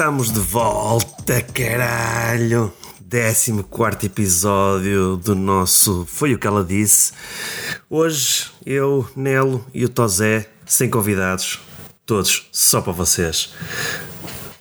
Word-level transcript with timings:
Estamos 0.00 0.32
de 0.32 0.40
volta, 0.40 1.42
caralho! 1.42 2.72
14 3.10 4.06
episódio 4.06 5.18
do 5.18 5.34
nosso 5.34 6.06
Foi 6.06 6.32
o 6.32 6.38
que 6.38 6.46
ela 6.46 6.64
disse. 6.64 7.12
Hoje 7.90 8.50
eu, 8.64 9.06
Nelo 9.14 9.62
e 9.74 9.84
o 9.84 9.90
Tozé, 9.90 10.48
sem 10.64 10.88
convidados, 10.88 11.60
todos 12.06 12.48
só 12.50 12.80
para 12.80 12.94
vocês. 12.94 13.52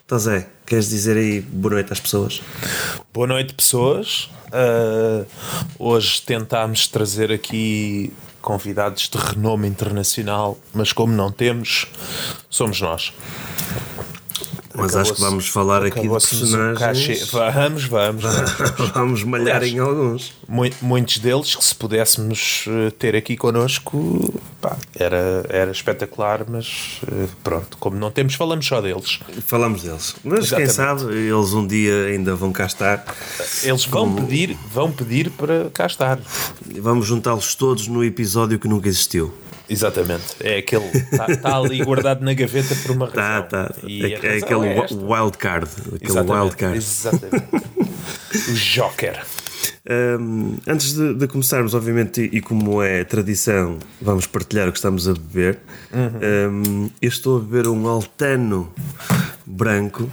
Tozé, 0.05 0.49
queres 0.65 0.89
dizer 0.89 1.15
aí 1.15 1.39
boa 1.39 1.75
noite 1.75 1.93
às 1.93 2.01
pessoas? 2.01 2.41
Boa 3.13 3.27
noite, 3.27 3.53
pessoas. 3.53 4.29
Uh, 4.47 5.25
hoje 5.79 6.21
tentámos 6.21 6.85
trazer 6.85 7.31
aqui 7.31 8.11
convidados 8.41 9.07
de 9.07 9.17
renome 9.17 9.69
internacional, 9.69 10.59
mas 10.73 10.91
como 10.91 11.13
não 11.13 11.31
temos, 11.31 11.87
somos 12.50 12.82
nós. 12.82 13.14
Mas 14.79 14.96
acho 14.96 15.14
que 15.14 15.21
vamos 15.21 15.47
falar 15.47 15.83
aqui 15.83 16.01
de 16.01 16.10
personagens. 16.10 17.29
Vamos, 17.32 17.86
vamos. 17.86 18.24
Vamos, 18.24 18.92
vamos 18.93 19.24
malhar 19.24 19.64
em 19.64 19.79
alguns. 19.79 20.33
Muitos 20.82 21.20
deles 21.20 21.56
que 21.56 21.64
se 21.64 21.75
pudéssemos 21.75 22.65
eh, 22.68 22.92
ter 22.92 23.15
aqui 23.15 23.37
connosco 23.37 24.34
pá, 24.61 24.78
era, 24.96 25.46
era 25.50 25.71
espetacular, 25.71 26.46
mas 26.47 27.01
eh, 27.07 27.28
pronto, 27.43 27.78
como 27.78 27.97
não 27.97 28.11
temos, 28.11 28.36
falamos 28.36 28.65
só 28.65 28.82
deles. 28.82 29.20
Falamos 29.46 29.84
deles. 29.84 30.15
Mas 30.23 30.46
Exatamente. 30.46 30.68
quem 30.68 30.75
sabe 30.75 31.14
eles 31.14 31.54
um 31.54 31.65
dia 31.65 32.06
ainda 32.06 32.36
vão 32.36 32.52
cá 32.52 32.66
estar. 32.66 33.03
Eles 33.64 33.86
vão, 33.86 34.14
como... 34.14 34.28
pedir, 34.28 34.58
vão 34.72 34.92
pedir 34.92 35.30
para 35.31 35.70
cá 35.72 35.86
estar. 35.86 36.20
Vamos 36.80 37.08
juntá-los 37.08 37.56
todos 37.56 37.88
no 37.88 38.03
episódio 38.03 38.59
que 38.59 38.67
nunca 38.67 38.88
existiu. 38.88 39.34
Exatamente. 39.69 40.36
É 40.39 40.58
aquele. 40.58 40.86
Está 40.86 41.38
tá 41.38 41.58
ali 41.58 41.83
guardado 41.83 42.23
na 42.23 42.33
gaveta 42.33 42.75
por 42.75 42.91
uma 42.91 43.08
tá, 43.08 43.22
razão. 43.22 43.47
Tá, 43.47 43.64
tá. 43.67 43.75
É, 43.88 44.12
é 44.12 44.38
aquele 44.38 44.67
é 44.67 44.88
wild 44.92 45.38
card. 45.38 45.70
Aquele 45.94 46.12
exatamente, 46.12 46.42
wild 46.42 46.56
card. 46.56 46.78
Exatamente. 46.78 47.45
o 48.50 48.53
Joker. 48.53 49.25
Um, 49.90 50.58
antes 50.67 50.94
de, 50.94 51.16
de, 51.16 51.28
começarmos, 51.28 51.73
obviamente, 51.73 52.22
e, 52.22 52.38
e, 52.38 52.42
como 52.42 52.81
é 52.81 53.03
tradição, 53.03 53.80
vamos 54.02 54.28
partilhar 54.28 54.67
o 54.67 54.72
que 54.72 54.78
estamos 54.78 55.08
a 55.08 55.14
beber. 55.14 55.59
Uhum. 55.92 56.52
Um, 56.52 56.90
eu 57.02 57.09
estou 57.09 57.38
a 57.38 57.40
beber 57.40 57.67
um 57.67 57.88
Altano 57.88 58.72
branco 59.45 60.09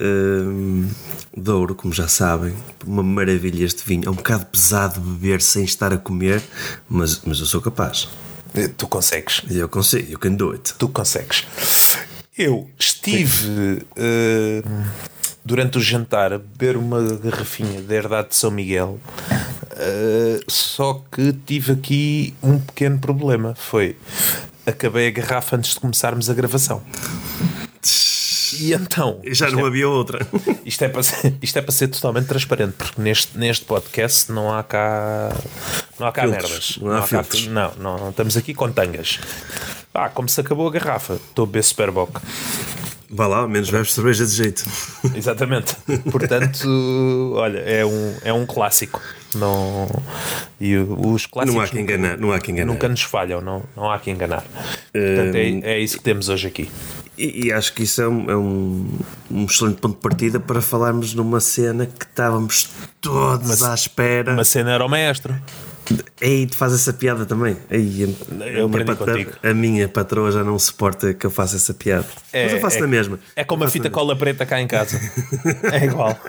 um, 0.00 0.88
de 1.36 1.50
ouro, 1.50 1.74
como 1.74 1.92
já 1.92 2.06
sabem. 2.06 2.54
Uma 2.86 3.02
maravilha 3.02 3.64
este 3.64 3.84
vinho. 3.84 4.06
É 4.06 4.10
um 4.10 4.14
bocado 4.14 4.46
pesado 4.46 5.00
beber 5.00 5.40
sem 5.40 5.64
estar 5.64 5.92
a 5.92 5.98
comer, 5.98 6.42
mas, 6.88 7.22
mas 7.24 7.40
eu 7.40 7.46
sou 7.46 7.60
capaz. 7.60 8.08
Tu 8.76 8.86
consegues. 8.86 9.42
Eu 9.50 9.68
consigo, 9.68 10.12
you 10.12 10.18
can 10.18 10.34
do 10.34 10.52
it. 10.52 10.74
Tu 10.74 10.88
consegues. 10.88 11.44
Eu 12.36 12.68
estive 12.78 13.84
uh, 13.96 14.84
durante 15.44 15.78
o 15.78 15.80
jantar 15.80 16.32
a 16.32 16.38
beber 16.38 16.76
uma 16.76 17.02
garrafinha 17.16 17.80
da 17.82 17.94
Herdade 17.94 18.30
de 18.30 18.36
São 18.36 18.50
Miguel, 18.50 18.98
uh, 19.30 20.50
só 20.50 21.02
que 21.10 21.32
tive 21.44 21.72
aqui 21.72 22.34
um 22.42 22.58
pequeno 22.58 22.98
problema. 22.98 23.54
Foi 23.54 23.96
acabei 24.66 25.08
a 25.08 25.10
garrafa 25.10 25.56
antes 25.56 25.74
de 25.74 25.80
começarmos 25.80 26.30
a 26.30 26.34
gravação. 26.34 26.82
E 28.60 28.72
então. 28.72 29.20
Já 29.26 29.50
não 29.50 29.60
é, 29.60 29.66
havia 29.66 29.88
outra. 29.88 30.26
Isto 30.64 30.84
é, 30.84 30.88
para 30.88 31.02
ser, 31.02 31.34
isto 31.40 31.58
é 31.58 31.62
para 31.62 31.72
ser 31.72 31.88
totalmente 31.88 32.26
transparente, 32.26 32.74
porque 32.74 33.00
neste, 33.00 33.36
neste 33.36 33.64
podcast 33.64 34.30
não 34.30 34.52
há 34.52 34.62
cá. 34.62 35.34
Não 36.02 36.08
há 36.08 36.12
cá 36.12 36.22
filtros, 36.22 36.42
merdas. 36.42 36.76
Não, 36.78 36.88
há 36.88 36.94
não, 36.94 37.04
há 37.04 37.24
cá, 37.24 37.38
não, 37.48 37.72
não, 37.78 37.98
não, 38.04 38.10
estamos 38.10 38.36
aqui 38.36 38.52
com 38.52 38.72
tangas. 38.72 39.20
Ah, 39.94 40.08
como 40.08 40.28
se 40.28 40.40
acabou 40.40 40.66
a 40.66 40.70
garrafa. 40.72 41.14
Estou 41.14 41.44
a 41.44 41.46
beber 41.46 41.62
Superboc. 41.62 42.18
Vá 43.08 43.28
lá, 43.28 43.46
menos 43.46 43.70
bebes 43.70 43.92
cerveja 43.92 44.26
de 44.26 44.32
jeito. 44.32 44.64
Exatamente. 45.14 45.76
Portanto, 46.10 47.34
olha, 47.36 47.58
é 47.58 47.86
um, 47.86 48.14
é 48.24 48.32
um 48.32 48.44
clássico. 48.44 49.00
Não, 49.36 49.88
e 50.60 50.76
os 50.76 51.26
clássicos 51.26 51.54
não 51.54 51.60
há 51.62 51.68
que 51.68 51.78
enganar, 51.78 52.18
não 52.18 52.32
há 52.32 52.40
que 52.40 52.50
enganar. 52.50 52.72
nunca 52.72 52.88
nos 52.88 53.02
falham, 53.02 53.40
não, 53.40 53.62
não 53.76 53.90
há 53.90 53.98
que 53.98 54.10
enganar. 54.10 54.42
Portanto, 54.92 55.36
é, 55.36 55.50
hum. 55.50 55.60
é 55.62 55.78
isso 55.78 55.98
que 55.98 56.02
temos 56.02 56.28
hoje 56.28 56.48
aqui. 56.48 56.68
E, 57.16 57.46
e, 57.46 57.52
acho 57.52 57.74
que 57.74 57.82
isso 57.82 58.02
é, 58.02 58.08
um, 58.08 58.30
é 58.30 58.36
um, 58.36 58.98
um, 59.30 59.44
excelente 59.44 59.80
ponto 59.80 59.94
de 59.94 60.00
partida 60.00 60.40
para 60.40 60.60
falarmos 60.60 61.14
numa 61.14 61.40
cena 61.40 61.86
que 61.86 62.04
estávamos 62.04 62.70
todos 63.00 63.60
uma, 63.60 63.70
à 63.70 63.74
espera. 63.74 64.32
Uma 64.32 64.44
cena 64.44 64.72
era 64.72 64.84
o 64.84 64.88
maestro. 64.88 65.34
Ei, 66.20 66.46
tu 66.46 66.56
fazes 66.56 66.80
essa 66.80 66.92
piada 66.92 67.26
também. 67.26 67.56
Ei, 67.70 68.16
a, 68.40 68.44
eu 68.44 68.66
a, 68.66 68.68
minha 68.68 68.84
patroa, 68.84 69.26
a 69.42 69.54
minha 69.54 69.88
patroa 69.88 70.30
já 70.32 70.44
não 70.44 70.58
suporta 70.58 71.12
que 71.12 71.26
eu 71.26 71.30
faça 71.30 71.56
essa 71.56 71.74
piada. 71.74 72.06
É, 72.32 72.44
Mas 72.44 72.52
eu 72.54 72.60
faço 72.60 72.78
é, 72.78 72.80
na 72.80 72.86
mesma. 72.86 73.18
É 73.34 73.44
como 73.44 73.64
a 73.64 73.70
fita 73.70 73.90
cola 73.90 74.14
preta 74.16 74.46
cá 74.46 74.60
em 74.60 74.66
casa. 74.66 75.00
é 75.72 75.84
igual. 75.84 76.16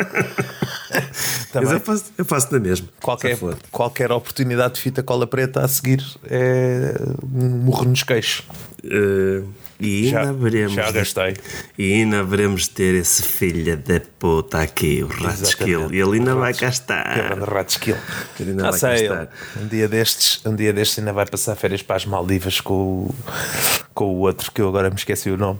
Mas 1.54 1.72
eu 1.72 1.80
faço, 1.80 2.06
eu 2.18 2.26
faço 2.26 2.52
na 2.52 2.60
mesma. 2.60 2.88
Qualquer, 3.02 3.38
qualquer 3.72 4.12
oportunidade 4.12 4.76
de 4.76 4.82
fita 4.82 5.04
cola 5.04 5.28
preta 5.28 5.62
a 5.62 5.68
seguir 5.68 6.04
é 6.26 6.96
um 7.24 7.50
murro 7.50 7.86
nos 7.86 8.04
queixos. 8.04 8.46
Uh, 8.84 9.48
e 9.84 10.06
ainda 10.06 10.26
já, 10.26 10.32
veremos. 10.32 10.74
Já 10.74 10.92
gastei. 10.92 11.38
E 11.78 11.94
ainda 11.94 12.24
veremos 12.24 12.68
ter 12.68 12.96
esse 12.96 13.24
filho 13.24 13.78
da 13.78 14.02
puta 14.18 14.62
aqui, 14.62 15.04
o 15.04 15.08
Ratskill. 15.08 15.94
E 15.94 16.00
ele 16.00 16.20
ainda 16.20 16.36
vai 16.36 16.54
cá 16.54 16.70
estar. 16.70 17.38
O 17.38 17.44
Ratskill. 17.44 17.98
Ele 18.40 18.52
ainda 18.52 18.68
ah, 18.68 18.72
vai 18.72 18.80
sei, 18.80 19.08
cá. 19.08 19.28
Um 19.62 19.68
dia, 19.68 19.88
destes, 19.88 20.46
um 20.46 20.56
dia 20.56 20.72
destes 20.72 21.00
ainda 21.00 21.12
vai 21.12 21.26
passar 21.26 21.56
férias 21.56 21.82
para 21.82 21.98
as 21.98 22.06
Maldivas 22.06 22.62
com 22.62 22.74
o, 22.74 23.16
com 23.94 24.06
o 24.06 24.20
outro 24.20 24.52
que 24.52 24.62
eu 24.62 24.70
agora 24.70 24.90
me 24.90 24.96
esqueci 24.96 25.30
o 25.30 25.38
nome. 25.38 25.60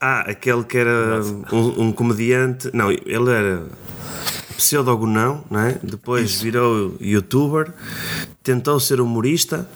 Ah, 0.00 0.20
aquele 0.30 0.64
que 0.64 0.78
era 0.78 1.20
um, 1.52 1.82
um, 1.82 1.92
comediante. 1.92 2.70
Não, 2.72 2.90
ele 2.90 3.30
era 3.30 3.62
pseudo-gonão, 4.56 5.44
não 5.50 5.60
é? 5.60 5.76
Depois 5.82 6.30
Isso. 6.30 6.42
virou 6.42 6.96
youtuber, 7.00 7.72
tentou 8.42 8.78
ser 8.80 9.00
humorista 9.00 9.68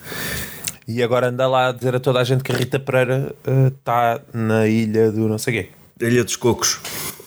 e 0.87 1.03
agora 1.03 1.29
anda 1.29 1.47
lá 1.47 1.69
a 1.69 1.73
dizer 1.73 1.95
a 1.95 2.01
toda 2.01 2.21
a 2.21 2.25
gente 2.25 2.43
que 2.43 2.53
a 2.53 2.57
Rita 2.57 2.79
Pereira 2.79 3.35
está 3.69 4.21
uh, 4.21 4.37
na 4.37 4.67
ilha 4.67 5.11
do 5.13 5.29
não 5.29 5.39
sei 5.39 5.53
quê. 5.53 5.69
Ilha 6.01 6.25
dos 6.25 6.37
Cocos. 6.37 6.81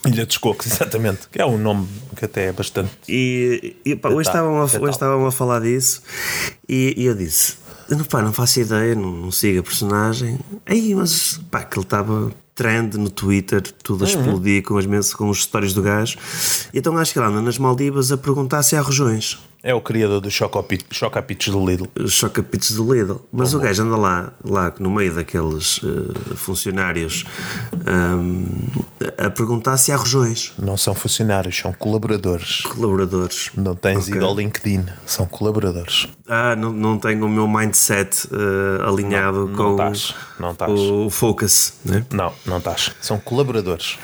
Ilha 0.06 0.26
dos 0.26 0.38
Cocos, 0.38 0.68
exatamente. 0.68 1.28
Que 1.32 1.42
é 1.42 1.46
um 1.46 1.58
nome 1.58 1.88
que 2.16 2.26
até 2.26 2.48
é 2.48 2.52
bastante. 2.52 2.92
E, 3.08 3.78
e 3.86 3.96
pá, 3.96 4.10
hoje, 4.10 4.30
estavam 4.30 4.58
a, 4.58 4.64
hoje 4.64 4.90
estavam 4.90 5.26
a 5.26 5.32
falar 5.32 5.62
disso 5.62 6.02
e, 6.68 6.94
e 6.98 7.06
eu 7.06 7.16
disse: 7.16 7.58
pá, 8.10 8.22
não 8.22 8.34
faço 8.34 8.60
ideia, 8.60 8.96
não, 8.96 9.12
não 9.12 9.32
sigo 9.32 9.60
a 9.60 9.64
personagem. 9.64 10.40
Aí, 10.66 10.94
mas 10.94 11.40
pá, 11.50 11.64
que 11.64 11.78
ele 11.78 11.86
estava 11.86 12.32
trend 12.56 12.98
no 12.98 13.10
Twitter, 13.10 13.62
tudo 13.62 14.06
a 14.06 14.08
uhum. 14.08 14.14
explodir 14.14 14.64
com, 14.64 14.78
as, 14.78 15.14
com 15.14 15.30
os 15.30 15.44
stories 15.44 15.74
do 15.74 15.82
gajo. 15.82 16.18
E 16.74 16.80
então 16.80 16.98
acho 16.98 17.12
que 17.12 17.20
ele 17.20 17.28
anda 17.28 17.42
nas 17.42 17.58
Maldivas 17.58 18.12
a 18.12 18.18
perguntar 18.18 18.64
se 18.64 18.76
há 18.76 18.82
rojões. 18.82 19.38
É 19.66 19.74
o 19.74 19.82
criador 19.82 20.22
do 20.22 20.30
Chocapitos 20.30 21.48
do 21.48 21.66
Lidl. 21.66 21.88
Chocapitos 22.08 22.74
do 22.74 22.94
Lidl. 22.94 23.20
Mas 23.34 23.52
Bom, 23.52 23.58
o 23.58 23.62
gajo 23.62 23.82
anda 23.82 23.98
lá, 23.98 24.32
lá 24.44 24.72
no 24.80 24.92
meio 24.92 25.16
daqueles 25.16 25.80
uh, 25.80 26.14
funcionários 26.36 27.26
um, 27.74 28.46
a 29.18 29.28
perguntar 29.32 29.76
se 29.78 29.92
há 29.92 29.96
rojões. 29.96 30.54
Não 30.60 30.78
são 30.78 30.94
funcionários, 30.94 31.58
são 31.58 31.74
colaboradores. 31.74 32.62
Colaboradores. 32.62 33.50
Não 33.58 33.76
tens 33.76 34.04
okay. 34.04 34.18
ido 34.18 34.26
ao 34.28 34.36
LinkedIn, 34.36 34.86
são 35.04 35.26
colaboradores. 35.26 36.10
Ah, 36.28 36.56
não, 36.56 36.72
não 36.72 37.00
tenho 37.00 37.26
o 37.26 37.30
meu 37.30 37.48
mindset 37.48 38.28
uh, 38.28 38.88
alinhado 38.88 39.48
não, 39.48 39.56
com, 39.56 39.76
não 40.40 40.56
não 40.56 40.76
o, 40.76 41.06
o 41.08 41.10
focus, 41.10 41.74
né? 41.84 42.06
Não, 42.12 42.32
não 42.46 42.60
estás. 42.60 42.92
São 43.02 43.18
colaboradores. 43.18 43.98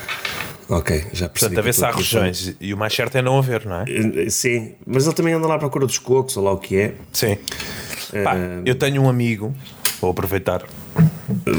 Ok, 0.72 1.04
já 1.12 1.28
percebi. 1.28 1.54
Portanto, 1.54 1.58
a 1.58 1.62
ver 1.62 1.74
se 1.74 1.84
há 1.84 1.90
regiões. 1.90 2.56
E 2.58 2.72
o 2.72 2.78
mais 2.78 2.94
certo 2.94 3.16
é 3.16 3.22
não 3.22 3.36
haver, 3.36 3.66
não 3.66 3.82
é? 3.82 3.84
Eh, 3.86 4.30
sim, 4.30 4.72
mas 4.86 5.04
ele 5.04 5.14
também 5.14 5.34
anda 5.34 5.46
lá 5.46 5.56
à 5.56 5.58
procura 5.58 5.84
dos 5.86 5.98
cocos, 5.98 6.34
ou 6.38 6.44
lá 6.44 6.52
o 6.52 6.56
que 6.56 6.78
é. 6.78 6.94
Sim. 7.12 7.32
Uh... 7.34 8.24
Pá, 8.24 8.36
eu 8.64 8.74
tenho 8.74 9.02
um 9.02 9.08
amigo, 9.08 9.54
vou 10.00 10.10
aproveitar 10.10 10.64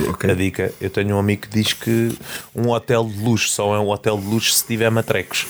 okay. 0.09 0.31
a 0.31 0.33
dica. 0.33 0.73
Eu 0.81 0.89
tenho 0.89 1.15
um 1.15 1.19
amigo 1.19 1.43
que 1.43 1.49
diz 1.49 1.73
que 1.73 2.17
um 2.55 2.69
hotel 2.69 3.05
de 3.05 3.23
luxo 3.23 3.49
só 3.49 3.75
é 3.75 3.79
um 3.79 3.89
hotel 3.89 4.17
de 4.17 4.25
luxo 4.25 4.51
se 4.51 4.65
tiver 4.65 4.89
matrecos. 4.89 5.45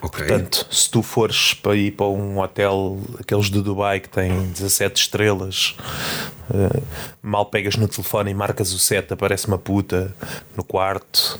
Okay. 0.00 0.26
Portanto, 0.26 0.66
se 0.70 0.90
tu 0.90 1.02
fores 1.02 1.54
para 1.54 1.74
ir 1.74 1.92
para 1.92 2.06
um 2.06 2.38
hotel, 2.38 3.00
aqueles 3.18 3.50
de 3.50 3.60
Dubai 3.60 4.00
que 4.00 4.08
tem 4.08 4.48
17 4.48 5.00
estrelas, 5.00 5.76
uh, 6.50 6.82
mal 7.20 7.46
pegas 7.46 7.76
no 7.76 7.88
telefone 7.88 8.30
e 8.30 8.34
marcas 8.34 8.72
o 8.72 8.78
set, 8.78 9.12
aparece 9.12 9.48
uma 9.48 9.58
puta 9.58 10.14
no 10.56 10.62
quarto 10.62 11.38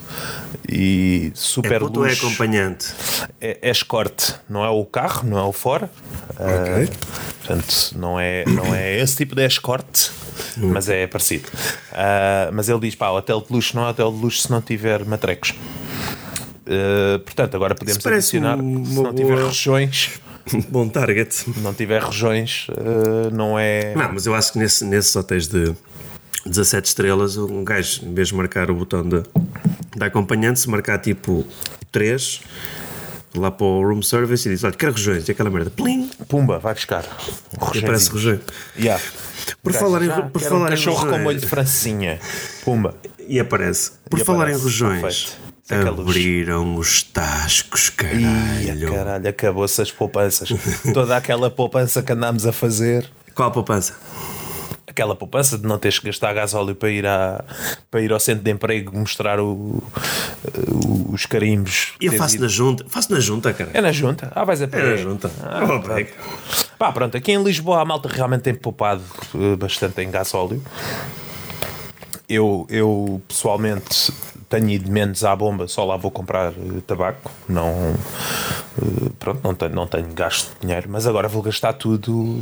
e 0.69 1.31
super 1.35 1.83
é 1.83 1.85
luxo. 1.85 2.05
é 2.05 2.13
acompanhante? 2.13 2.95
É, 3.41 3.59
é 3.63 3.71
escorte, 3.71 4.35
não 4.49 4.65
é 4.65 4.69
o 4.71 4.85
carro, 4.85 5.29
não 5.29 5.39
é 5.39 5.43
o 5.43 5.53
fora. 5.53 5.91
Ok. 6.31 6.85
Uh, 6.85 6.91
portanto, 7.39 7.93
não 7.97 8.19
é, 8.19 8.45
não 8.45 8.75
é 8.75 8.99
esse 8.99 9.17
tipo 9.17 9.35
de 9.35 9.47
escorte. 9.47 10.11
Mas 10.57 10.89
é 10.89 11.07
parecido. 11.07 11.49
Uh, 11.93 12.53
mas 12.53 12.69
ele 12.69 12.81
diz: 12.81 12.95
pá, 12.95 13.11
hotel 13.11 13.41
de 13.41 13.53
luxo 13.53 13.77
não 13.77 13.87
é 13.87 13.91
hotel 13.91 14.13
de 14.13 14.19
luxo 14.19 14.43
se 14.43 14.51
não 14.51 14.61
tiver 14.61 15.05
matrecos. 15.05 15.55
Uh, 16.69 17.19
portanto, 17.21 17.55
agora 17.55 17.75
podemos 17.75 18.05
adicionar, 18.07 18.59
se 18.61 18.63
não 18.63 19.15
tiver 19.15 19.39
regiões. 19.39 20.21
Bom 20.69 20.89
target. 20.89 21.45
Não 21.59 21.73
tiver 21.75 22.03
regiões, 22.03 22.67
uh, 22.71 23.35
não 23.35 23.59
é. 23.59 23.95
Não, 23.95 24.13
mas 24.15 24.27
eu 24.27 24.35
acho 24.35 24.53
que 24.53 24.59
nesse, 24.59 24.85
nesses 24.85 25.15
hotéis 25.17 25.47
de 25.49 25.75
17 26.47 26.87
estrelas, 26.87 27.37
um 27.37 27.65
gajo, 27.65 28.05
em 28.05 28.15
vez 28.15 28.29
de 28.29 28.35
marcar 28.35 28.71
o 28.71 28.75
botão 28.75 29.03
de, 29.07 29.23
da 29.97 30.07
acompanhante, 30.07 30.61
se 30.61 30.69
marcar 30.71 30.99
tipo 30.99 31.47
3 31.93 32.41
lá 33.37 33.51
para 33.51 33.67
o 33.67 33.83
room 33.83 34.03
service 34.03 34.49
e 34.49 34.53
diz: 34.53 34.65
Olha, 34.65 34.73
quero 34.75 34.93
rojões, 34.93 35.29
e 35.29 35.33
aquela 35.33 35.51
merda, 35.51 35.71
plim, 35.71 36.09
Pumba, 36.29 36.59
vai 36.59 36.75
buscar. 36.75 37.05
Um 37.61 37.75
e 37.75 37.79
aparece 37.79 38.11
rojão. 38.11 38.41
Yeah. 38.79 39.03
Por 39.63 39.73
Gajo, 39.73 39.85
falar 39.85 40.03
em, 40.03 40.07
já, 40.07 40.23
por 40.23 40.41
quero 40.41 40.55
um 40.55 40.59
falar 40.59 40.69
em 40.69 40.71
cachorro 40.77 40.97
com 40.97 41.05
rojões- 41.07 41.23
molho 41.25 41.41
de 41.41 41.47
francinha. 41.47 42.21
Pumba. 42.65 42.95
E 43.27 43.39
aparece. 43.39 43.93
Por 44.09 44.19
E 44.19 44.25
falar 44.25 44.45
aparece, 44.45 44.61
em 44.61 44.63
rojões, 44.63 45.01
perfeito. 45.03 45.48
Abriram 45.71 46.77
os 46.77 47.03
tascos, 47.03 47.93
Ia, 48.03 48.75
caralho. 48.75 48.93
caralho, 48.93 49.29
acabou-se 49.29 49.83
as 49.83 49.91
poupanças. 49.93 50.49
Toda 50.95 51.17
aquela 51.17 51.51
poupança 51.51 52.03
que 52.03 52.13
andámos 52.13 52.47
a 52.47 52.53
fazer. 52.53 53.09
Qual 53.35 53.49
a 53.49 53.53
poupança? 53.53 53.95
Aquela 54.87 55.15
poupança 55.15 55.57
de 55.59 55.65
não 55.67 55.79
teres 55.79 55.99
que 55.99 56.07
gastar 56.07 56.33
gasóleo 56.33 56.75
para 56.75 56.91
ir, 56.91 57.07
à, 57.07 57.45
para 57.91 58.01
ir 58.01 58.11
ao 58.13 58.19
centro 58.19 58.43
de 58.43 58.51
emprego 58.51 58.97
mostrar 58.99 59.39
o, 59.39 59.83
o- 60.73 61.11
os 61.13 61.27
carimbos. 61.27 61.93
E 62.01 62.07
eu 62.07 62.15
faço 62.15 62.35
ido- 62.37 62.43
na 62.45 62.49
junta. 62.49 62.85
Faço 62.89 63.13
na 63.13 63.21
junta, 63.21 63.53
cara. 63.53 63.71
É 63.75 63.81
na 63.81 63.93
junta? 63.93 64.33
Ah, 64.35 64.45
vais 64.45 64.61
a 64.63 64.67
pé. 64.67 64.81
É 64.81 64.91
na 64.91 64.97
junta. 64.97 65.31
Ah, 65.43 65.61
Oh, 65.65 65.81
pronto. 65.81 66.07
Pá, 66.79 66.91
pronto, 66.93 67.17
aqui 67.17 67.31
em 67.33 67.43
Lisboa 67.43 67.81
a 67.83 67.85
malta 67.85 68.09
realmente 68.09 68.43
tem 68.43 68.55
poupado 68.55 69.03
eh, 69.35 69.55
bastante 69.57 70.01
em 70.01 70.11
gasóleo. 70.11 70.63
Eu, 72.29 72.67
eu 72.69 73.23
pessoalmente 73.29 74.13
tenho 74.49 74.71
ido 74.71 74.91
menos 74.91 75.25
à 75.25 75.37
bomba, 75.37 75.69
só 75.69 75.85
lá 75.85 75.97
vou 75.97 76.11
comprar 76.11 76.53
eh, 76.53 76.81
tabaco. 76.87 77.31
Não, 77.49 77.95
eh, 78.79 79.11
pronto, 79.19 79.41
não 79.45 79.55
tenho, 79.55 79.75
não 79.75 79.87
tenho 79.87 80.13
gasto 80.15 80.55
de 80.55 80.67
dinheiro, 80.67 80.89
mas 80.91 81.07
agora 81.07 81.29
vou 81.29 81.43
gastar 81.43 81.75
tudo, 81.75 82.41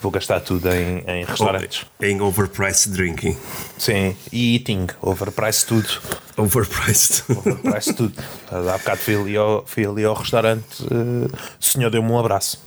vou 0.00 0.12
gastar 0.12 0.40
tudo 0.40 0.68
em, 0.70 0.98
em 1.06 1.24
restaurantes. 1.24 1.86
Em 2.00 2.20
overpriced 2.20 2.92
drinking. 2.92 3.36
Sim, 3.78 4.14
e 4.30 4.56
eating, 4.56 4.88
overprice 5.00 5.66
tudo. 5.66 5.88
Overpriced. 6.36 7.24
Overprice 7.30 7.94
tudo. 7.94 8.14
Há 8.52 8.78
bocado 8.78 8.98
fui 8.98 9.16
ali 9.16 9.36
ao, 9.36 9.64
fui 9.66 9.86
ali 9.86 10.04
ao 10.04 10.14
restaurante, 10.14 10.84
eh, 10.84 11.36
o 11.60 11.64
senhor 11.64 11.90
deu-me 11.90 12.10
um 12.10 12.18
abraço. 12.18 12.62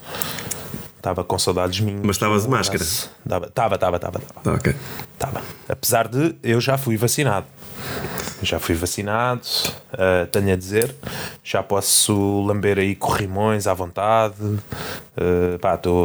Estava 0.96 1.24
com 1.24 1.36
saudades 1.36 1.80
minhas. 1.80 2.00
Mas 2.04 2.16
estavas 2.16 2.44
de 2.44 2.48
máscara? 2.48 2.82
Estava, 2.82 3.46
estava, 3.46 3.74
estava, 3.74 3.96
estava. 3.96 4.18
estava. 4.18 4.56
ok. 4.56 4.76
Estava. 5.14 5.42
Apesar 5.68 6.06
de 6.06 6.36
eu 6.44 6.60
já 6.60 6.78
fui 6.78 6.96
vacinado. 6.96 7.46
Já 8.42 8.58
fui 8.58 8.74
vacinado, 8.74 9.46
eh, 9.96 10.26
tenho 10.26 10.52
a 10.52 10.56
dizer. 10.56 10.94
Já 11.44 11.62
posso 11.62 12.44
lamber 12.44 12.78
aí 12.78 12.96
corrimões 12.96 13.68
à 13.68 13.74
vontade. 13.74 14.34
Eh, 15.16 15.58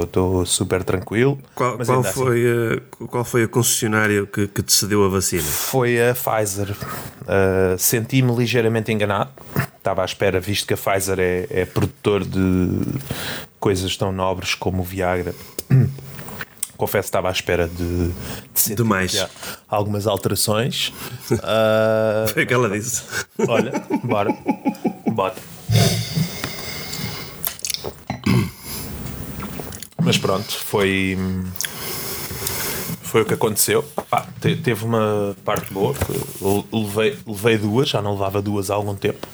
estou 0.03 0.45
super 0.45 0.83
tranquilo. 0.83 1.39
Qual, 1.55 1.77
Mas 1.79 1.87
qual 1.87 1.97
ainda 1.97 2.09
assim, 2.09 2.19
foi, 2.19 2.45
eh, 2.45 2.81
qual 3.07 3.23
foi 3.23 3.43
o 3.45 3.49
concessionário 3.49 4.27
que, 4.27 4.47
que 4.47 4.61
te 4.61 4.71
cedeu 4.71 5.03
a 5.03 5.09
vacina? 5.09 5.41
Foi 5.41 5.97
a 5.99 6.13
Pfizer. 6.13 6.71
Uh, 6.71 7.77
Senti-me 7.77 8.35
ligeiramente 8.35 8.91
enganado. 8.91 9.31
Estava 9.77 10.03
à 10.03 10.05
espera, 10.05 10.39
visto 10.39 10.67
que 10.67 10.73
a 10.73 10.77
Pfizer 10.77 11.19
é, 11.19 11.47
é 11.49 11.65
produtor 11.65 12.23
de 12.23 12.81
coisas 13.59 13.97
tão 13.97 14.11
nobres 14.11 14.53
como 14.53 14.81
o 14.81 14.85
Viagra. 14.85 15.33
Confesso 16.77 17.05
que 17.05 17.09
estava 17.09 17.29
à 17.29 17.31
espera 17.31 17.67
de, 17.67 18.11
de 18.67 18.75
Demais. 18.75 19.25
algumas 19.67 20.05
alterações. 20.07 20.93
Uh, 21.31 22.27
Foi 22.33 22.43
o 22.43 22.47
que 22.47 22.53
ela 22.53 22.69
disse. 22.69 23.01
olha, 23.47 23.71
bora. 24.03 24.29
Bora. 25.07 25.35
Mas 30.01 30.17
pronto, 30.17 30.49
foi. 30.51 31.17
Foi 33.01 33.21
o 33.21 33.25
que 33.25 33.33
aconteceu. 33.33 33.83
Pá, 34.09 34.25
te- 34.39 34.55
teve 34.55 34.85
uma 34.85 35.35
parte 35.43 35.73
boa. 35.73 35.93
Levei, 36.71 37.17
levei 37.25 37.57
duas, 37.57 37.89
já 37.89 38.01
não 38.01 38.13
levava 38.13 38.41
duas 38.41 38.69
há 38.69 38.75
algum 38.75 38.95
tempo. 38.95 39.25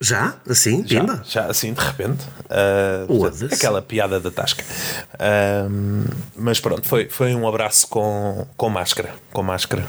Já? 0.00 0.34
Assim? 0.48 0.84
Já, 0.86 1.00
Pimba? 1.00 1.22
já 1.26 1.46
assim, 1.46 1.72
de 1.72 1.80
repente. 1.80 2.24
Portanto, 3.08 3.52
aquela 3.54 3.80
piada 3.82 4.20
da 4.20 4.30
tasca. 4.30 4.64
Ah, 5.18 5.66
mas 6.36 6.60
pronto, 6.60 6.86
foi, 6.86 7.08
foi 7.08 7.34
um 7.34 7.46
abraço 7.48 7.88
com, 7.88 8.46
com 8.56 8.68
máscara. 8.68 9.10
Com 9.32 9.42
máscara. 9.42 9.84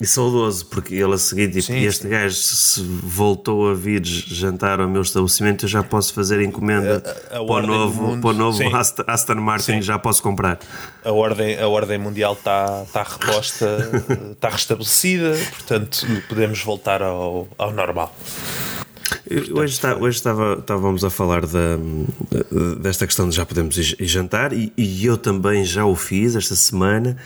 E 0.00 0.06
saudoso, 0.06 0.66
porque 0.66 0.96
ele 0.96 1.14
a 1.14 1.18
seguir, 1.18 1.48
tipo, 1.48 1.62
Sim, 1.62 1.84
este 1.84 2.08
gajo 2.08 2.34
se 2.34 2.80
voltou 3.04 3.70
a 3.70 3.74
vir 3.74 4.04
jantar 4.04 4.80
ao 4.80 4.88
meu 4.88 5.02
estabelecimento, 5.02 5.64
eu 5.64 5.68
já 5.68 5.84
posso 5.84 6.12
fazer 6.12 6.42
encomenda 6.42 7.00
A- 7.30 7.36
a- 7.36 7.40
a 7.40 7.46
para, 7.46 7.62
o 7.64 7.66
novo, 7.68 8.20
para 8.20 8.30
o 8.30 8.32
novo 8.32 8.58
Sim. 8.58 8.70
Aston, 9.06 9.34
Martin, 9.36 9.74
Sim. 9.74 9.82
já 9.82 10.00
posso 10.00 10.20
comprar. 10.20 10.58
A 11.04 11.12
ordem, 11.12 11.56
a 11.56 11.68
ordem 11.68 11.98
mundial 11.98 12.32
está 12.32 12.84
tá 12.92 13.04
reposta, 13.04 13.78
está 14.32 14.48
restabelecida, 14.50 15.36
portanto 15.50 16.04
podemos 16.28 16.60
voltar 16.64 17.00
ao, 17.00 17.46
ao 17.56 17.70
normal. 17.72 18.12
Eu- 19.28 19.56
Hoje, 19.56 19.74
está, 19.74 19.96
hoje 19.96 20.16
estava, 20.16 20.54
estávamos 20.60 21.04
a 21.04 21.10
falar 21.10 21.46
da, 21.46 21.76
desta 22.80 23.06
questão 23.06 23.28
de 23.28 23.36
já 23.36 23.44
podemos 23.46 23.76
ir, 23.76 23.96
jantar 24.06 24.52
e, 24.52 24.72
e 24.76 25.04
eu 25.06 25.16
também 25.16 25.64
já 25.64 25.84
o 25.84 25.94
fiz 25.96 26.34
esta 26.36 26.54
semana, 26.54 27.16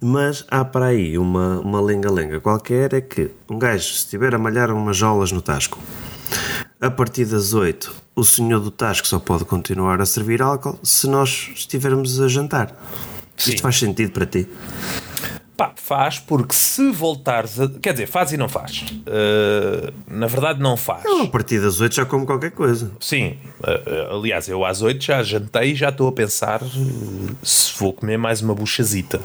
mas 0.00 0.44
há 0.50 0.64
para 0.64 0.86
aí 0.86 1.16
uma, 1.18 1.60
uma 1.60 1.80
lenga-lenga 1.80 2.40
qualquer 2.40 2.92
é 2.94 3.00
que 3.00 3.30
um 3.50 3.58
gajo, 3.58 3.84
se 3.84 3.98
estiver 3.98 4.34
a 4.34 4.38
malhar 4.38 4.70
umas 4.70 4.96
jolas 4.96 5.32
no 5.32 5.40
tasco, 5.42 5.78
a 6.80 6.90
partir 6.90 7.24
das 7.26 7.52
8 7.54 7.92
o 8.14 8.24
senhor 8.24 8.60
do 8.60 8.70
tasco 8.70 9.06
só 9.06 9.18
pode 9.18 9.44
continuar 9.44 10.00
a 10.00 10.06
servir 10.06 10.40
álcool 10.40 10.78
se 10.82 11.06
nós 11.06 11.50
estivermos 11.54 12.18
a 12.20 12.28
jantar. 12.28 12.74
Sim. 13.36 13.50
Isto 13.50 13.62
faz 13.62 13.78
sentido 13.78 14.10
para 14.12 14.24
ti? 14.24 14.48
Pá, 15.56 15.72
faz 15.74 16.18
porque 16.18 16.54
se 16.54 16.90
voltares 16.90 17.58
a. 17.58 17.68
Quer 17.68 17.92
dizer, 17.92 18.06
faz 18.06 18.30
e 18.30 18.36
não 18.36 18.46
faz. 18.46 18.84
Uh, 18.90 19.90
na 20.06 20.26
verdade, 20.26 20.60
não 20.60 20.76
faz. 20.76 21.02
Eu, 21.04 21.22
a 21.22 21.28
partir 21.28 21.60
das 21.60 21.80
8 21.80 21.94
já 21.94 22.04
como 22.04 22.26
qualquer 22.26 22.50
coisa. 22.50 22.92
Sim, 23.00 23.38
uh, 23.60 24.16
aliás, 24.16 24.48
eu 24.48 24.66
às 24.66 24.82
8 24.82 25.02
já 25.02 25.22
jantei 25.22 25.72
e 25.72 25.74
já 25.74 25.88
estou 25.88 26.08
a 26.08 26.12
pensar 26.12 26.62
uh, 26.62 27.36
se 27.42 27.72
vou 27.78 27.94
comer 27.94 28.18
mais 28.18 28.42
uma 28.42 28.54
buchazita. 28.54 29.18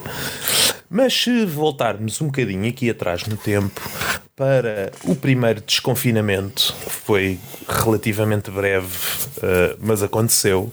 Mas 0.90 1.14
se 1.14 1.46
voltarmos 1.46 2.22
um 2.22 2.28
bocadinho 2.28 2.70
aqui 2.70 2.90
atrás 2.90 3.26
no 3.26 3.36
tempo 3.36 3.82
para 4.34 4.92
o 5.04 5.16
primeiro 5.16 5.60
desconfinamento, 5.60 6.74
que 6.84 6.90
foi 6.90 7.40
relativamente 7.68 8.50
breve, 8.50 8.98
mas 9.80 10.02
aconteceu. 10.02 10.72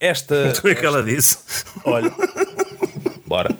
Esta. 0.00 0.52
Como 0.60 0.72
é 0.72 0.74
que 0.74 0.84
ela 0.84 1.02
disse? 1.02 1.38
Olha, 1.84 2.12
bora. 3.26 3.56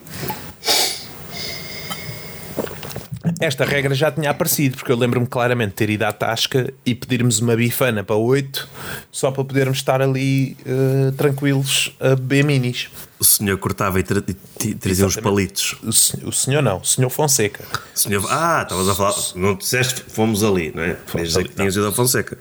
Esta 3.45 3.65
regra 3.65 3.95
já 3.95 4.11
tinha 4.11 4.31
aparecido, 4.31 4.77
porque 4.77 4.93
eu 4.93 4.97
lembro-me 4.97 5.27
claramente 5.27 5.71
de 5.71 5.75
ter 5.77 5.91
ido 5.91 6.05
à 6.05 6.13
Tasca 6.13 6.73
e 6.87 6.95
pedirmos 6.95 7.41
uma 7.41 7.57
bifana 7.57 8.05
para 8.05 8.15
8 8.17 8.69
só 9.11 9.31
para 9.31 9.45
podermos 9.45 9.79
estar 9.79 10.01
ali 10.01 10.57
eh, 10.65 11.13
tranquilos 11.17 11.95
a 12.01 12.11
beber 12.11 12.45
minis. 12.45 12.89
O 13.19 13.25
senhor 13.25 13.57
cortava 13.59 14.01
e, 14.01 14.03
trazia 14.03 15.07
uns 15.07 15.17
palitos. 15.17 15.77
O, 15.83 15.93
se- 15.93 16.17
o 16.25 16.33
senhor 16.33 16.63
não, 16.63 16.79
o 16.79 16.85
senhor 16.85 17.09
Fonseca. 17.11 17.65
Senhor, 17.95 18.25
ah, 18.31 18.63
estavas 18.63 18.89
a 18.89 18.95
falar. 18.95 19.15
Não 19.37 19.55
disseste 19.55 20.03
fomos 20.09 20.43
ali, 20.43 20.73
não 20.75 20.83
é? 20.83 20.97
Dizer 21.17 21.39
ali, 21.41 21.49
que 21.49 21.55
tinhas 21.55 21.75
ido 21.77 21.87
a 21.89 21.93
Fonseca. 21.93 22.37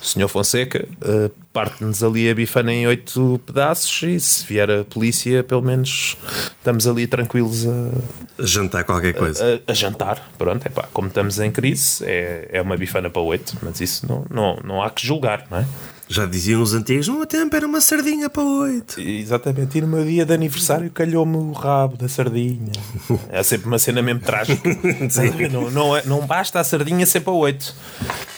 O 0.00 0.04
senhor 0.04 0.28
Fonseca 0.28 0.86
eh, 1.02 1.30
parte-nos 1.52 2.02
ali 2.02 2.30
a 2.30 2.34
bifana 2.34 2.72
em 2.72 2.86
8 2.86 3.40
pedaços 3.46 4.02
e 4.02 4.18
se 4.18 4.46
vier 4.46 4.70
a 4.70 4.84
polícia, 4.84 5.44
pelo 5.44 5.60
menos 5.62 6.16
estamos 6.58 6.86
ali 6.86 7.06
tranquilos 7.06 7.66
a, 7.66 8.42
A 8.42 8.46
jantar 8.46 8.84
qualquer 8.84 9.12
coisa. 9.14 9.60
a, 9.66 9.70
a 9.70 9.74
jantar. 9.74 10.30
Pronto, 10.38 10.64
é 10.64 10.70
pá, 10.70 10.88
como 10.92 11.08
estamos 11.08 11.38
em 11.38 11.50
crise, 11.50 12.02
é, 12.06 12.48
é 12.50 12.62
uma 12.62 12.76
bifana 12.76 13.10
para 13.10 13.20
oito, 13.20 13.56
mas 13.62 13.80
isso 13.80 14.06
não, 14.08 14.24
não, 14.30 14.56
não 14.64 14.82
há 14.82 14.88
que 14.90 15.06
julgar, 15.06 15.46
não 15.50 15.58
é? 15.58 15.66
Já 16.12 16.26
diziam 16.26 16.60
os 16.60 16.74
antigos, 16.74 17.06
no 17.06 17.18
meu 17.18 17.26
tempo 17.26 17.54
era 17.54 17.64
uma 17.64 17.80
sardinha 17.80 18.28
para 18.28 18.42
oito. 18.42 19.00
Exatamente, 19.00 19.78
e 19.78 19.80
no 19.80 19.86
meu 19.86 20.04
dia 20.04 20.26
de 20.26 20.34
aniversário 20.34 20.90
calhou-me 20.90 21.36
o 21.36 21.52
rabo 21.52 21.96
da 21.96 22.08
sardinha. 22.08 22.72
É 23.30 23.40
sempre 23.44 23.68
uma 23.68 23.78
cena 23.78 24.02
mesmo 24.02 24.20
trágica. 24.20 24.68
não, 25.52 25.70
não, 25.70 25.96
é- 25.96 26.02
não 26.04 26.26
basta 26.26 26.58
a 26.58 26.64
sardinha 26.64 27.06
ser 27.06 27.20
para 27.20 27.32
oito. 27.32 27.72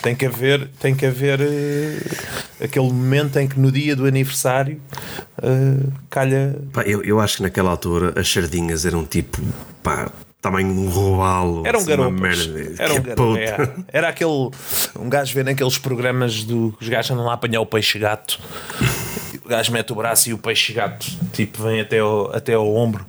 Tem 0.03 0.15
que 0.15 0.27
haver, 0.27 0.69
tem 0.81 0.95
que 0.95 1.07
haver 1.07 1.41
eh, 1.41 1.99
aquele 2.65 2.87
momento 2.93 3.39
em 3.39 3.49
que 3.49 3.59
no 3.59 3.73
dia 3.73 3.97
do 3.97 4.05
aniversário 4.05 4.79
eh, 5.43 5.87
calha. 6.11 6.55
Pá, 6.75 6.83
eu, 6.83 7.03
eu 7.03 7.21
acho 7.21 7.39
que 7.39 7.43
naquela 7.43 7.71
altura 7.71 8.13
as 8.21 8.31
sardinhas 8.31 8.85
eram 8.85 9.07
tipo, 9.07 9.41
pá, 9.83 10.11
de 10.51 10.65
um 10.65 10.89
robalo. 10.89 11.63
Era 11.65 11.79
um 11.79 11.81
assim, 11.81 11.91
garoto. 11.91 12.27
Era 12.79 12.95
um 12.95 13.03
garoto. 13.03 13.37
é. 13.39 13.57
Era 13.89 14.09
aquele. 14.09 14.51
Um 14.99 15.09
gajo 15.09 15.35
vê 15.35 15.43
naqueles 15.45 15.79
programas 15.79 16.43
do 16.43 16.75
que 16.77 16.83
os 16.83 16.89
gajos 16.89 17.11
andam 17.13 17.25
lá 17.25 17.33
a 17.33 17.35
apanhar 17.35 17.61
o 17.61 17.67
peixe 17.67 17.99
gato. 17.99 18.41
O 19.45 19.49
gajo 19.49 19.73
mete 19.73 19.93
o 19.93 19.95
braço 19.95 20.31
e 20.31 20.35
o 20.35 20.39
peixe 20.39 20.73
gato 20.73 21.07
tipo 21.33 21.63
vem 21.63 21.81
até 21.81 21.99
ao, 21.99 22.35
até 22.35 22.55
ao 22.55 22.75
ombro. 22.75 23.07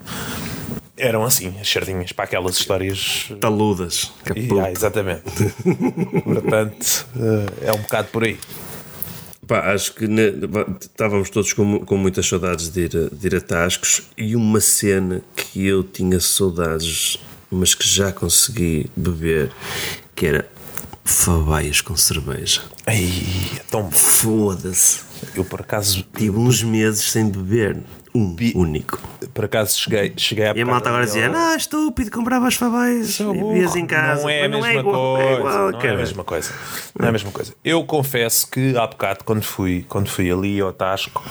Eram 0.96 1.24
assim, 1.24 1.56
as 1.60 1.68
sardinhas, 1.68 2.12
para 2.12 2.26
aquelas 2.26 2.56
histórias. 2.56 3.32
Taludas. 3.42 4.12
Que 4.26 4.40
E, 4.40 4.60
ah, 4.60 4.72
exatamente. 4.72 5.24
Portanto, 6.24 7.08
eh, 7.18 7.68
é 7.70 7.74
um 7.74 7.80
bocado 7.80 8.10
por 8.10 8.24
aí. 8.24 8.38
Pá, 9.48 9.74
acho 9.74 9.94
que 9.94 10.08
ne- 10.08 10.32
va- 10.48 10.66
estávamos 10.80 11.30
todos 11.30 11.52
com, 11.54 11.80
com 11.86 11.98
muitas 11.98 12.26
saudades 12.28 12.70
de 12.70 12.82
ir, 12.82 13.10
de 13.12 13.28
ir 13.28 13.36
a 13.36 13.42
Tascos 13.42 14.04
e 14.18 14.36
uma 14.36 14.60
cena 14.62 15.22
que 15.36 15.66
eu 15.66 15.84
tinha 15.84 16.20
saudades 16.20 17.18
mas 17.52 17.76
que 17.76 17.88
já 17.88 18.12
consegui 18.12 18.90
beber, 18.96 19.52
que 20.16 20.26
era 20.26 20.50
fabaias 21.06 21.82
com 21.82 21.96
cerveja. 21.96 22.62
Ai, 22.88 23.12
tão 23.70 23.84
bom. 23.84 23.92
Foda-se. 23.92 25.02
Eu 25.36 25.46
por 25.46 25.62
acaso, 25.62 26.04
Tive 26.16 26.36
uns 26.38 26.64
meses 26.64 27.12
sem 27.12 27.30
beber. 27.30 27.78
Um 28.16 28.36
Bi- 28.36 28.54
único. 28.56 29.00
por 29.34 29.46
acaso 29.46 29.80
cheguei, 29.80 30.14
cheguei 30.16 30.46
à 30.46 30.54
E 30.56 30.62
a 30.62 30.66
malta 30.66 30.90
agora 30.90 31.06
dizia: 31.06 31.32
Ah, 31.34 31.56
estúpido, 31.56 32.12
compravas 32.12 32.54
fabaias 32.56 33.20
e 33.20 33.24
bebias 33.24 33.76
em 33.76 33.88
casa. 33.88 34.22
Não 34.22 34.30
é 34.30 34.44
a 34.46 34.50
mesma 34.50 34.74
igual, 34.74 35.16
coisa. 35.16 35.30
É 35.30 35.34
igual, 35.40 35.72
não 35.72 35.82
é 35.82 35.90
a 35.90 35.98
mesma 35.98 36.24
coisa. 36.24 36.52
Não 37.00 37.06
é 37.08 37.10
a 37.10 37.12
mesma 37.12 37.32
coisa. 37.32 37.54
Eu 37.66 37.84
confesso 37.86 38.50
que 38.52 38.78
há 38.78 38.86
bocado, 38.86 39.24
quando 39.24 39.42
fui, 39.42 39.84
quando 39.90 40.10
fui 40.10 40.32
ali 40.32 40.62
ao 40.62 40.72
Tasco, 40.72 41.24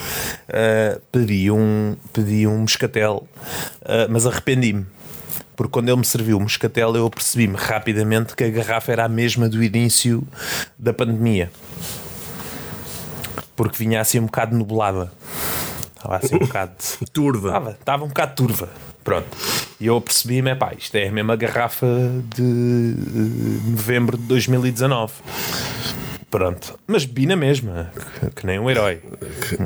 ah, 0.49 0.99
pedi, 1.12 1.51
um, 1.53 1.97
pedi 2.12 2.47
um 2.49 2.59
moscatel, 2.59 3.29
ah, 3.85 4.07
mas 4.11 4.27
arrependi-me. 4.27 4.85
Porque 5.55 5.71
quando 5.71 5.89
ele 5.89 5.99
me 5.99 6.05
serviu 6.05 6.39
o 6.39 6.41
moscatel, 6.41 6.97
eu 6.97 7.09
percebi-me 7.11 7.57
rapidamente 7.57 8.35
que 8.35 8.43
a 8.43 8.49
garrafa 8.51 8.91
era 8.91 9.05
a 9.05 9.09
mesma 9.09 9.49
do 9.49 9.62
início 9.62 10.27
da 10.77 10.93
pandemia. 10.93 11.49
Porque 13.55 13.77
vinha 13.79 14.01
assim 14.01 14.19
um 14.19 14.27
bocado 14.27 14.57
nublada. 14.57 15.12
Estava 16.02 16.16
assim 16.16 16.35
um 16.35 16.38
bocado. 16.40 16.73
Turva. 17.12 17.49
Estava, 17.49 17.71
estava 17.71 18.04
um 18.04 18.09
bocado 18.09 18.35
turva. 18.35 18.68
Pronto. 19.04 19.28
E 19.80 19.87
eu 19.87 20.00
percebi-me, 20.00 20.50
é 20.50 20.54
pá, 20.54 20.73
isto 20.76 20.94
é 20.97 21.09
a 21.09 21.12
mesma 21.12 21.37
garrafa 21.37 21.87
de 22.37 22.42
eh, 22.42 23.71
novembro 23.71 24.16
de 24.16 24.25
2019. 24.25 25.12
Pronto. 26.30 26.78
Mas 26.87 27.04
bebi 27.04 27.26
na 27.26 27.37
mesma, 27.37 27.92
que, 28.21 28.30
que 28.30 28.47
nem 28.47 28.59
um 28.59 28.71
herói. 28.71 29.00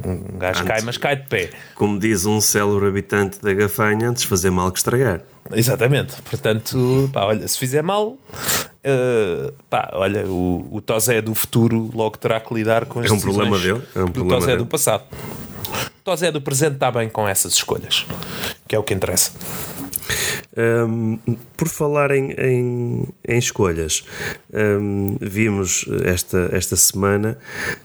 Um 0.04 0.38
gajo 0.38 0.64
cai, 0.64 0.80
mas 0.82 0.98
cai 0.98 1.16
de 1.16 1.26
pé. 1.28 1.50
Como 1.74 1.98
diz 1.98 2.26
um 2.26 2.40
célebre 2.40 2.88
habitante 2.88 3.40
da 3.40 3.54
Gafanha, 3.54 4.08
antes 4.08 4.24
fazer 4.24 4.50
mal 4.50 4.70
que 4.72 4.78
estragar. 4.78 5.20
Exatamente. 5.52 6.20
Portanto, 6.22 7.08
pá, 7.12 7.24
olha, 7.26 7.46
se 7.46 7.56
fizer 7.56 7.82
mal, 7.82 8.18
eh, 8.82 9.52
pá, 9.70 9.90
olha, 9.92 10.26
o, 10.26 10.66
o 10.72 10.80
Tosé 10.80 11.22
do 11.22 11.34
futuro 11.34 11.90
logo 11.94 12.18
terá 12.18 12.40
que 12.40 12.52
lidar 12.52 12.86
com 12.86 13.00
as 13.00 13.10
um 13.10 13.20
problema 13.20 13.58
dele, 13.58 13.82
é 13.94 14.00
um 14.00 14.06
do 14.06 14.12
problema 14.12 14.40
Tosé 14.40 14.46
dele. 14.52 14.58
do 14.58 14.66
passado. 14.66 15.04
O 16.06 16.10
Tosé 16.12 16.30
do 16.30 16.40
presente 16.40 16.74
está 16.74 16.88
bem 16.88 17.08
com 17.08 17.26
essas 17.26 17.54
escolhas, 17.54 18.06
que 18.68 18.76
é 18.76 18.78
o 18.78 18.82
que 18.84 18.94
interessa. 18.94 19.32
Hum, 20.56 21.18
por 21.56 21.66
falar 21.66 22.12
em, 22.12 22.30
em, 22.30 23.08
em 23.26 23.36
escolhas, 23.38 24.04
hum, 24.54 25.16
vimos 25.20 25.84
esta, 26.04 26.48
esta 26.52 26.76
semana 26.76 27.36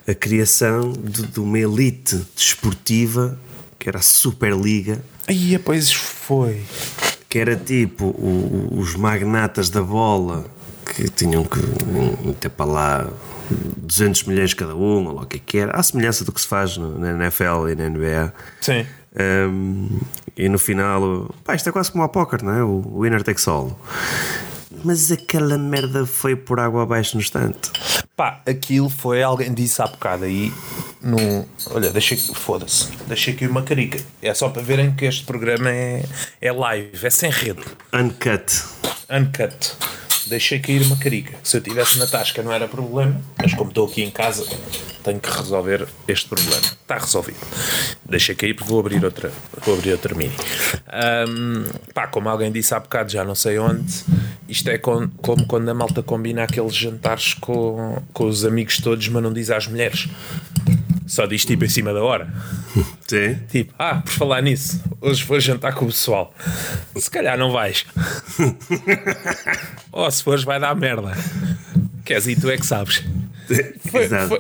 a 0.08 0.14
criação 0.14 0.92
de, 0.94 1.24
de 1.26 1.40
uma 1.40 1.58
elite 1.58 2.16
desportiva 2.36 3.40
que 3.80 3.90
era 3.90 3.98
a 3.98 4.04
Superliga, 4.04 5.02
Aí, 5.28 5.58
pois 5.58 5.92
foi. 5.92 6.62
que 7.28 7.40
era 7.40 7.56
tipo 7.56 8.06
o- 8.06 8.70
os 8.78 8.96
magnatas 8.96 9.68
da 9.72 9.82
bola 9.82 10.46
que 10.96 11.10
tinham 11.10 11.44
que 11.44 11.58
meter 12.24 12.50
para 12.52 12.66
lá 12.72 13.10
200 13.78 14.24
milhões 14.24 14.54
cada 14.54 14.76
um, 14.76 15.06
ou 15.08 15.14
lá 15.14 15.22
o 15.24 15.26
que 15.26 15.38
é 15.38 15.42
que 15.46 15.58
era, 15.58 15.72
à 15.78 15.84
semelhança 15.84 16.24
do 16.26 16.32
que 16.32 16.42
se 16.42 16.48
faz 16.48 16.78
no- 16.78 16.98
na 16.98 17.12
NFL 17.12 17.70
e 17.72 17.76
na 17.76 17.86
NBA. 17.90 18.34
Sim. 18.62 18.86
Um, 19.50 20.00
e 20.38 20.48
no 20.48 20.58
final, 20.58 21.34
pá, 21.44 21.54
isto 21.56 21.68
é 21.68 21.72
quase 21.72 21.92
como 21.92 22.04
ao 22.04 22.10
póquer, 22.10 22.42
não 22.42 22.54
é? 22.54 22.64
O 22.64 23.02
winner 23.02 23.24
takes 23.24 23.48
all. 23.48 23.78
Mas 24.84 25.12
aquela 25.12 25.58
merda 25.58 26.06
foi 26.06 26.36
por 26.36 26.60
água 26.60 26.84
abaixo 26.84 27.16
no 27.16 27.22
instante. 27.22 27.70
Pá, 28.16 28.42
aquilo 28.48 28.90
foi, 28.90 29.22
alguém 29.22 29.54
disse 29.54 29.82
há 29.82 29.86
bocado 29.88 30.24
aí, 30.24 30.52
no, 31.02 31.46
olha, 31.72 31.90
deixa 31.92 32.16
aqui, 32.16 32.34
foda-se, 32.34 32.88
deixa 33.08 33.32
aqui 33.32 33.46
uma 33.48 33.62
carica. 33.64 34.00
É 34.22 34.34
só 34.34 34.50
para 34.50 34.62
verem 34.62 34.92
que 34.96 35.06
este 35.06 35.24
programa 35.26 35.70
é, 35.70 36.04
é 36.40 36.52
live, 36.52 37.06
é 37.06 37.10
sem 37.10 37.30
rede, 37.30 37.62
Uncut. 37.94 38.64
uncut. 39.10 39.76
Deixei 40.32 40.60
cair 40.60 40.82
uma 40.84 40.96
carica. 40.96 41.38
Se 41.44 41.58
eu 41.58 41.62
tivesse 41.62 42.00
na 42.00 42.08
tasca 42.08 42.42
não 42.42 42.54
era 42.54 42.66
problema, 42.66 43.20
mas 43.38 43.54
como 43.54 43.68
estou 43.70 43.86
aqui 43.86 44.02
em 44.02 44.10
casa, 44.10 44.46
tenho 45.04 45.20
que 45.20 45.30
resolver 45.30 45.86
este 46.08 46.30
problema. 46.30 46.56
Está 46.62 46.98
resolvido. 46.98 47.38
Deixei 48.10 48.34
cair 48.34 48.54
porque 48.54 48.70
vou 48.70 48.80
abrir 48.80 49.04
outra, 49.04 49.30
vou 49.66 49.76
abrir 49.76 49.92
outra 49.92 50.16
mini. 50.16 50.34
Ahm, 50.88 51.66
pá, 51.94 52.08
como 52.08 52.30
alguém 52.30 52.50
disse 52.50 52.74
há 52.74 52.80
bocado, 52.80 53.12
já 53.12 53.26
não 53.26 53.36
sei 53.36 53.60
onde, 53.60 53.94
isto 54.48 54.70
é 54.70 54.78
com- 54.78 55.10
como 55.18 55.46
quando 55.46 55.68
a 55.68 55.74
malta 55.74 56.02
combina 56.02 56.44
aqueles 56.44 56.76
jantares 56.76 57.34
com, 57.34 58.02
com 58.14 58.24
os 58.26 58.46
amigos 58.46 58.78
todos, 58.78 59.06
mas 59.10 59.22
não 59.22 59.34
diz 59.34 59.50
às 59.50 59.68
mulheres. 59.68 60.08
Só 61.12 61.26
diz 61.26 61.44
tipo 61.44 61.66
em 61.66 61.68
cima 61.68 61.94
da 61.94 62.02
hora. 62.02 62.34
Sim. 63.06 63.38
Tipo, 63.50 63.74
ah, 63.78 63.96
por 63.96 64.12
falar 64.14 64.42
nisso, 64.42 64.82
hoje 65.02 65.26
vou 65.26 65.38
jantar 65.42 65.74
com 65.74 65.84
o 65.84 65.88
pessoal. 65.90 66.34
Se 66.96 67.12
calhar 67.12 67.38
não 67.38 67.52
vais. 67.52 67.86
Ou 69.92 70.10
se 70.10 70.24
fores, 70.24 70.46
vai 70.46 70.58
dar 70.58 70.74
merda. 70.74 71.12
Queres 72.06 72.28
ir, 72.28 72.40
tu 72.40 72.50
é 72.50 72.58
que 72.58 72.66
sabes. 72.66 73.04
Foi, 73.92 74.08
foi, 74.08 74.40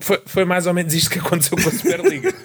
foi- 0.00 0.22
foi 0.24 0.44
mais 0.46 0.66
ou 0.66 0.72
menos 0.72 0.94
isto 0.94 1.10
que 1.10 1.18
aconteceu 1.18 1.58
com 1.58 1.68
a 1.68 1.72
Superliga. 1.72 2.32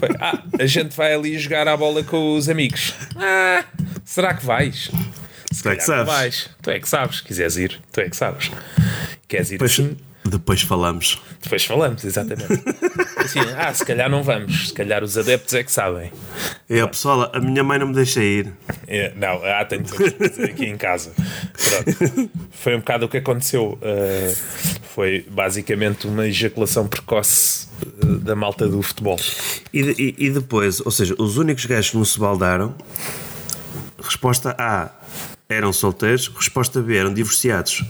Foi, 0.00 0.08
ah, 0.18 0.42
a 0.58 0.64
gente 0.66 0.96
vai 0.96 1.12
ali 1.12 1.38
jogar 1.38 1.68
a 1.68 1.76
bola 1.76 2.02
com 2.02 2.34
os 2.34 2.48
amigos. 2.48 2.94
Ah, 3.16 3.62
será 4.02 4.32
que 4.32 4.44
vais? 4.46 4.90
Se 5.52 5.62
Tu 5.62 5.68
é 5.68 5.76
que 5.76 5.84
sabes. 5.84 6.06
vais. 6.06 6.50
Tu 6.62 6.70
é 6.70 6.80
que 6.80 6.88
sabes. 6.88 7.20
Quiseres 7.20 7.56
ir, 7.58 7.78
tu 7.92 8.00
é 8.00 8.08
que 8.08 8.16
sabes. 8.16 8.50
Queres 9.28 9.50
ir 9.50 9.58
Depois, 9.58 9.72
assim? 9.72 9.96
Depois 10.24 10.62
falamos. 10.62 11.20
Depois 11.42 11.64
falamos, 11.64 12.04
exatamente. 12.04 12.52
Assim, 13.16 13.40
ah, 13.56 13.72
se 13.72 13.84
calhar 13.84 14.08
não 14.10 14.22
vamos. 14.22 14.68
Se 14.68 14.74
calhar 14.74 15.02
os 15.02 15.16
adeptos 15.16 15.54
é 15.54 15.62
que 15.62 15.72
sabem. 15.72 16.12
É, 16.68 16.86
pessoal, 16.86 17.30
a 17.34 17.40
minha 17.40 17.62
mãe 17.64 17.78
não 17.78 17.88
me 17.88 17.94
deixa 17.94 18.22
ir. 18.22 18.52
É, 18.86 19.12
não, 19.16 19.40
ah, 19.44 19.64
tenho 19.64 19.82
dizer 19.82 20.44
aqui 20.50 20.66
em 20.66 20.76
casa. 20.76 21.12
Pronto. 21.16 22.30
Foi 22.50 22.74
um 22.76 22.78
bocado 22.80 23.06
o 23.06 23.08
que 23.08 23.16
aconteceu. 23.18 23.78
Uh, 23.80 24.36
foi 24.94 25.24
basicamente 25.30 26.06
uma 26.06 26.26
ejaculação 26.26 26.86
precoce 26.86 27.66
uh, 28.02 28.06
da 28.18 28.34
malta 28.36 28.66
do 28.68 28.82
futebol. 28.82 29.18
E, 29.72 29.80
e- 29.80 30.14
e 30.26 30.30
depois, 30.30 30.80
ou 30.80 30.90
seja, 30.90 31.14
os 31.18 31.36
únicos 31.38 31.64
gajos 31.66 31.90
que 31.90 31.96
não 31.96 32.04
se 32.04 32.18
baldaram, 32.18 32.74
resposta 34.02 34.54
A 34.58 34.90
eram 35.48 35.72
solteiros, 35.72 36.28
resposta 36.28 36.80
B 36.80 36.96
eram 36.96 37.12
divorciados. 37.12 37.82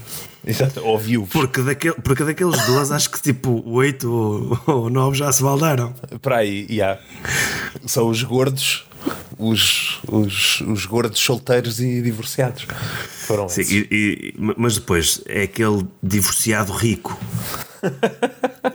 Exato. 0.47 0.81
Ou 0.85 0.99
viúvos. 0.99 1.31
Porque, 1.33 1.61
daquele, 1.63 1.95
porque 1.95 2.25
daqueles 2.25 2.65
dois, 2.67 2.91
acho 2.91 3.11
que 3.11 3.21
tipo 3.21 3.63
8 3.67 4.11
ou, 4.11 4.59
ou 4.67 4.91
9 4.91 5.17
já 5.19 5.31
se 5.33 5.43
baldaram. 5.43 5.95
Para 6.23 6.39
aí, 6.39 6.67
yeah. 6.71 6.99
são 7.87 8.09
os 8.09 8.23
gordos, 8.23 8.87
os, 9.39 10.01
os, 10.09 10.61
os 10.63 10.87
gordos 10.87 11.21
solteiros 11.21 11.79
e 11.81 12.01
divorciados. 12.01 12.67
Foram 13.27 13.49
Sim, 13.49 13.61
esses. 13.61 13.73
e- 13.73 13.89
e- 13.91 14.35
mas 14.57 14.77
depois 14.77 15.23
é 15.27 15.43
aquele 15.43 15.87
divorciado 16.03 16.73
rico. 16.73 17.19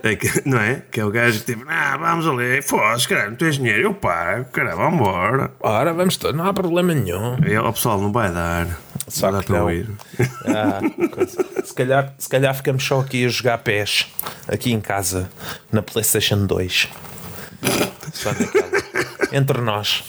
É 0.02 0.16
que- 0.16 0.42
não 0.48 0.58
é? 0.58 0.82
Que 0.90 1.00
é 1.00 1.04
o 1.04 1.10
gajo 1.10 1.40
tipo, 1.40 1.64
ah, 1.68 1.96
vamos 1.96 2.26
ali, 2.26 2.60
foda-se, 2.62 3.06
caralho, 3.08 3.30
não 3.30 3.36
tens 3.36 3.56
dinheiro, 3.56 3.82
eu 3.82 3.94
pago, 3.94 4.46
caralho, 4.50 4.76
vamos 4.76 5.00
embora. 5.00 5.52
Ora, 5.60 5.92
vamos 5.92 6.16
todos, 6.16 6.36
não 6.36 6.44
há 6.44 6.52
problema 6.52 6.92
nenhum. 6.94 7.36
E, 7.46 7.56
ó, 7.56 7.70
pessoal, 7.72 8.00
não 8.00 8.10
vai 8.12 8.32
dar. 8.32 8.66
Só 9.08 9.26
não 9.26 9.38
dá 9.38 9.40
que 9.40 9.46
para 9.46 9.58
não. 9.58 9.70
eu 9.70 9.76
ir. 9.76 9.90
Ah, 10.44 10.80
se, 11.64 11.74
calhar, 11.74 12.14
se 12.18 12.28
calhar 12.28 12.54
ficamos 12.54 12.84
só 12.84 13.00
aqui 13.00 13.24
a 13.24 13.28
jogar 13.28 13.58
pés 13.58 14.06
aqui 14.48 14.72
em 14.72 14.80
casa 14.80 15.30
na 15.70 15.82
PlayStation 15.82 16.46
2. 16.46 16.88
Só 18.12 18.32
naquela. 18.32 18.66
Entre 19.32 19.60
nós. 19.60 20.02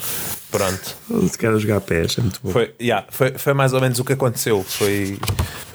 Pronto. 0.49 0.95
Se 1.29 1.37
quer 1.37 1.57
jogar 1.57 1.81
pés, 1.81 2.17
é 2.17 2.21
muito 2.21 2.39
bom. 2.41 2.51
Foi, 2.51 2.73
yeah, 2.81 3.05
foi, 3.09 3.31
foi 3.37 3.53
mais 3.53 3.73
ou 3.73 3.81
menos 3.81 3.99
o 3.99 4.05
que 4.05 4.13
aconteceu. 4.13 4.63
Foi, 4.63 5.19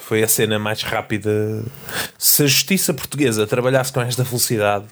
foi 0.00 0.22
a 0.22 0.28
cena 0.28 0.58
mais 0.58 0.82
rápida. 0.82 1.62
Se 2.18 2.42
a 2.44 2.46
justiça 2.46 2.94
portuguesa 2.94 3.46
trabalhasse 3.46 3.92
com 3.92 4.00
esta 4.00 4.24
velocidade, 4.24 4.86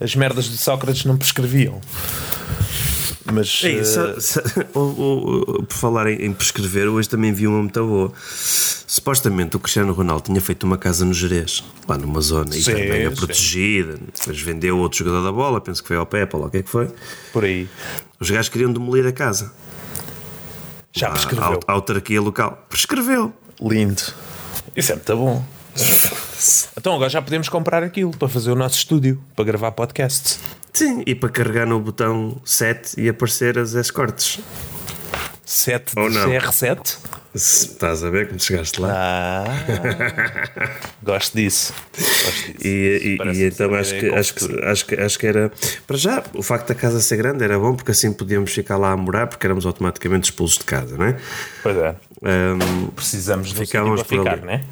as 0.00 0.14
merdas 0.16 0.46
de 0.46 0.56
Sócrates 0.56 1.04
não 1.04 1.16
prescreviam. 1.16 1.80
Mas. 3.32 3.60
Ei, 3.64 3.80
eh, 3.80 3.84
sa- 3.84 4.20
sa- 4.20 4.42
o- 4.74 4.78
o- 4.80 5.40
o- 5.40 5.62
por 5.64 5.74
falar 5.74 6.06
em, 6.10 6.26
em 6.26 6.32
prescrever, 6.32 6.88
hoje 6.88 7.08
também 7.08 7.32
vi 7.32 7.46
uma 7.46 7.58
muito 7.58 7.84
boa. 7.84 8.12
Supostamente 8.86 9.56
o 9.56 9.60
Cristiano 9.60 9.92
Ronaldo 9.92 10.22
tinha 10.24 10.40
feito 10.40 10.62
uma 10.64 10.78
casa 10.78 11.04
no 11.04 11.12
Jerez, 11.12 11.64
lá 11.88 11.98
numa 11.98 12.20
zona 12.20 12.52
Sim, 12.52 12.72
mega 12.72 13.10
sim. 13.10 13.16
protegida. 13.16 13.98
Depois 14.16 14.40
vendeu 14.40 14.78
outro 14.78 14.98
jogador 15.00 15.22
da 15.24 15.32
bola, 15.32 15.60
penso 15.60 15.82
que 15.82 15.88
foi 15.88 15.96
ao 15.96 16.06
Pepe, 16.06 16.36
ou 16.36 16.42
lá 16.42 16.48
o 16.48 16.50
que 16.50 16.58
é 16.58 16.62
que 16.62 16.70
foi. 16.70 16.88
por 17.32 17.44
aí. 17.44 17.68
Os 18.20 18.30
gajos 18.30 18.48
queriam 18.48 18.72
demolir 18.72 19.06
a 19.06 19.12
casa. 19.12 19.52
Já 20.94 21.08
A, 21.08 21.10
prescreveu. 21.10 21.60
a, 21.66 21.72
a 21.72 21.74
autarquia 21.74 22.20
local 22.20 22.64
prescreveu. 22.70 23.32
Lindo. 23.60 24.02
Isso 24.76 24.92
é 24.92 24.94
muito 24.94 25.16
bom. 25.16 25.44
Então 26.78 26.94
agora 26.94 27.08
já 27.10 27.20
podemos 27.20 27.48
comprar 27.48 27.82
aquilo 27.82 28.10
para 28.16 28.28
fazer 28.28 28.50
o 28.52 28.54
nosso 28.54 28.76
estúdio, 28.76 29.20
para 29.34 29.44
gravar 29.44 29.72
podcasts. 29.72 30.38
Sim, 30.76 31.02
e 31.06 31.14
para 31.14 31.30
carregar 31.30 31.66
no 31.66 31.80
botão 31.80 32.38
7 32.44 33.00
e 33.00 33.08
aparecer 33.08 33.58
as 33.58 33.72
escortes. 33.72 34.40
7 35.44 35.92
Ou 35.96 36.10
de 36.10 36.16
não. 36.16 36.28
CR7? 36.28 36.98
Se 37.34 37.66
Estás 37.68 38.02
a 38.04 38.10
ver 38.10 38.28
como 38.28 38.38
chegaste 38.40 38.80
lá? 38.80 38.88
Ah, 38.92 39.44
gosto 41.02 41.34
disso. 41.36 41.72
Gosto 41.92 42.52
disso. 42.52 42.66
E, 42.66 43.18
e- 43.22 43.28
e 43.38 43.44
então 43.44 43.74
acho 43.74 43.90
que, 43.90 43.96
ideia 44.06 44.18
acho, 44.20 44.34
que, 44.34 44.64
acho, 44.64 44.86
que, 44.86 44.94
acho 45.00 45.18
que 45.18 45.26
era. 45.26 45.52
Para 45.86 45.96
já, 45.96 46.22
o 46.34 46.42
facto 46.42 46.68
da 46.68 46.74
casa 46.74 47.00
ser 47.00 47.16
grande 47.16 47.44
era 47.44 47.58
bom 47.58 47.74
porque 47.74 47.90
assim 47.92 48.12
podíamos 48.12 48.52
ficar 48.52 48.76
lá 48.76 48.90
a 48.90 48.96
morar 48.96 49.26
porque 49.26 49.46
éramos 49.46 49.64
automaticamente 49.66 50.24
expulsos 50.30 50.58
de 50.58 50.64
casa, 50.64 50.96
não 50.96 51.06
é? 51.06 51.16
Pois 51.62 51.76
é. 51.76 51.94
Ahm, 52.28 52.88
Precisamos 52.96 53.48
de 53.52 53.60
um 53.60 53.64
Ficávamos 53.66 54.02
para 54.02 54.08
por 54.08 54.18
ficar, 54.18 54.32
ali. 54.38 54.46
né? 54.46 54.64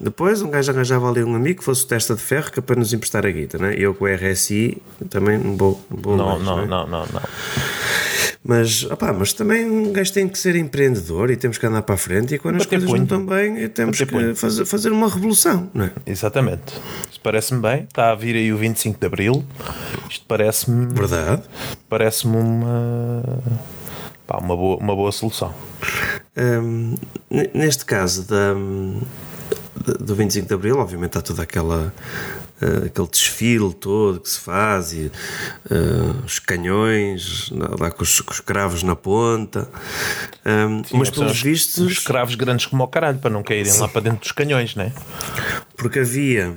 depois 0.00 0.40
um 0.40 0.48
gajo 0.48 0.72
arranjava 0.72 1.10
ali 1.10 1.22
um 1.22 1.34
amigo 1.34 1.58
que 1.58 1.64
fosse 1.64 1.84
o 1.84 1.86
testa 1.88 2.14
de 2.14 2.22
ferro 2.22 2.50
que 2.50 2.58
é 2.58 2.62
para 2.62 2.76
nos 2.76 2.92
emprestar 2.94 3.26
a 3.26 3.30
guita, 3.30 3.58
não 3.58 3.66
é? 3.66 3.74
Eu 3.74 3.94
com 3.94 4.06
o 4.06 4.08
RSI 4.08 4.80
também 5.10 5.36
não 5.36 5.56
vou, 5.56 5.84
não 5.90 5.98
vou 6.02 6.16
Não, 6.16 6.26
mais, 6.30 6.42
não, 6.42 6.60
é? 6.60 6.66
não, 6.66 6.86
não, 6.86 7.00
não. 7.06 7.22
Mas, 8.42 8.84
opá, 8.84 9.12
mas 9.12 9.32
também 9.32 9.68
um 9.68 9.92
gajo 9.92 10.12
tem 10.12 10.28
que 10.28 10.38
ser 10.38 10.54
empreendedor 10.56 11.30
e 11.30 11.36
temos 11.36 11.58
que 11.58 11.66
andar 11.66 11.82
para 11.82 11.96
a 11.96 11.98
frente 11.98 12.34
e 12.34 12.38
quando 12.38 12.56
as 12.56 12.62
Bater 12.64 12.78
coisas 12.78 12.88
não 12.88 13.06
punho. 13.06 13.22
estão 13.22 13.26
bem 13.26 13.68
temos 13.70 14.00
Bater 14.00 14.28
que 14.28 14.34
fazer, 14.36 14.64
fazer 14.64 14.92
uma 14.92 15.08
revolução, 15.08 15.68
não 15.74 15.84
é? 15.86 15.90
Exatamente. 16.06 16.72
Isso 17.10 17.20
parece-me 17.22 17.60
bem. 17.60 17.82
Está 17.82 18.12
a 18.12 18.14
vir 18.14 18.36
aí 18.36 18.52
o 18.52 18.56
25 18.56 19.00
de 19.00 19.06
Abril. 19.06 19.44
Isto 20.08 20.24
parece-me 20.28 20.86
Verdade. 20.94 21.42
parece-me 21.90 22.36
uma, 22.36 23.22
pá, 24.26 24.38
uma, 24.38 24.56
boa, 24.56 24.76
uma 24.78 24.94
boa 24.96 25.12
solução. 25.12 25.54
N- 26.36 26.96
neste 27.54 27.84
caso 27.84 28.26
da, 28.26 28.54
do 29.98 30.14
25 30.14 30.46
de 30.48 30.54
Abril, 30.54 30.78
obviamente 30.78 31.10
está 31.10 31.22
toda 31.22 31.42
aquela 31.42 31.92
eh, 32.60 32.86
aquele 32.86 33.08
desfile 33.08 33.72
todo 33.74 34.20
que 34.20 34.28
se 34.28 34.40
faz 34.40 34.92
e 34.92 35.10
eh, 35.70 36.24
os 36.24 36.38
canhões 36.38 37.50
lá 37.78 37.90
com 37.90 38.02
os, 38.02 38.20
com 38.20 38.32
os 38.32 38.40
cravos 38.40 38.82
na 38.82 38.96
ponta 38.96 39.68
Hum, 40.44 40.82
mas 40.92 41.08
São 41.08 41.16
pelos 41.16 41.32
os- 41.32 41.36
Os 41.38 41.42
vistos 41.42 41.90
escravos 41.92 42.34
grandes 42.36 42.66
como 42.66 42.82
o 42.84 42.88
caralho, 42.88 43.18
para 43.18 43.30
não 43.30 43.42
caírem 43.42 43.72
lá 43.78 43.88
para 43.88 44.00
dentro 44.02 44.20
dos 44.20 44.32
canhões, 44.32 44.74
né? 44.76 44.92
porque 45.76 45.98
havia 46.00 46.54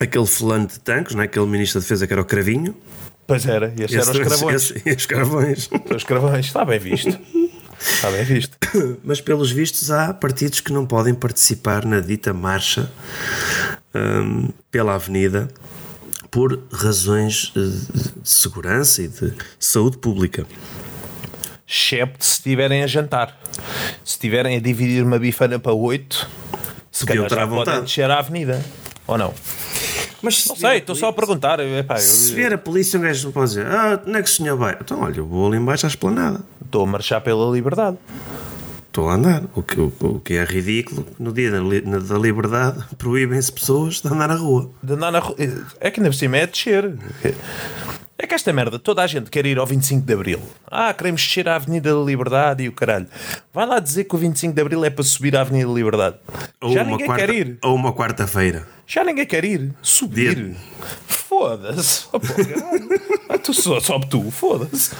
aquele 0.00 0.26
fulano 0.26 0.66
de 0.66 0.78
tanques, 0.80 1.14
não 1.14 1.22
é? 1.22 1.26
aquele 1.26 1.46
ministro 1.46 1.78
da 1.80 1.84
defesa 1.84 2.06
que 2.06 2.12
era 2.12 2.22
o 2.22 2.24
Cravinho 2.24 2.74
Pois 3.26 3.46
era, 3.46 3.72
e 3.76 3.82
estes 3.82 4.08
eram 4.08 4.12
os 4.20 4.28
cravões. 4.28 4.54
esse- 4.62 4.82
esse- 4.86 4.96
os 4.96 5.06
cravões. 5.06 5.68
Os 5.94 6.04
cravões, 6.04 6.46
está 6.46 6.64
bem 6.64 6.78
visto. 6.78 7.18
Está 7.80 8.10
bem 8.10 8.24
visto. 8.24 8.56
Mas 9.04 9.20
pelos 9.20 9.50
vistos 9.50 9.90
há 9.90 10.14
partidos 10.14 10.60
que 10.60 10.72
não 10.72 10.86
podem 10.86 11.14
participar 11.14 11.84
na 11.84 12.00
dita 12.00 12.32
marcha 12.32 12.90
hum, 13.94 14.48
pela 14.70 14.94
avenida 14.94 15.48
por 16.30 16.62
razões 16.72 17.52
eh, 17.56 17.60
de 18.20 18.28
segurança 18.28 19.02
e 19.02 19.08
de 19.08 19.32
saúde 19.58 19.98
pública. 19.98 20.46
Excepto 21.68 22.24
se 22.24 22.32
estiverem 22.34 22.82
a 22.82 22.86
jantar. 22.86 23.38
Se 24.04 24.12
estiverem 24.12 24.56
a 24.56 24.60
dividir 24.60 25.02
uma 25.02 25.18
bifana 25.18 25.58
para 25.58 25.72
oito, 25.72 26.28
se 26.92 27.04
Podiam 27.04 27.26
calhar 27.28 27.48
já 27.48 27.54
podem 27.54 27.80
descer 27.82 28.10
à 28.10 28.18
avenida. 28.18 28.64
Ou 29.06 29.18
não? 29.18 29.34
Mas 30.26 30.42
se 30.42 30.48
Não 30.48 30.56
sei, 30.56 30.78
estou 30.78 30.94
só 30.94 31.08
a 31.08 31.12
perguntar. 31.12 31.58
Epá, 31.60 31.94
eu 31.94 31.98
Se 32.00 32.34
vier 32.34 32.52
a 32.52 32.58
polícia, 32.58 32.98
um 32.98 33.02
gajo 33.02 33.30
pode 33.32 33.48
dizer 33.50 33.66
Ah, 33.66 34.00
onde 34.06 34.18
é 34.18 34.22
que 34.22 34.28
o 34.28 34.32
senhor 34.32 34.56
vai? 34.56 34.76
Então, 34.80 35.00
olha, 35.00 35.18
eu 35.18 35.26
vou 35.26 35.46
ali 35.48 35.56
embaixo 35.56 35.86
à 35.86 35.88
esplanada. 35.88 36.40
estou 36.64 36.82
a 36.82 36.86
marchar 36.86 37.20
pela 37.20 37.50
liberdade. 37.50 37.96
Estou 38.88 39.08
a 39.10 39.14
andar. 39.14 39.42
O 39.54 39.62
que, 39.62 39.78
o, 39.80 39.92
o 40.00 40.20
que 40.20 40.34
é 40.34 40.44
ridículo, 40.44 41.06
no 41.18 41.30
dia 41.32 41.50
da, 41.50 41.60
li- 41.60 41.82
na- 41.82 41.98
da 41.98 42.18
liberdade, 42.18 42.82
proíbem-se 42.98 43.52
pessoas 43.52 44.00
de 44.00 44.08
andar 44.08 44.26
na 44.28 44.34
rua. 44.36 44.70
De 44.82 44.92
andar 44.94 45.12
na 45.12 45.18
rua. 45.18 45.36
É 45.80 45.90
que 45.90 46.00
ainda 46.00 46.10
por 46.10 46.16
cima 46.16 46.38
é 46.38 46.46
descer. 46.46 46.94
É 48.18 48.26
que 48.26 48.34
esta 48.34 48.50
merda, 48.50 48.78
toda 48.78 49.02
a 49.02 49.06
gente 49.06 49.30
quer 49.30 49.44
ir 49.44 49.58
ao 49.58 49.66
25 49.66 50.06
de 50.06 50.12
Abril. 50.14 50.40
Ah, 50.70 50.92
queremos 50.94 51.20
descer 51.20 51.46
à 51.48 51.56
Avenida 51.56 51.94
da 51.94 52.00
Liberdade 52.00 52.62
e 52.62 52.68
o 52.68 52.72
caralho. 52.72 53.06
Vai 53.52 53.66
lá 53.66 53.78
dizer 53.78 54.04
que 54.04 54.14
o 54.14 54.18
25 54.18 54.54
de 54.54 54.60
Abril 54.62 54.84
é 54.86 54.90
para 54.90 55.04
subir 55.04 55.36
à 55.36 55.42
Avenida 55.42 55.68
da 55.68 55.74
Liberdade. 55.74 56.16
Ou 56.62 56.72
Já 56.72 56.82
uma 56.82 56.92
ninguém 56.92 57.06
quarta, 57.06 57.26
quer 57.26 57.34
ir. 57.34 57.58
Ou 57.62 57.74
uma 57.74 57.92
quarta-feira. 57.92 58.66
Já 58.86 59.04
ninguém 59.04 59.26
quer 59.26 59.44
ir. 59.44 59.74
Subir. 59.82 60.56
Foda-se. 61.06 62.06
Oh. 62.12 62.18
Ah, 63.28 63.38
tu 63.38 63.52
só, 63.52 63.80
só 63.80 63.98
tu, 63.98 64.30
foda-se. 64.30 64.94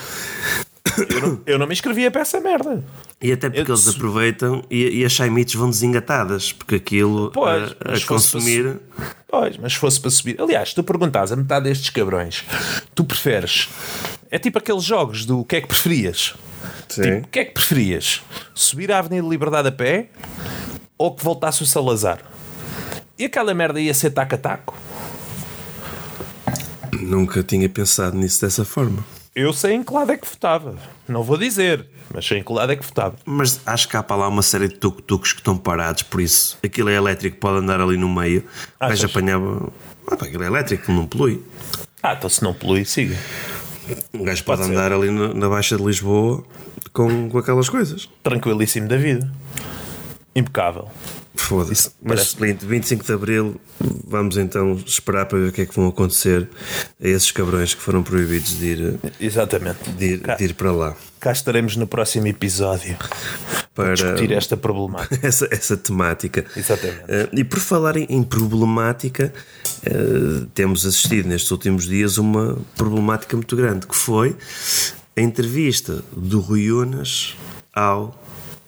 Eu 1.10 1.20
não, 1.20 1.40
eu 1.46 1.58
não 1.58 1.66
me 1.66 1.72
inscrevia 1.72 2.10
para 2.10 2.20
essa 2.22 2.40
merda. 2.40 2.82
E 3.20 3.32
até 3.32 3.48
porque 3.50 3.70
Eu- 3.70 3.74
eles 3.74 3.88
aproveitam 3.88 4.62
e, 4.70 5.00
e 5.00 5.04
as 5.04 5.12
chaimites 5.12 5.54
vão 5.54 5.68
desengatadas, 5.70 6.52
porque 6.52 6.76
aquilo 6.76 7.30
Pois, 7.32 7.74
a, 7.84 7.94
a 7.94 8.00
consumir. 8.06 8.78
Pois, 9.28 9.56
mas 9.56 9.72
se 9.72 9.78
fosse 9.78 10.00
para 10.00 10.10
subir. 10.10 10.40
Aliás, 10.40 10.72
tu 10.74 10.82
perguntas 10.84 11.32
a 11.32 11.36
metade 11.36 11.64
destes 11.68 11.90
cabrões, 11.90 12.44
tu 12.94 13.04
preferes. 13.04 13.68
É 14.30 14.38
tipo 14.38 14.58
aqueles 14.58 14.84
jogos 14.84 15.24
do 15.24 15.40
o 15.40 15.44
que 15.44 15.56
é 15.56 15.60
que 15.60 15.66
preferias? 15.68 16.34
Sim. 16.88 17.02
Tipo, 17.02 17.16
o 17.26 17.28
que 17.28 17.38
é 17.40 17.44
que 17.44 17.52
preferias? 17.52 18.22
Subir 18.54 18.92
à 18.92 18.98
Avenida 18.98 19.26
Liberdade 19.26 19.68
a 19.68 19.72
pé 19.72 20.08
ou 20.96 21.14
que 21.14 21.22
voltasse 21.24 21.62
o 21.62 21.66
Salazar? 21.66 22.20
E 23.18 23.24
aquela 23.24 23.52
merda 23.54 23.80
ia 23.80 23.94
ser 23.94 24.10
taco 24.10 24.34
a 24.34 24.38
taco? 24.38 24.74
Nunca 27.00 27.42
tinha 27.42 27.68
pensado 27.68 28.16
nisso 28.16 28.40
dessa 28.40 28.64
forma. 28.64 29.04
Eu 29.36 29.52
sei 29.52 29.74
em 29.74 29.82
que 29.82 29.92
lado 29.92 30.10
é 30.10 30.16
que 30.16 30.26
votava. 30.26 30.76
Não 31.06 31.22
vou 31.22 31.36
dizer, 31.36 31.84
mas 32.12 32.26
sei 32.26 32.38
em 32.38 32.42
que 32.42 32.50
lado 32.50 32.72
é 32.72 32.76
que 32.76 32.82
votava. 32.86 33.16
Mas 33.26 33.60
acho 33.66 33.86
que 33.86 33.94
há 33.94 34.02
para 34.02 34.16
lá 34.16 34.28
uma 34.28 34.40
série 34.40 34.66
de 34.66 34.76
tuk-tuks 34.76 35.34
que 35.34 35.40
estão 35.40 35.58
parados, 35.58 36.02
por 36.04 36.22
isso 36.22 36.58
aquilo 36.64 36.88
é 36.88 36.94
elétrico, 36.94 37.36
pode 37.36 37.58
andar 37.58 37.78
ali 37.78 37.98
no 37.98 38.08
meio. 38.08 38.42
Gajo 38.80 39.04
apanhava. 39.04 39.70
Ah, 40.06 40.16
pá, 40.16 40.24
aquilo 40.24 40.42
é 40.42 40.46
elétrico, 40.46 40.90
não 40.90 41.06
polui. 41.06 41.42
Ah, 42.02 42.14
então 42.14 42.30
se 42.30 42.42
não 42.42 42.54
polui, 42.54 42.86
siga. 42.86 43.14
Um 44.14 44.24
gajo 44.24 44.42
pode, 44.42 44.62
Pode 44.62 44.72
ser. 44.72 44.72
andar 44.78 44.90
ali 44.90 45.10
na, 45.10 45.34
na 45.34 45.48
Baixa 45.50 45.76
de 45.76 45.84
Lisboa 45.84 46.42
com, 46.94 47.28
com 47.28 47.36
aquelas 47.36 47.68
coisas. 47.68 48.08
Tranquilíssimo 48.22 48.88
da 48.88 48.96
vida. 48.96 49.30
Impecável. 50.34 50.88
Foda-se. 51.36 51.90
Mas 52.02 52.34
20, 52.34 52.64
25 52.64 53.04
de 53.04 53.12
Abril, 53.12 53.60
vamos 54.06 54.36
então 54.36 54.74
esperar 54.86 55.26
para 55.26 55.38
ver 55.38 55.48
o 55.48 55.52
que 55.52 55.62
é 55.62 55.66
que 55.66 55.74
vão 55.74 55.86
acontecer 55.88 56.48
a 57.00 57.06
esses 57.06 57.30
cabrões 57.30 57.74
que 57.74 57.80
foram 57.82 58.02
proibidos 58.02 58.58
de 58.58 58.66
ir, 58.66 59.00
Exatamente. 59.20 59.90
de 59.90 60.04
ir, 60.14 60.20
cá, 60.20 60.34
de 60.34 60.44
ir 60.44 60.54
para 60.54 60.72
lá. 60.72 60.96
cá 61.20 61.32
estaremos 61.32 61.76
no 61.76 61.86
próximo 61.86 62.26
episódio 62.26 62.96
Para 63.74 63.92
discutir 63.92 64.32
esta 64.32 64.56
problemática. 64.56 65.18
essa, 65.26 65.46
essa 65.50 65.76
temática. 65.76 66.46
Exatamente. 66.56 67.04
Eh, 67.08 67.28
e 67.34 67.44
por 67.44 67.58
falar 67.58 67.96
em, 67.98 68.06
em 68.08 68.22
problemática, 68.22 69.32
eh, 69.84 70.46
temos 70.54 70.86
assistido 70.86 71.28
nestes 71.28 71.50
últimos 71.50 71.86
dias 71.86 72.16
uma 72.16 72.56
problemática 72.74 73.36
muito 73.36 73.54
grande, 73.54 73.86
que 73.86 73.94
foi 73.94 74.34
a 75.14 75.20
entrevista 75.20 76.02
do 76.16 76.40
Rui 76.40 76.72
Unas 76.72 77.36
ao 77.74 78.18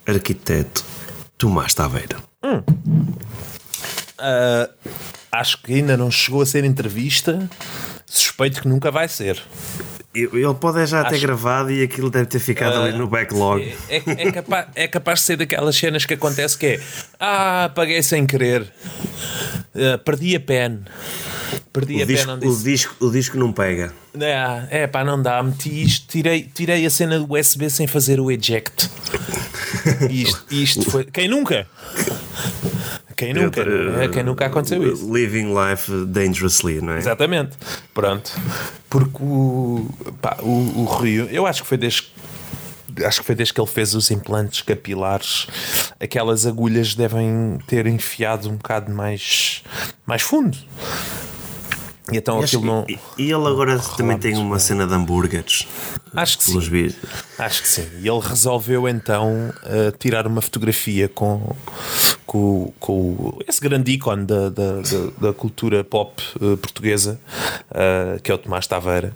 arquiteto 0.07 0.85
Tomás 1.39 1.73
Taveira. 1.73 2.28
Ah, 4.19 4.69
acho 5.33 5.63
que 5.63 5.75
ainda 5.75 5.97
não 5.97 6.11
chegou 6.11 6.43
a 6.43 6.47
ser 6.47 6.65
entrevista. 6.65 7.49
Suspeito 8.07 8.63
que 8.63 8.69
nunca 8.69 8.91
vai 8.91 9.09
ser. 9.09 9.43
Ele 10.15 10.55
pode 10.55 10.85
já 10.87 11.05
ter 11.05 11.21
gravado 11.21 11.71
e 11.71 11.83
aquilo 11.83 12.11
deve 12.11 12.27
ter 12.27 12.39
ficado 12.39 12.81
ali 12.81 12.97
no 12.97 13.07
backlog. 13.07 13.63
É, 13.89 13.97
é, 13.97 14.33
capaz, 14.33 14.67
é 14.75 14.89
capaz 14.89 15.21
de 15.21 15.27
ser 15.27 15.37
daquelas 15.37 15.77
cenas 15.77 16.05
que 16.05 16.15
acontece 16.15 16.57
que 16.57 16.67
é 16.67 16.81
Ah, 17.21 17.65
apaguei 17.67 18.03
sem 18.03 18.27
querer. 18.27 18.73
Ah, 19.75 19.99
perdi 19.99 20.35
a 20.35 20.41
pen. 20.41 20.81
Perdi 21.73 22.01
O 22.01 22.03
a 22.03 22.07
pen 22.07 22.17
disco, 22.17 22.31
onde 22.33 22.47
o, 22.47 22.57
disco, 22.57 22.97
o 23.01 23.11
disco 23.11 23.39
não 23.39 23.53
pega. 23.53 23.93
É, 24.19 24.83
é 24.83 24.87
pá, 24.87 25.05
não 25.05 25.21
dá. 25.23 25.43
Meti 25.43 25.83
isto, 25.83 26.09
tirei, 26.09 26.43
tirei 26.43 26.85
a 26.85 26.91
cena 26.91 27.19
do 27.19 27.33
USB 27.33 27.69
sem 27.71 27.87
fazer 27.87 28.19
o 28.19 28.31
eject. 28.31 28.91
Isto, 30.11 30.45
isto 30.51 30.91
foi. 30.91 31.05
Quem 31.05 31.29
nunca? 31.29 31.67
Quem 33.19 33.35
nunca? 33.35 33.61
É, 33.61 34.07
quem 34.07 34.23
nunca 34.23 34.47
aconteceu 34.47 34.81
isso? 34.93 35.13
Living 35.13 35.53
life 35.53 35.91
dangerously, 36.07 36.81
não 36.81 36.93
é? 36.93 36.99
Exatamente. 36.99 37.57
Pronto. 37.93 38.31
Porque 38.89 39.19
o, 39.21 39.91
pá, 40.23 40.37
o, 40.41 40.83
o 40.83 40.85
Rio, 40.85 41.25
eu 41.25 41.45
acho 41.45 41.63
que 41.63 41.69
foi 41.69 41.77
desde 41.77 42.13
acho 43.05 43.21
que 43.21 43.27
foi 43.27 43.35
desde 43.35 43.53
que 43.55 43.61
ele 43.61 43.69
fez 43.69 43.95
os 43.95 44.11
implantes 44.11 44.63
capilares, 44.63 45.47
aquelas 46.01 46.47
agulhas 46.47 46.95
devem 46.95 47.59
ter 47.67 47.87
enfiado 47.87 48.49
um 48.49 48.57
bocado 48.57 48.93
mais, 48.93 49.63
mais 50.07 50.23
fundo. 50.23 50.57
E 52.13 52.17
então 52.17 52.41
E 52.41 52.45
acho 52.45 52.57
aquilo 52.57 52.73
não. 52.73 52.85
E 52.89 52.99
e 53.19 53.33
ele 53.33 53.47
agora 53.47 53.79
também 53.97 54.19
tem 54.19 54.37
uma 54.37 54.57
bem. 54.57 54.59
cena 54.59 54.87
de 54.87 54.95
hambúrgueres. 54.95 55.67
Acho 56.15 56.39
que 56.39 56.45
sim. 56.45 56.53
Pelos 56.53 56.69
vistos. 56.69 57.11
Acho 57.39 57.63
que 57.63 57.69
sim. 57.69 57.87
E 58.01 58.09
ele 58.09 58.21
resolveu 58.21 58.89
então 58.89 59.53
eh, 59.65 59.93
tirar 59.99 60.27
uma 60.27 60.41
fotografia 60.41 61.09
com, 61.09 61.55
com, 62.27 62.73
com 62.81 63.39
esse 63.47 63.61
grande 63.61 63.93
ícone 63.93 64.25
da, 64.25 64.49
da, 64.49 64.73
da, 64.81 65.29
da 65.29 65.33
cultura 65.33 65.85
pop 65.85 66.23
eh, 66.41 66.57
portuguesa, 66.57 67.21
eh, 67.71 68.19
que 68.23 68.31
é 68.31 68.35
o 68.35 68.39
Tomás 68.39 68.67
Taveira, 68.67 69.15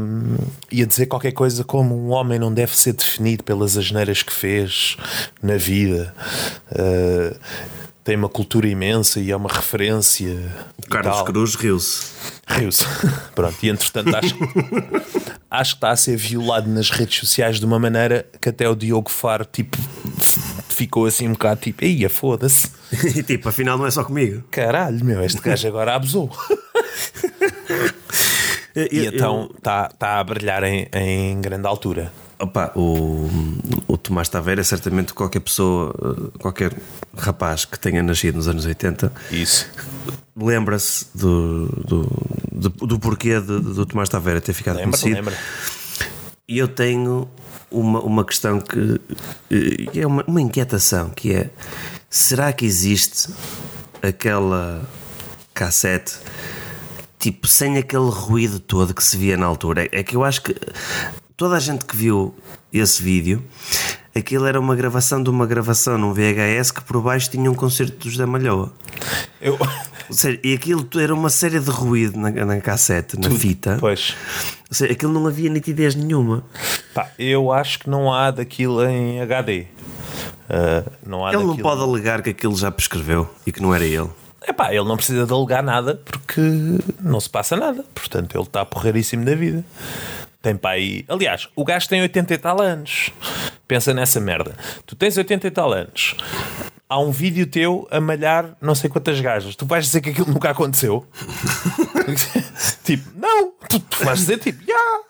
um, 0.00 0.36
e 0.70 0.82
a 0.82 0.86
dizer 0.86 1.06
qualquer 1.06 1.32
coisa 1.32 1.64
como 1.64 1.94
um 1.96 2.10
homem 2.10 2.38
não 2.38 2.52
deve 2.52 2.76
ser 2.76 2.92
definido 2.92 3.42
pelas 3.42 3.76
asneiras 3.76 4.22
que 4.22 4.32
fez 4.32 4.96
na 5.42 5.56
vida. 5.56 6.14
Tem 8.08 8.16
uma 8.16 8.30
cultura 8.30 8.66
imensa 8.66 9.20
e 9.20 9.30
é 9.30 9.36
uma 9.36 9.50
referência. 9.50 10.30
e 10.82 10.88
Carlos. 10.88 11.20
Cruz 11.24 11.54
riu-se. 11.56 12.06
Riu-se. 12.46 12.86
Pronto, 13.36 13.54
e 13.62 13.68
entretanto 13.68 14.16
acho, 14.16 14.34
acho 15.50 15.72
que 15.72 15.76
está 15.76 15.90
a 15.90 15.96
ser 15.96 16.16
violado 16.16 16.70
nas 16.70 16.88
redes 16.88 17.18
sociais 17.18 17.60
de 17.60 17.66
uma 17.66 17.78
maneira 17.78 18.26
que 18.40 18.48
até 18.48 18.66
o 18.66 18.74
Diogo 18.74 19.10
Faro 19.10 19.44
tipo, 19.44 19.76
ficou 20.70 21.04
assim 21.04 21.28
um 21.28 21.32
bocado 21.32 21.60
tipo, 21.60 21.84
ia 21.84 22.08
foda-se. 22.08 22.70
e 23.14 23.22
tipo, 23.22 23.46
afinal 23.46 23.76
não 23.76 23.84
é 23.84 23.90
só 23.90 24.02
comigo. 24.02 24.42
Caralho, 24.50 25.04
meu, 25.04 25.22
este 25.22 25.42
gajo 25.42 25.68
agora 25.68 25.94
abusou. 25.94 26.30
e 28.74 29.04
então 29.04 29.50
está 29.54 29.86
tá 29.90 30.18
a 30.18 30.24
brilhar 30.24 30.64
em, 30.64 30.88
em 30.94 31.38
grande 31.42 31.66
altura. 31.66 32.10
Opa, 32.40 32.72
o, 32.76 33.28
o 33.88 33.96
Tomás 33.96 34.28
Taveira, 34.28 34.62
certamente 34.62 35.12
qualquer 35.12 35.40
pessoa, 35.40 35.92
qualquer 36.38 36.72
rapaz 37.16 37.64
que 37.64 37.78
tenha 37.78 38.02
nascido 38.02 38.36
nos 38.36 38.46
anos 38.46 38.64
80, 38.64 39.12
isso 39.32 39.68
lembra-se 40.40 41.06
do, 41.14 41.66
do, 41.66 42.10
do, 42.52 42.86
do, 42.86 42.98
porquê 42.98 43.40
de, 43.40 43.60
do 43.60 43.84
Tomás 43.84 44.08
Taveira 44.08 44.40
ter 44.40 44.52
ficado 44.52 44.76
lembra, 44.76 44.98
conhecido. 44.98 45.16
Lembra. 45.16 45.36
E 46.46 46.58
eu 46.58 46.68
tenho 46.68 47.28
uma, 47.70 48.00
uma 48.00 48.24
questão 48.24 48.60
que 48.60 49.00
é 49.98 50.06
uma, 50.06 50.24
uma 50.26 50.40
inquietação 50.40 51.10
que 51.10 51.34
é 51.34 51.50
será 52.08 52.52
que 52.52 52.64
existe 52.64 53.28
aquela 54.00 54.88
cassete 55.52 56.14
tipo 57.18 57.48
sem 57.48 57.76
aquele 57.76 58.08
ruído 58.08 58.60
todo 58.60 58.94
que 58.94 59.02
se 59.02 59.16
via 59.16 59.36
na 59.36 59.46
altura? 59.46 59.88
É 59.90 60.02
que 60.02 60.16
eu 60.16 60.24
acho 60.24 60.42
que 60.42 60.54
toda 61.38 61.56
a 61.56 61.60
gente 61.60 61.84
que 61.86 61.96
viu 61.96 62.34
esse 62.70 63.00
vídeo, 63.00 63.42
aquilo 64.14 64.44
era 64.44 64.58
uma 64.58 64.74
gravação 64.74 65.22
de 65.22 65.30
uma 65.30 65.46
gravação 65.46 65.96
num 65.96 66.12
VHS 66.12 66.72
que 66.72 66.82
por 66.82 67.00
baixo 67.00 67.30
tinha 67.30 67.48
um 67.50 67.54
concerto 67.54 67.96
dos 67.96 68.16
da 68.18 68.26
Malhoa. 68.26 68.70
Eu... 69.40 69.56
Seja, 70.10 70.40
e 70.42 70.54
aquilo 70.54 70.88
era 70.98 71.14
uma 71.14 71.30
série 71.30 71.60
de 71.60 71.70
ruído 71.70 72.18
na, 72.18 72.30
na 72.30 72.60
cassete, 72.60 73.16
na 73.16 73.28
Tudo, 73.28 73.38
fita. 73.38 73.76
Pois. 73.78 74.16
Ou 74.68 74.74
seja, 74.74 74.92
aquilo 74.92 75.12
não 75.12 75.26
havia 75.26 75.50
nitidez 75.50 75.94
nenhuma. 75.94 76.42
Pá, 76.94 77.10
eu 77.18 77.52
acho 77.52 77.80
que 77.80 77.90
não 77.90 78.12
há 78.12 78.30
daquilo 78.30 78.82
em 78.84 79.20
HD. 79.20 79.66
Uh, 80.48 80.90
não 81.06 81.26
há 81.26 81.28
ele 81.28 81.36
daquilo... 81.36 81.54
não 81.54 81.62
pode 81.62 81.82
alegar 81.82 82.22
que 82.22 82.30
aquilo 82.30 82.56
já 82.56 82.70
prescreveu 82.70 83.30
e 83.46 83.52
que 83.52 83.60
não 83.60 83.74
era 83.74 83.84
ele. 83.84 84.08
É 84.40 84.52
pá, 84.52 84.72
ele 84.72 84.84
não 84.84 84.96
precisa 84.96 85.26
de 85.26 85.32
alegar 85.32 85.62
nada 85.62 86.00
porque 86.02 86.40
não 87.00 87.20
se 87.20 87.28
passa 87.28 87.54
nada. 87.54 87.84
Portanto, 87.94 88.34
ele 88.34 88.44
está 88.44 88.64
porreiríssimo 88.64 89.26
da 89.26 89.34
vida. 89.34 89.62
Tem 90.40 90.56
pai. 90.56 91.04
Aliás, 91.08 91.48
o 91.56 91.64
gajo 91.64 91.88
tem 91.88 92.00
80 92.00 92.34
e 92.34 92.38
tal 92.38 92.60
anos. 92.60 93.10
Pensa 93.66 93.92
nessa 93.92 94.20
merda. 94.20 94.56
Tu 94.86 94.94
tens 94.94 95.16
80 95.16 95.46
e 95.46 95.50
tal 95.50 95.72
anos. 95.72 96.14
Há 96.88 96.98
um 97.00 97.10
vídeo 97.10 97.46
teu 97.46 97.86
a 97.90 98.00
malhar 98.00 98.56
não 98.62 98.74
sei 98.74 98.88
quantas 98.88 99.20
gajas. 99.20 99.56
Tu 99.56 99.66
vais 99.66 99.84
dizer 99.84 100.00
que 100.00 100.10
aquilo 100.10 100.32
nunca 100.32 100.50
aconteceu? 100.50 101.06
tipo, 102.84 103.10
não. 103.18 103.52
Tu, 103.68 103.80
tu 103.80 104.04
vais 104.04 104.18
dizer 104.20 104.38
tipo, 104.38 104.64
já. 104.64 104.72
Yeah. 104.72 105.07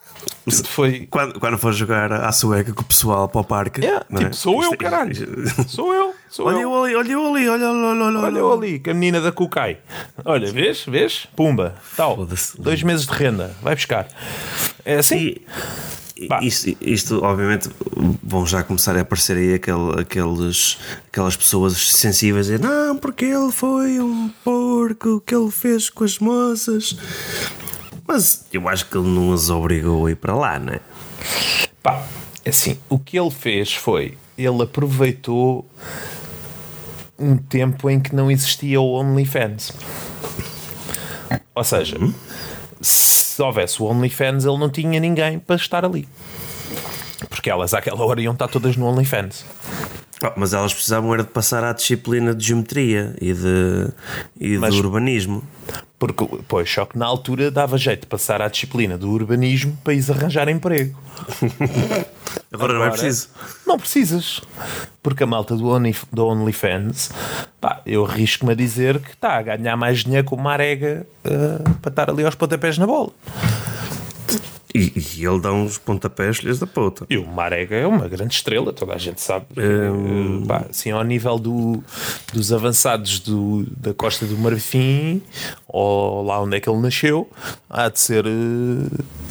Foi... 0.64 1.07
Quando, 1.11 1.38
quando 1.38 1.59
for 1.59 1.72
jogar 1.72 2.12
à 2.12 2.33
sueca 2.33 2.72
com 2.72 2.83
o 2.83 2.85
pessoal 2.85 3.28
para 3.28 3.40
o 3.40 3.44
parque. 3.44 3.85
É? 3.85 4.00
tipo, 4.00 4.22
é? 4.22 4.33
sou 4.33 4.62
eu, 4.62 4.76
caralho. 4.76 5.14
sou 5.68 5.92
eu. 5.94 6.14
Sou 6.28 6.46
olha 6.46 6.61
eu 6.61 6.85
ali, 6.85 6.94
olha 6.94 7.12
eu 7.12 7.26
ali, 7.26 7.48
olha, 7.48 7.70
olha, 7.70 8.04
olha, 8.04 8.18
olha 8.18 8.38
eu 8.38 8.52
ali, 8.52 8.78
com 8.78 8.90
a 8.90 8.94
menina 8.94 9.20
da 9.20 9.33
Cucai. 9.33 9.78
Olha, 10.24 10.52
vês, 10.52 10.85
vês? 10.85 11.26
Pumba, 11.35 11.74
tal. 11.96 12.26
Dois 12.59 12.83
meses 12.83 13.07
de 13.07 13.12
renda, 13.12 13.57
vai 13.62 13.74
buscar. 13.74 14.09
É 14.85 14.96
assim. 14.96 15.37
E, 16.18 16.46
isto, 16.46 16.76
isto, 16.81 17.24
obviamente, 17.24 17.70
vão 18.22 18.44
já 18.44 18.62
começar 18.64 18.96
a 18.96 19.02
aparecer 19.02 19.37
aí 19.37 19.54
aquele, 19.54 20.00
aqueles, 20.00 20.76
aquelas 21.07 21.37
pessoas 21.37 21.78
sensíveis 21.94 22.48
a 22.48 22.57
dizer: 22.57 22.61
Não, 22.61 22.96
porque 22.96 23.24
ele 23.24 23.52
foi 23.52 24.00
um 24.00 24.28
porco, 24.44 25.22
que 25.24 25.35
ele 25.35 25.50
fez 25.50 25.88
com 25.88 26.04
as 26.04 26.18
moças. 26.18 26.96
Mas 28.09 28.47
eu 28.51 28.66
acho 28.66 28.87
que 28.87 28.97
ele 28.97 29.07
não 29.07 29.35
as 29.35 29.51
obrigou 29.51 30.07
a 30.07 30.11
ir 30.11 30.16
para 30.16 30.35
lá, 30.35 30.59
não 30.59 30.73
é? 30.73 30.81
Pá, 31.83 32.07
é 32.42 32.49
assim, 32.49 32.79
o 32.88 32.99
que 32.99 33.18
ele 33.18 33.31
fez 33.31 33.75
foi, 33.75 34.16
ele 34.37 34.62
aproveitou 34.62 35.68
um 37.18 37.37
tempo 37.37 37.90
em 37.90 38.01
que 38.01 38.14
não 38.14 38.31
existia 38.31 38.81
o 38.81 38.94
OnlyFans. 38.94 39.73
Ou 41.55 41.62
seja, 41.62 41.99
uhum. 41.99 42.14
se 42.81 43.42
houvesse 43.42 43.83
o 43.83 43.85
OnlyFans, 43.85 44.47
ele 44.47 44.57
não 44.57 44.71
tinha 44.71 44.99
ninguém 44.99 45.38
para 45.38 45.57
estar 45.57 45.85
ali. 45.85 46.09
Porque 47.29 47.51
elas 47.51 47.75
àquela 47.75 48.03
hora 48.07 48.23
iam 48.23 48.33
estar 48.33 48.49
todas 48.49 48.75
no 48.75 48.87
OnlyFans. 48.87 49.44
Oh, 50.22 50.33
mas 50.37 50.52
elas 50.52 50.74
precisavam 50.74 51.14
era 51.14 51.22
de 51.22 51.31
passar 51.31 51.62
à 51.62 51.72
disciplina 51.72 52.35
de 52.35 52.44
geometria 52.44 53.14
e 53.20 53.33
de, 53.33 53.88
e 54.40 54.59
mas, 54.59 54.74
de 54.74 54.81
urbanismo. 54.81 55.44
Porque, 55.96 56.26
pois, 56.46 56.70
só 56.70 56.85
que 56.85 56.98
na 56.98 57.07
altura 57.07 57.50
dava 57.50 57.76
jeito 57.78 58.02
de 58.02 58.07
passar 58.07 58.42
à 58.42 58.48
disciplina 58.48 58.98
do 58.98 59.11
urbanismo 59.11 59.76
para 59.83 59.94
ir 59.94 60.04
arranjar 60.11 60.48
emprego. 60.48 60.98
Agora, 61.40 62.07
Agora, 62.52 62.72
não 62.74 62.85
é 62.85 62.90
preciso. 62.90 63.28
Não 63.66 63.78
precisas. 63.78 64.40
Porque 65.02 65.22
a 65.22 65.26
malta 65.26 65.57
do, 65.57 65.68
Only, 65.68 65.94
do 66.12 66.26
OnlyFans, 66.26 67.11
pá, 67.61 67.81
eu 67.87 68.04
arrisco-me 68.04 68.52
a 68.52 68.54
dizer 68.54 69.00
que 69.00 69.11
está 69.11 69.38
a 69.38 69.42
ganhar 69.42 69.76
mais 69.76 70.04
dinheiro 70.04 70.24
com 70.24 70.37
uma 70.37 70.52
arega 70.52 71.07
uh, 71.24 71.70
para 71.81 71.90
estar 71.90 72.11
ali 72.11 72.24
aos 72.24 72.35
pontapés 72.35 72.76
na 72.76 72.87
bola. 72.87 73.11
E, 74.74 74.92
e, 74.96 75.26
ele 75.26 75.40
dá 75.40 75.52
uns 75.52 75.78
pontapés-lhes 75.78 76.59
da 76.59 76.66
puta. 76.66 77.07
E 77.09 77.16
o 77.16 77.26
Marega 77.26 77.74
é 77.74 77.87
uma 77.87 78.07
grande 78.07 78.35
estrela, 78.35 78.72
toda 78.72 78.94
a 78.94 78.98
gente 78.98 79.20
sabe. 79.20 79.46
Um... 79.57 80.46
Pá, 80.46 80.66
assim, 80.68 80.90
ao 80.90 81.02
nível 81.02 81.38
do, 81.38 81.83
dos 82.33 82.52
avançados 82.52 83.20
do, 83.20 83.66
da 83.76 83.94
Costa 83.94 84.26
do 84.26 84.37
Marfim, 84.37 85.22
ou 85.66 86.22
lá 86.22 86.40
onde 86.42 86.57
é 86.57 86.61
que 86.61 86.68
ele 86.68 86.81
nasceu, 86.81 87.31
há 87.68 87.88
de 87.88 87.98
ser. 87.98 88.26
Uh 88.26 89.27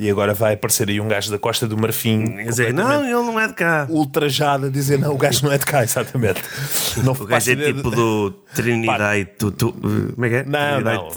e 0.00 0.10
agora 0.10 0.32
vai 0.32 0.54
aparecer 0.54 0.88
aí 0.88 0.98
um 0.98 1.06
gajo 1.06 1.30
da 1.30 1.38
Costa 1.38 1.68
do 1.68 1.76
Marfim. 1.76 2.42
Dizer, 2.46 2.72
não, 2.72 3.04
ele 3.04 3.12
não 3.12 3.38
é 3.38 3.46
de 3.46 3.52
cá. 3.52 3.86
Ultrajado 3.90 4.66
a 4.66 4.68
dizer, 4.70 4.98
não, 4.98 5.12
o 5.12 5.18
gajo 5.18 5.44
não 5.44 5.52
é 5.52 5.58
de 5.58 5.66
cá, 5.66 5.84
exatamente. 5.84 6.40
Não 7.04 7.12
o 7.12 7.26
gajo 7.26 7.52
é 7.52 7.56
tipo 7.56 7.90
do 7.90 8.30
Trinidad. 8.56 9.26
Tu, 9.38 9.50
tu, 9.52 9.72
como 9.72 10.24
é 10.24 10.28
que 10.30 10.34
é? 10.36 10.44
Não, 10.44 10.80
não. 10.80 11.12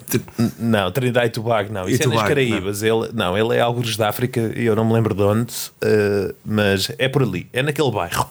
Não, 0.59 0.91
Trinidad 0.91 1.25
e 1.25 1.29
Tobago, 1.29 1.71
não. 1.71 1.87
Isso 1.87 2.03
e 2.03 2.11
é 2.11 2.15
nas 2.15 2.27
Caraíbas. 2.27 2.81
Não. 2.81 3.03
Ele, 3.03 3.11
não, 3.13 3.37
ele 3.37 3.57
é 3.57 3.61
alguns 3.61 3.95
da 3.95 4.09
África 4.09 4.51
e 4.53 4.65
eu 4.65 4.75
não 4.75 4.83
me 4.83 4.93
lembro 4.93 5.15
de 5.15 5.23
onde, 5.23 5.53
uh, 5.53 6.35
mas 6.43 6.91
é 6.97 7.07
por 7.07 7.23
ali, 7.23 7.47
é 7.53 7.63
naquele 7.63 7.89
bairro. 7.89 8.29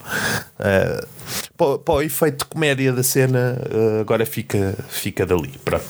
Uh, 0.60 1.06
para, 1.56 1.78
para 1.78 1.94
o 1.94 2.02
efeito 2.02 2.40
de 2.40 2.44
comédia 2.44 2.92
da 2.92 3.02
cena, 3.02 3.58
uh, 3.72 4.00
agora 4.02 4.26
fica, 4.26 4.76
fica 4.90 5.24
dali. 5.24 5.54
Pronto. 5.64 5.86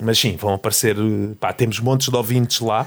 Mas 0.00 0.18
sim, 0.18 0.36
vão 0.36 0.54
aparecer. 0.54 0.96
Pá, 1.40 1.52
temos 1.52 1.80
montes 1.80 2.08
de 2.08 2.16
ouvintes 2.16 2.60
lá 2.60 2.86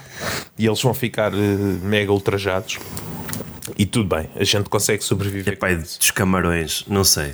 e 0.58 0.66
eles 0.66 0.82
vão 0.82 0.94
ficar 0.94 1.34
uh, 1.34 1.38
mega 1.84 2.12
ultrajados. 2.12 2.80
E 3.78 3.86
tudo 3.86 4.16
bem, 4.16 4.30
a 4.36 4.44
gente 4.44 4.70
consegue 4.70 5.04
sobreviver. 5.04 5.54
Epá, 5.54 5.74
dos 5.74 6.12
camarões, 6.12 6.86
não 6.88 7.04
sei. 7.04 7.34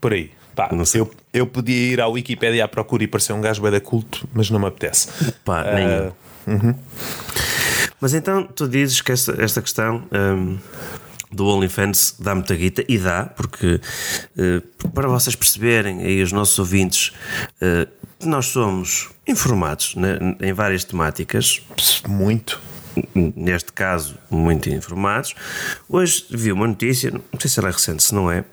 Por 0.00 0.12
aí. 0.12 0.30
Pá, 0.54 0.70
não 0.72 0.84
sei. 0.84 1.00
Eu, 1.00 1.10
eu 1.32 1.46
podia 1.46 1.92
ir 1.92 2.00
à 2.00 2.08
Wikipédia 2.08 2.64
à 2.64 2.68
procura 2.68 3.04
e 3.04 3.06
parecer 3.06 3.32
um 3.32 3.40
gajo 3.40 3.60
bem 3.60 3.70
da 3.70 3.80
culto, 3.80 4.28
mas 4.32 4.48
não 4.50 4.58
me 4.58 4.66
apetece. 4.66 5.08
Pá, 5.44 5.62
uh, 5.62 5.74
nenhum. 5.74 6.12
Uhum. 6.46 6.74
Mas 8.00 8.14
então 8.14 8.44
tu 8.44 8.68
dizes 8.68 9.00
que 9.00 9.12
esta, 9.12 9.42
esta 9.42 9.60
questão. 9.60 10.04
Um, 10.12 10.58
do 11.30 11.46
OnlyFans 11.46 12.16
dá 12.18 12.34
muita 12.34 12.54
guita 12.54 12.84
e 12.88 12.98
dá, 12.98 13.24
porque 13.24 13.80
uh, 14.38 14.90
para 14.90 15.08
vocês 15.08 15.34
perceberem 15.34 16.00
aí 16.02 16.22
os 16.22 16.32
nossos 16.32 16.58
ouvintes, 16.58 17.12
uh, 17.60 17.88
nós 18.24 18.46
somos 18.46 19.08
informados 19.26 19.94
né, 19.94 20.18
em 20.40 20.52
várias 20.52 20.84
temáticas. 20.84 21.62
Muito 22.08 22.60
neste 23.14 23.72
caso, 23.72 24.16
muito 24.30 24.70
informados. 24.70 25.34
Hoje 25.88 26.26
vi 26.30 26.52
uma 26.52 26.66
notícia, 26.66 27.10
não 27.10 27.40
sei 27.40 27.50
se 27.50 27.58
ela 27.58 27.68
é 27.68 27.72
recente, 27.72 28.02
se 28.02 28.14
não 28.14 28.30
é, 28.30 28.44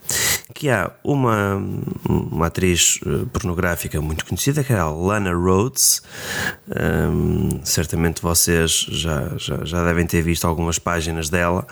que 0.54 0.70
há 0.70 0.92
uma, 1.04 1.56
uma 2.08 2.48
atriz 2.48 3.00
eh, 3.06 3.26
pornográfica 3.32 4.02
muito 4.02 4.26
conhecida, 4.26 4.64
que 4.64 4.74
é 4.74 4.78
a 4.78 4.90
Lana 4.90 5.34
Rhodes. 5.34 6.02
Certamente 7.64 8.22
vocês 8.22 8.86
já, 8.90 9.32
já, 9.38 9.64
já 9.64 9.86
devem 9.86 10.06
ter 10.06 10.22
visto 10.22 10.46
algumas 10.46 10.78
páginas 10.78 11.30
dela. 11.30 11.66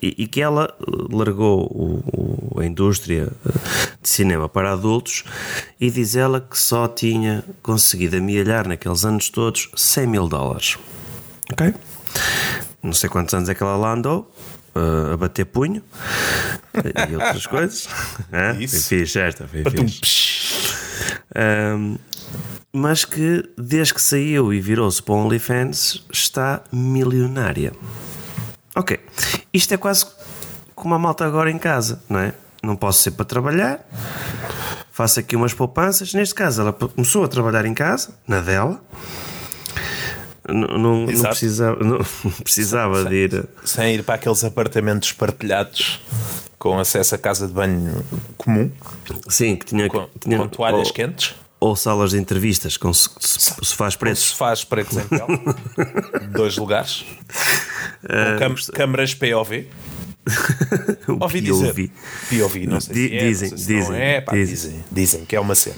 E, 0.00 0.14
e, 0.18 0.26
que 0.26 0.40
ela 0.40 0.74
largou 1.10 1.66
o, 1.66 2.52
o, 2.56 2.60
a 2.60 2.66
indústria 2.66 3.28
de 4.00 4.08
cinema 4.08 4.48
para 4.48 4.72
adultos 4.72 5.24
e 5.80 5.90
diz 5.90 6.16
ela 6.16 6.40
que 6.40 6.58
só 6.58 6.86
tinha 6.88 7.44
conseguido 7.62 8.16
amealhar 8.16 8.66
naqueles 8.68 9.04
anos 9.04 9.28
todos 9.28 9.70
100 9.74 10.06
mil 10.06 10.28
dólares. 10.28 10.78
Ok? 11.52 11.74
Não 12.82 12.92
sei 12.92 13.08
quantos 13.08 13.34
anos 13.34 13.48
é 13.48 13.54
que 13.54 13.62
ela 13.62 13.76
lá 13.76 13.92
andou. 13.92 14.30
Uh, 14.74 15.14
a 15.14 15.16
bater 15.16 15.44
punho 15.46 15.82
e 16.74 17.14
outras 17.16 17.46
coisas. 17.48 17.88
é? 18.30 18.62
Isso. 18.62 18.86
Fiz, 18.88 19.10
certo, 19.10 19.44
um, 21.34 21.96
mas 22.72 23.04
que 23.04 23.48
desde 23.56 23.94
que 23.94 24.02
saiu 24.02 24.52
e 24.52 24.60
virou-se 24.60 25.02
para 25.02 25.14
o 25.14 25.24
OnlyFans 25.24 26.04
está 26.12 26.62
milionária. 26.70 27.72
Ok. 28.78 28.96
Isto 29.52 29.74
é 29.74 29.76
quase 29.76 30.06
como 30.72 30.94
a 30.94 30.98
malta 30.98 31.26
agora 31.26 31.50
em 31.50 31.58
casa, 31.58 32.00
não 32.08 32.20
é? 32.20 32.32
Não 32.62 32.76
posso 32.76 33.02
ser 33.02 33.10
para 33.10 33.24
trabalhar, 33.24 33.84
faço 34.92 35.18
aqui 35.18 35.34
umas 35.34 35.52
poupanças. 35.52 36.14
Neste 36.14 36.32
caso, 36.32 36.60
ela 36.60 36.72
começou 36.72 37.24
a 37.24 37.28
trabalhar 37.28 37.66
em 37.66 37.74
casa, 37.74 38.14
na 38.26 38.40
dela, 38.40 38.80
Não, 40.48 40.78
não, 40.78 41.06
não 41.06 41.22
precisava, 41.22 41.82
não 41.82 41.98
precisava 42.44 43.04
de 43.04 43.14
ir. 43.16 43.48
Sem 43.64 43.96
ir 43.96 44.04
para 44.04 44.14
aqueles 44.14 44.44
apartamentos 44.44 45.12
partilhados 45.12 46.00
com 46.56 46.78
acesso 46.78 47.16
à 47.16 47.18
casa 47.18 47.48
de 47.48 47.52
banho 47.52 48.04
comum, 48.36 48.70
Sim, 49.28 49.56
que 49.56 49.66
tinha, 49.66 49.88
com, 49.88 50.08
tinha 50.20 50.38
com 50.38 50.48
toalhas 50.48 50.88
ou, 50.88 50.94
quentes, 50.94 51.34
ou 51.60 51.74
salas 51.76 52.10
de 52.12 52.18
entrevistas 52.18 52.76
com 52.76 52.92
so- 52.92 53.10
so- 53.20 53.64
sofás 53.64 53.94
com 53.94 54.00
pretos. 54.00 54.22
sofás 54.22 54.64
pretos 54.64 54.96
em 54.96 55.06
pele, 55.08 55.38
dois 56.32 56.56
lugares, 56.56 57.04
com 58.02 58.38
cam- 58.38 58.72
câmaras 58.74 59.14
POV. 59.14 59.68
Ouvi 61.20 61.40
dizer. 61.40 61.68
POV. 61.72 61.90
POV, 62.28 62.66
não 62.66 62.80
sei 62.80 62.94
se 62.94 63.14
é, 63.16 63.26
dizem, 63.28 63.48
se 63.56 63.66
dizem, 63.66 63.96
é, 63.96 64.20
pá, 64.20 64.32
dizem. 64.32 64.54
dizem, 64.54 64.84
dizem 64.92 65.24
que 65.24 65.34
é 65.34 65.40
uma 65.40 65.54
cena. 65.54 65.76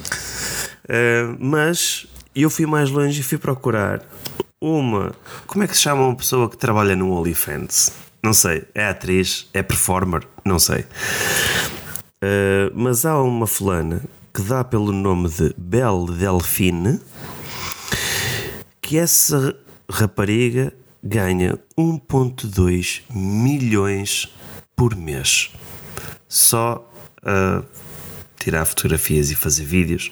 Uh, 0.84 1.36
mas 1.38 2.06
eu 2.34 2.50
fui 2.50 2.66
mais 2.66 2.90
longe 2.90 3.20
e 3.20 3.22
fui 3.22 3.38
procurar 3.38 4.02
uma. 4.60 5.12
Como 5.46 5.62
é 5.64 5.68
que 5.68 5.74
se 5.76 5.82
chama 5.82 6.02
uma 6.04 6.16
pessoa 6.16 6.50
que 6.50 6.56
trabalha 6.56 6.96
no 6.96 7.12
OnlyFans? 7.12 7.92
Não 8.22 8.32
sei. 8.32 8.64
É 8.74 8.86
atriz? 8.86 9.48
É 9.54 9.62
performer? 9.62 10.26
Não 10.44 10.58
sei. 10.58 10.80
Uh, 12.22 12.70
mas 12.74 13.04
há 13.06 13.20
uma 13.22 13.46
fulana 13.46 14.02
que 14.32 14.42
dá 14.42 14.62
pelo 14.64 14.92
nome 14.92 15.28
de 15.28 15.54
Belle 15.56 16.06
Delphine 16.18 17.00
que 18.80 18.98
essa 18.98 19.56
rapariga 19.88 20.72
ganha 21.02 21.58
1,2 21.78 23.02
milhões 23.14 24.34
por 24.74 24.96
mês. 24.96 25.52
Só 26.28 26.90
a 27.22 27.62
tirar 28.38 28.64
fotografias 28.64 29.30
e 29.30 29.36
fazer 29.36 29.64
vídeos 29.64 30.10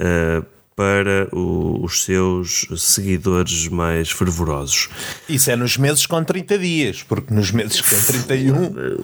uh, 0.00 0.46
para 0.78 1.28
o- 1.32 1.84
os 1.84 2.04
seus 2.04 2.64
seguidores 2.76 3.66
mais 3.66 4.12
fervorosos. 4.12 4.88
Isso 5.28 5.50
é 5.50 5.56
nos 5.56 5.76
meses 5.76 6.06
com 6.06 6.22
30 6.22 6.56
dias, 6.56 7.02
porque 7.02 7.34
nos 7.34 7.50
meses 7.50 7.80
com 7.80 7.96
31, 8.12 9.02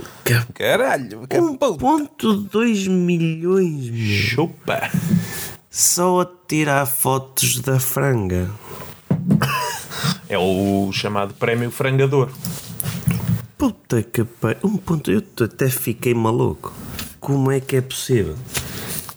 caralho, 0.54 1.26
que 1.28 1.36
pô, 1.58 1.76
1,2 1.76 2.86
milhões 2.86 3.90
meu. 3.90 4.06
chupa. 4.06 4.88
só 5.68 6.20
a 6.20 6.28
tirar 6.46 6.86
fotos 6.86 7.58
da 7.58 7.80
franga. 7.80 8.48
É 10.28 10.38
o 10.38 10.92
chamado 10.92 11.34
prémio 11.34 11.72
frangador. 11.72 12.30
Puta 13.58 14.00
que 14.00 14.22
pariu. 14.22 14.60
Um 14.62 14.76
ponto, 14.76 15.10
eu 15.10 15.20
até 15.44 15.68
fiquei 15.68 16.14
maluco. 16.14 16.72
Como 17.18 17.50
é 17.50 17.58
que 17.58 17.74
é 17.74 17.80
possível? 17.80 18.36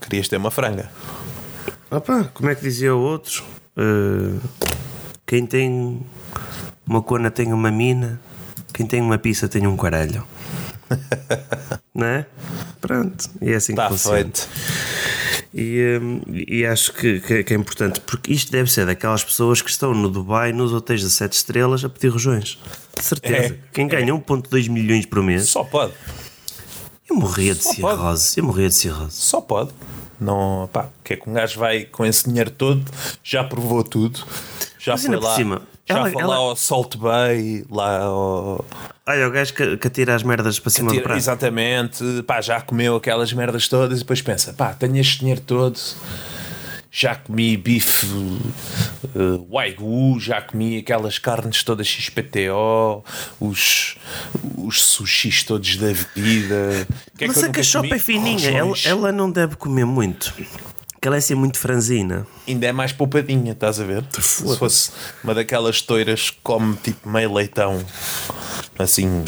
Querias 0.01 0.27
ter 0.27 0.37
uma 0.37 0.49
franga. 0.49 0.89
Opa, 1.89 2.25
como 2.33 2.49
é 2.49 2.55
que 2.55 2.61
dizia 2.61 2.93
o 2.95 2.99
outro? 2.99 3.43
Uh, 3.77 4.39
quem 5.25 5.45
tem 5.45 6.01
uma 6.85 7.01
cona 7.01 7.31
tem 7.31 7.53
uma 7.53 7.71
mina, 7.71 8.19
quem 8.73 8.85
tem 8.85 9.01
uma 9.01 9.17
pizza 9.17 9.47
tem 9.47 9.65
um 9.67 9.77
caralho. 9.77 10.23
Não 11.93 12.05
é? 12.05 12.25
Pronto, 12.81 13.29
e 13.41 13.51
é 13.51 13.55
assim 13.55 13.73
que 13.73 13.79
Está 13.81 13.89
funciona. 13.89 14.17
feito. 14.17 14.47
E, 15.53 15.97
hum, 16.01 16.21
e 16.27 16.65
acho 16.65 16.93
que, 16.93 17.19
que- 17.21 17.43
que 17.43 17.53
é 17.53 17.57
importante, 17.57 17.99
porque 18.01 18.31
isto 18.33 18.51
deve 18.51 18.71
ser 18.71 18.85
daquelas 18.85 19.23
pessoas 19.23 19.61
que 19.61 19.69
estão 19.69 19.93
no 19.93 20.09
Dubai, 20.09 20.51
nos 20.53 20.71
hotéis 20.73 21.01
de 21.01 21.09
7 21.09 21.33
estrelas, 21.33 21.83
a 21.83 21.89
pedir 21.89 22.09
rojões. 22.09 22.59
De 22.95 23.03
certeza. 23.03 23.53
É, 23.55 23.57
Quem 23.73 23.87
ganha 23.87 24.13
1,2 24.13 24.67
milhões 24.69 25.05
por 25.05 25.23
mês, 25.23 25.49
Só 25.49 25.63
pode. 25.63 25.93
eu 27.09 27.15
morria 27.15 27.55
de 27.55 27.63
Só 27.63 27.73
pode. 27.81 27.97
cirrose. 27.97 28.39
Eu 28.39 28.43
morria 28.43 28.69
de 28.69 28.75
cirrose. 28.75 29.11
Só 29.15 29.41
pode. 29.41 29.71
Não, 30.19 30.67
pá, 30.73 30.83
o 30.85 31.03
que 31.03 31.13
é 31.13 31.15
que 31.17 31.29
um 31.29 31.33
gajo 31.33 31.59
vai 31.59 31.83
com 31.85 32.05
esse 32.05 32.27
dinheiro 32.27 32.49
todo? 32.51 32.83
Já 33.23 33.43
provou 33.43 33.83
tudo. 33.83 34.19
Já 34.79 34.93
Mas 34.93 35.05
foi 35.05 35.15
lá. 35.17 35.35
cima, 35.35 35.61
já 35.87 35.95
ela- 35.97 36.09
foi 36.11 36.21
ela- 36.21 36.29
lá 36.31 36.35
ao 36.37 36.55
Salt 36.55 36.95
Bay, 36.97 37.65
lá 37.69 37.99
ao. 38.03 38.65
Olha, 39.05 39.27
o 39.27 39.31
gajo 39.31 39.53
que, 39.53 39.77
que 39.77 39.87
atira 39.87 40.15
as 40.15 40.23
merdas 40.23 40.59
para 40.59 40.69
cima 40.69 40.87
do 40.89 40.93
Tira- 40.93 41.03
prato. 41.03 41.17
exatamente, 41.17 42.03
pá, 42.25 42.41
já 42.41 42.59
comeu 42.61 42.95
aquelas 42.95 43.31
merdas 43.33 43.67
todas 43.67 43.97
e 43.99 44.01
depois 44.01 44.21
pensa, 44.21 44.53
pá, 44.53 44.73
tenho 44.73 44.97
este 44.97 45.19
dinheiro 45.19 45.41
todo, 45.41 45.77
já 46.91 47.15
comi 47.15 47.57
bife 47.57 48.05
uh, 48.07 49.47
wagyu, 49.49 50.19
já 50.19 50.41
comi 50.41 50.77
aquelas 50.79 51.19
carnes 51.19 51.63
todas 51.63 51.87
XPTO, 51.87 53.03
os, 53.39 53.97
os 54.57 54.83
sushis 54.83 55.43
todos 55.43 55.75
da 55.77 55.91
vida. 56.15 56.87
Que 57.17 57.25
é 57.25 57.27
Mas 57.27 57.37
que 57.37 57.45
eu 57.45 57.49
a 57.49 57.51
cachopa 57.51 57.95
é 57.95 57.99
fininha, 57.99 58.49
ela, 58.49 58.75
ela 58.85 59.11
não 59.11 59.29
deve 59.29 59.55
comer 59.55 59.85
muito. 59.85 60.33
Porque 60.93 61.07
ela 61.07 61.17
é 61.17 61.19
assim 61.19 61.35
muito 61.35 61.59
franzina. 61.59 62.25
Ainda 62.47 62.65
é 62.65 62.71
mais 62.71 62.91
poupadinha, 62.91 63.51
estás 63.51 63.79
a 63.79 63.83
ver? 63.83 64.03
Se 64.19 64.57
fosse 64.57 64.91
uma 65.23 65.35
daquelas 65.35 65.79
toiras 65.81 66.31
que 66.31 66.37
come 66.41 66.75
tipo 66.77 67.07
meio 67.07 67.31
leitão, 67.31 67.85
assim, 68.79 69.23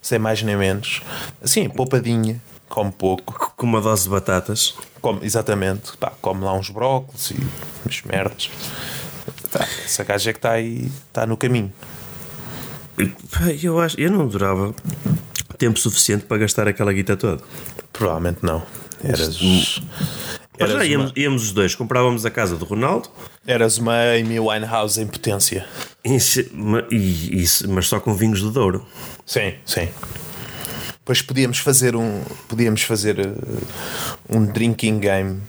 sem 0.00 0.20
mais 0.20 0.40
nem 0.42 0.56
menos, 0.56 1.02
assim, 1.42 1.68
poupadinha, 1.68 2.40
come 2.68 2.92
pouco. 2.92 3.54
Com 3.56 3.66
uma 3.66 3.80
dose 3.80 4.04
de 4.04 4.10
batatas. 4.10 4.74
Come, 5.06 5.24
exatamente, 5.24 5.96
pá, 5.98 6.12
come 6.20 6.42
lá 6.42 6.52
uns 6.52 6.68
brócolis 6.68 7.30
e 7.30 7.36
umas 7.84 8.02
merdas. 8.02 8.50
Tá, 9.52 9.64
essa 9.84 10.02
gaja 10.02 10.30
é 10.30 10.32
que 10.32 10.38
está 10.40 10.50
aí, 10.50 10.90
está 11.06 11.24
no 11.24 11.36
caminho. 11.36 11.72
Eu, 13.62 13.78
acho, 13.78 14.00
eu 14.00 14.10
não 14.10 14.26
durava 14.26 14.74
tempo 15.58 15.78
suficiente 15.78 16.24
para 16.24 16.38
gastar 16.38 16.66
aquela 16.66 16.92
guita 16.92 17.16
toda. 17.16 17.40
Provavelmente 17.92 18.40
não. 18.42 18.64
Eras, 19.04 19.38
Mas 20.58 20.70
já 20.72 20.84
íamos, 20.84 21.12
uma, 21.12 21.12
íamos 21.16 21.42
os 21.44 21.52
dois, 21.52 21.76
comprávamos 21.76 22.26
a 22.26 22.30
casa 22.32 22.56
do 22.56 22.64
Ronaldo, 22.64 23.08
eras 23.46 23.78
uma 23.78 23.94
Amy 24.18 24.40
Winehouse 24.40 25.00
em 25.00 25.06
potência. 25.06 25.68
isso, 26.04 27.70
mas 27.70 27.86
só 27.86 28.00
com 28.00 28.12
vinhos 28.12 28.42
do 28.42 28.50
Douro. 28.50 28.84
Sim, 29.24 29.54
sim. 29.64 29.88
Depois 31.06 31.22
podíamos 31.22 31.58
fazer 31.58 31.94
um, 31.94 32.20
podíamos 32.48 32.82
fazer 32.82 33.20
uh, 33.20 33.68
um 34.28 34.44
drinking 34.44 34.98
game 34.98 35.40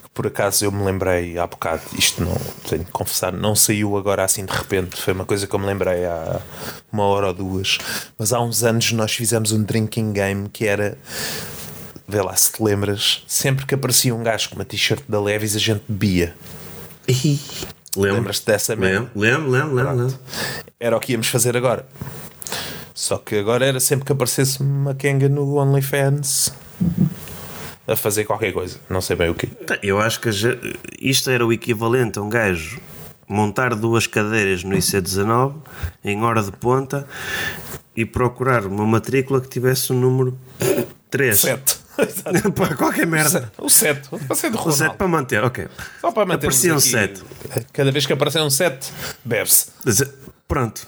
que 0.00 0.08
por 0.14 0.28
acaso 0.28 0.64
eu 0.64 0.70
me 0.70 0.84
lembrei 0.84 1.36
há 1.36 1.44
bocado. 1.44 1.82
Isto 1.98 2.22
não 2.22 2.36
tenho 2.68 2.84
de 2.84 2.90
confessar, 2.92 3.32
não 3.32 3.56
saiu 3.56 3.96
agora 3.96 4.22
assim 4.22 4.44
de 4.44 4.52
repente. 4.52 5.02
Foi 5.02 5.12
uma 5.12 5.24
coisa 5.24 5.44
que 5.48 5.52
eu 5.52 5.58
me 5.58 5.66
lembrei 5.66 6.04
há 6.04 6.40
uma 6.92 7.02
hora 7.02 7.26
ou 7.26 7.34
duas. 7.34 7.78
Mas 8.16 8.32
há 8.32 8.40
uns 8.40 8.62
anos 8.62 8.92
nós 8.92 9.12
fizemos 9.12 9.50
um 9.50 9.60
drinking 9.60 10.12
game 10.12 10.48
que 10.48 10.68
era. 10.68 10.96
Vê 12.06 12.22
lá 12.22 12.36
se 12.36 12.52
te 12.52 12.62
lembras. 12.62 13.24
Sempre 13.26 13.66
que 13.66 13.74
aparecia 13.74 14.14
um 14.14 14.22
gajo 14.22 14.50
com 14.50 14.54
uma 14.54 14.64
t-shirt 14.64 15.02
da 15.08 15.20
Levis, 15.20 15.56
a 15.56 15.58
gente 15.58 15.82
bebia. 15.88 16.32
Lembras-te 17.96 18.46
dessa? 18.46 18.76
Lembro, 18.76 19.10
lembro, 19.16 19.50
lembro, 19.50 19.74
lembro, 19.74 19.96
lembro. 19.96 20.18
Era 20.78 20.96
o 20.96 21.00
que 21.00 21.10
íamos 21.10 21.26
fazer 21.26 21.56
agora. 21.56 21.84
Só 23.00 23.16
que 23.16 23.36
agora 23.36 23.64
era 23.64 23.80
sempre 23.80 24.04
que 24.04 24.12
aparecesse 24.12 24.60
uma 24.60 24.94
Kenga 24.94 25.26
no 25.26 25.56
OnlyFans 25.56 26.52
a 27.88 27.96
fazer 27.96 28.26
qualquer 28.26 28.52
coisa. 28.52 28.78
Não 28.90 29.00
sei 29.00 29.16
bem 29.16 29.30
o 29.30 29.34
quê. 29.34 29.46
Tá, 29.46 29.78
Eu 29.82 29.98
acho 29.98 30.20
que 30.20 30.28
isto 31.00 31.30
era 31.30 31.46
o 31.46 31.50
equivalente 31.50 32.18
a 32.18 32.22
um 32.22 32.28
gajo 32.28 32.78
montar 33.26 33.74
duas 33.74 34.06
cadeiras 34.06 34.64
no 34.64 34.76
IC19 34.76 35.54
em 36.04 36.22
hora 36.22 36.42
de 36.42 36.52
ponta 36.52 37.06
e 37.96 38.04
procurar 38.04 38.66
uma 38.66 38.84
matrícula 38.84 39.40
que 39.40 39.48
tivesse 39.48 39.92
o 39.92 39.94
número 39.94 40.38
3. 41.08 41.38
Sete. 41.40 41.78
Pá, 42.54 42.74
qualquer 42.76 43.06
merda. 43.06 43.50
o 43.56 43.70
7. 43.70 44.10
Para 44.10 44.36
ser 44.36 44.48
O 44.48 44.52
7 44.52 44.56
Ronaldo. 44.56 44.98
para 44.98 45.08
manter, 45.08 45.42
ok. 45.42 45.68
Só 46.02 46.12
para 46.12 46.26
manter 46.26 46.48
Aparecia 46.48 46.74
um 46.74 46.80
7. 46.80 47.22
Cada 47.72 47.90
vez 47.90 48.04
que 48.04 48.12
aparecer 48.12 48.42
um 48.42 48.50
7, 48.50 48.92
bebe-se. 49.24 49.68
Pronto. 50.50 50.84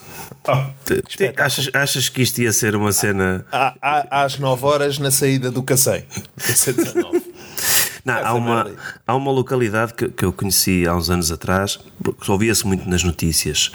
Oh, 0.49 0.65
Te- 0.85 1.33
achas, 1.39 1.71
achas 1.73 2.09
que 2.09 2.21
isto 2.21 2.43
ia 2.43 2.53
ser 2.53 2.75
uma 2.75 2.91
cena. 2.93 3.47
Há- 3.53 3.75
há- 3.81 4.25
às 4.25 4.37
9 4.37 4.67
horas 4.67 4.99
na 4.99 5.13
saída 5.13 5.53
do 5.53 5.63
Cacém. 5.63 6.05
Cacém 6.37 6.75
19. 6.75 7.32
Não, 8.05 8.15
há 8.27 8.33
uma, 8.35 8.71
há 9.07 9.15
uma 9.15 9.31
localidade 9.31 9.95
que, 9.95 10.09
que 10.09 10.25
eu 10.25 10.33
conheci 10.33 10.87
há 10.89 10.95
uns 10.95 11.09
anos 11.09 11.31
atrás, 11.31 11.79
que 12.21 12.31
ouvia-se 12.31 12.67
muito 12.67 12.89
nas 12.89 13.05
notícias, 13.05 13.71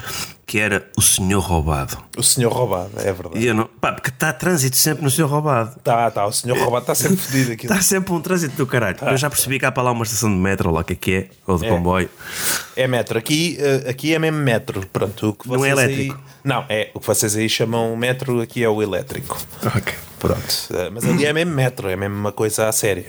que 0.46 0.58
era 0.58 0.86
o 0.96 1.00
Senhor 1.02 1.40
Roubado. 1.40 1.96
O 2.16 2.22
senhor 2.22 2.52
roubado, 2.52 2.90
é 2.96 3.12
verdade. 3.12 3.38
E 3.38 3.46
eu 3.46 3.54
não, 3.54 3.66
pá, 3.80 3.92
porque 3.92 4.08
está 4.10 4.32
trânsito 4.32 4.76
sempre 4.76 5.02
no 5.04 5.10
Senhor 5.10 5.28
Roubado. 5.28 5.76
Tá, 5.84 6.10
tá, 6.10 6.26
o 6.26 6.32
senhor 6.32 6.58
roubado 6.58 6.82
está 6.82 6.94
sempre 6.94 7.16
fodido 7.16 7.52
aqui. 7.52 7.66
Está 7.66 7.80
sempre 7.82 8.12
um 8.12 8.20
trânsito 8.20 8.56
do 8.56 8.66
caralho. 8.66 8.96
Eu 9.02 9.16
já 9.16 9.30
percebi 9.30 9.58
que 9.58 9.64
há 9.66 9.72
para 9.72 9.84
lá 9.84 9.92
uma 9.92 10.04
estação 10.04 10.28
de 10.30 10.36
metro, 10.36 10.70
lá 10.70 10.82
que 10.82 10.92
é 10.94 10.96
que 10.96 11.12
é, 11.14 11.28
ou 11.46 11.58
de 11.58 11.66
É. 11.66 11.68
comboio. 11.70 12.08
É 12.76 12.86
metro. 12.88 13.18
Aqui, 13.18 13.56
eh, 13.60 13.90
aqui 13.90 14.14
é 14.14 14.18
mesmo 14.18 14.38
metro. 14.38 14.86
Pronto, 14.92 15.36
Não 15.46 15.64
é 15.64 15.70
elétrico. 15.70 16.14
Aí... 16.14 16.20
Não, 16.44 16.64
é. 16.68 16.90
O 16.94 17.00
que 17.00 17.06
vocês 17.06 17.36
aí 17.36 17.48
chamam 17.48 17.94
metro, 17.96 18.40
aqui 18.40 18.62
é 18.64 18.68
o 18.68 18.82
elétrico. 18.82 19.38
Ok. 19.64 19.94
Pronto. 20.18 20.54
Eh, 20.72 20.90
Mas 20.90 21.04
ali 21.04 21.24
é 21.26 21.32
mesmo 21.32 21.52
metro, 21.54 21.88
é 21.88 21.94
mesmo 21.96 22.16
uma 22.16 22.32
coisa 22.32 22.68
a 22.68 22.72
sério. 22.72 23.04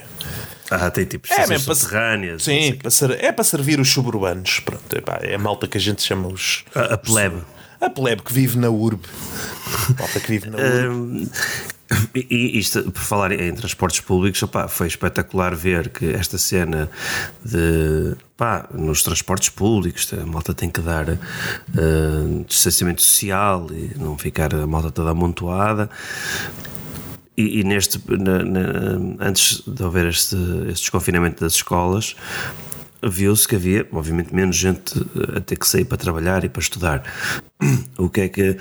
Ah, 0.71 0.89
tem 0.91 1.05
tipo 1.05 1.27
É 1.33 1.47
mesmo 1.47 1.65
para- 1.65 1.75
subterrâneas. 1.75 2.43
Sim, 2.43 2.75
para 2.75 2.91
ser- 2.91 3.11
é 3.23 3.31
para 3.31 3.43
servir 3.43 3.79
os 3.79 3.89
suburbanos. 3.91 4.59
Pronto, 4.59 4.95
epá, 4.95 5.19
é 5.21 5.35
a 5.35 5.39
malta 5.39 5.67
que 5.67 5.77
a 5.77 5.81
gente 5.81 6.01
chama 6.03 6.27
os. 6.27 6.63
A, 6.75 6.93
a 6.93 6.97
plebe. 6.97 7.41
A 7.81 7.89
plebe 7.89 8.21
que 8.21 8.33
vive 8.33 8.57
na 8.57 8.69
urbe. 8.69 9.07
Malta 9.97 10.19
que 10.19 10.27
vive 10.27 10.49
na 10.49 10.57
urbe. 10.57 10.87
Hum, 10.87 11.29
E, 12.13 12.27
e 12.29 12.59
isto, 12.59 12.83
por 12.91 13.01
falar 13.01 13.31
em 13.31 13.51
transportes 13.55 13.99
públicos, 14.01 14.43
opá, 14.43 14.67
foi 14.67 14.85
espetacular 14.85 15.55
ver 15.55 15.89
que 15.89 16.05
esta 16.13 16.37
cena 16.37 16.87
de 17.43 18.15
pá, 18.37 18.67
nos 18.71 19.01
transportes 19.01 19.49
públicos, 19.49 20.07
a 20.13 20.23
malta 20.23 20.53
tem 20.53 20.69
que 20.69 20.81
dar 20.81 21.09
uh, 21.09 22.45
distanciamento 22.47 23.01
social 23.01 23.65
e 23.71 23.91
não 23.97 24.15
ficar 24.19 24.53
a 24.53 24.67
malta 24.67 24.91
toda 24.91 25.09
amontoada. 25.09 25.89
E, 27.39 27.61
e 27.61 27.63
neste, 27.63 28.01
na, 28.09 28.43
na, 28.43 29.15
antes 29.21 29.63
de 29.65 29.81
haver 29.81 30.07
este, 30.07 30.35
este 30.67 30.81
desconfinamento 30.81 31.39
das 31.39 31.53
escolas, 31.53 32.13
viu-se 33.01 33.47
que 33.47 33.55
havia, 33.55 33.87
obviamente, 33.93 34.35
menos 34.35 34.57
gente 34.57 34.93
a 35.37 35.39
ter 35.39 35.55
que 35.55 35.65
sair 35.65 35.85
para 35.85 35.97
trabalhar 35.97 36.43
e 36.43 36.49
para 36.49 36.61
estudar. 36.61 37.01
O 37.97 38.09
que 38.09 38.21
é 38.21 38.27
que 38.27 38.57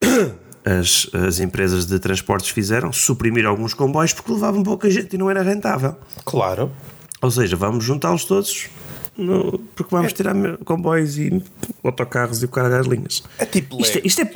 as, 0.64 1.10
as 1.12 1.40
empresas 1.40 1.84
de 1.84 1.98
transportes 1.98 2.50
fizeram? 2.50 2.92
Suprimir 2.92 3.44
alguns 3.44 3.74
comboios 3.74 4.12
porque 4.12 4.30
levavam 4.30 4.62
pouca 4.62 4.88
gente 4.88 5.14
e 5.14 5.18
não 5.18 5.28
era 5.28 5.42
rentável. 5.42 5.96
Claro. 6.24 6.70
Ou 7.20 7.30
seja, 7.30 7.56
vamos 7.56 7.84
juntá-los 7.84 8.24
todos 8.24 8.68
no, 9.16 9.58
porque 9.74 9.94
vamos 9.94 10.12
é. 10.12 10.14
tirar 10.14 10.34
comboios 10.64 11.18
e 11.18 11.42
autocarros 11.84 12.42
e 12.42 12.46
o 12.46 12.48
carro 12.48 12.74
às 12.74 12.86
linhas. 12.86 13.22
É 13.38 13.44
tipo 13.44 13.80
isto 13.80 13.98
é, 13.98 14.02
isto 14.04 14.22
é, 14.22 14.30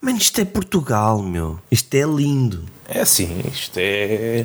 Mano, 0.00 0.18
isto 0.18 0.40
é 0.40 0.44
Portugal, 0.44 1.22
meu. 1.22 1.58
Isto 1.70 1.94
é 1.94 2.04
lindo. 2.04 2.64
É 2.94 3.00
assim, 3.00 3.42
isto 3.50 3.78
é 3.78 4.44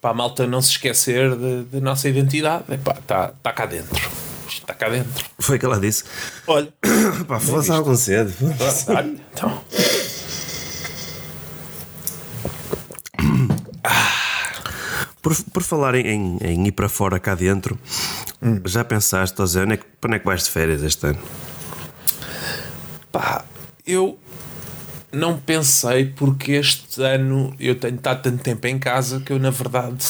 para 0.00 0.10
a 0.10 0.14
malta 0.14 0.46
não 0.46 0.62
se 0.62 0.70
esquecer 0.70 1.34
da 1.64 1.80
nossa 1.80 2.08
identidade. 2.08 2.62
Está 2.70 3.32
tá 3.42 3.52
cá 3.52 3.66
dentro. 3.66 3.96
Isto 4.46 4.60
está 4.60 4.72
cá 4.72 4.88
dentro. 4.88 5.24
Foi 5.36 5.58
que 5.58 5.66
ela 5.66 5.80
disse. 5.80 6.04
Olha, 6.46 6.72
pá, 7.26 7.40
fosse 7.40 7.72
algo 7.72 7.96
cedo. 7.96 8.32
Olha, 8.88 9.16
então. 9.34 9.60
Por, 15.20 15.34
por 15.52 15.62
falar 15.64 15.96
em, 15.96 16.38
em, 16.40 16.66
ir 16.68 16.72
para 16.72 16.88
fora 16.88 17.18
cá 17.18 17.34
dentro, 17.34 17.76
hum. 18.40 18.62
já 18.64 18.84
pensaste, 18.84 19.36
José, 19.36 19.62
onde 19.64 19.74
é 19.74 19.76
que, 19.76 19.84
para 20.00 20.08
onde 20.08 20.16
é 20.16 20.18
que 20.20 20.24
vais 20.24 20.44
de 20.44 20.50
férias 20.50 20.82
este 20.82 21.08
ano? 21.08 21.18
Pá, 23.12 23.44
eu 23.84 24.16
não 25.12 25.38
pensei 25.38 26.06
porque 26.06 26.52
este 26.52 27.02
ano 27.02 27.54
eu 27.58 27.74
tenho 27.74 27.96
estado 27.96 28.22
tanto 28.22 28.42
tempo 28.42 28.66
em 28.66 28.78
casa 28.78 29.20
que 29.20 29.32
eu, 29.32 29.38
na 29.38 29.50
verdade, 29.50 30.04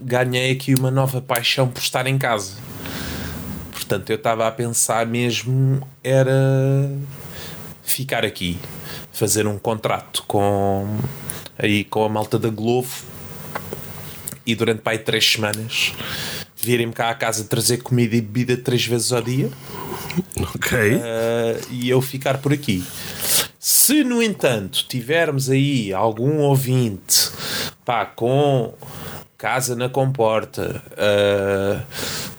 ganhei 0.00 0.52
aqui 0.52 0.74
uma 0.74 0.90
nova 0.90 1.20
paixão 1.20 1.68
por 1.68 1.80
estar 1.80 2.06
em 2.06 2.16
casa. 2.16 2.54
Portanto, 3.72 4.10
eu 4.10 4.16
estava 4.16 4.46
a 4.46 4.52
pensar 4.52 5.04
mesmo 5.06 5.86
era 6.02 6.90
ficar 7.82 8.24
aqui, 8.24 8.58
fazer 9.12 9.46
um 9.46 9.58
contrato 9.58 10.22
com 10.26 10.98
aí 11.58 11.84
com 11.84 12.04
a 12.04 12.08
malta 12.08 12.38
da 12.38 12.48
Globo 12.48 12.88
e 14.46 14.54
durante 14.54 14.80
pai 14.80 14.98
três 14.98 15.28
semanas 15.28 15.92
virem-me 16.56 16.92
cá 16.92 17.10
à 17.10 17.14
casa 17.14 17.44
trazer 17.44 17.78
comida 17.78 18.14
e 18.14 18.20
bebida 18.20 18.56
três 18.56 18.86
vezes 18.86 19.12
ao 19.12 19.22
dia. 19.22 19.50
Ok. 20.54 20.78
Uh, 20.78 21.00
e 21.70 21.88
eu 21.88 22.00
ficar 22.00 22.38
por 22.38 22.52
aqui. 22.52 22.84
Se, 23.62 24.02
no 24.02 24.22
entanto, 24.22 24.86
tivermos 24.88 25.50
aí 25.50 25.92
algum 25.92 26.38
ouvinte 26.38 27.30
pá, 27.84 28.06
com 28.06 28.72
casa 29.36 29.76
na 29.76 29.86
comporta, 29.86 30.82
uh, 30.92 31.84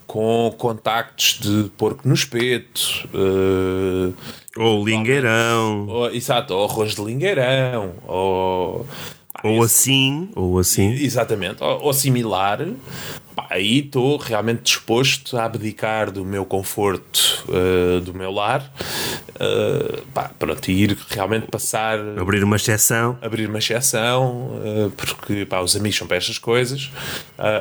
com 0.07 0.51
contactos 0.57 1.37
de 1.39 1.69
porco 1.77 2.07
no 2.07 2.15
espeto, 2.15 3.07
uh, 3.13 4.15
ou 4.57 4.83
lingueirão, 4.83 5.87
ou, 5.87 6.09
exato, 6.11 6.55
ou 6.55 6.65
arroz 6.65 6.95
de 6.95 7.03
lingueirão, 7.03 7.93
ou 8.07 8.87
ou 9.43 9.61
assim, 9.61 10.29
ou 10.35 10.57
assim. 10.57 10.91
Exatamente, 10.91 11.63
ou, 11.63 11.83
ou 11.83 11.93
similar. 11.93 12.65
Pá, 13.41 13.47
aí 13.49 13.79
estou 13.79 14.17
realmente 14.17 14.61
disposto 14.63 15.37
a 15.37 15.45
abdicar 15.45 16.11
do 16.11 16.23
meu 16.23 16.45
conforto, 16.45 17.45
uh, 17.49 17.99
do 18.01 18.13
meu 18.13 18.31
lar, 18.31 18.71
uh, 19.35 20.01
pá, 20.13 20.29
pronto, 20.37 20.69
e 20.69 20.83
ir 20.83 20.97
realmente 21.09 21.47
passar. 21.47 21.99
Abrir 22.17 22.43
uma 22.43 22.55
exceção. 22.55 23.17
Abrir 23.21 23.47
uma 23.47 23.59
exceção, 23.59 24.51
uh, 24.57 24.91
porque 24.91 25.45
pá, 25.45 25.59
os 25.61 25.75
amigos 25.75 25.97
são 25.97 26.07
para 26.07 26.17
estas 26.17 26.37
coisas, 26.37 26.91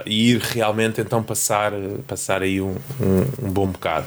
e 0.04 0.32
ir 0.32 0.40
realmente 0.40 1.00
então 1.00 1.22
passar, 1.22 1.72
passar 2.06 2.42
aí 2.42 2.60
um, 2.60 2.76
um, 3.00 3.46
um 3.46 3.50
bom 3.50 3.66
bocado. 3.66 4.06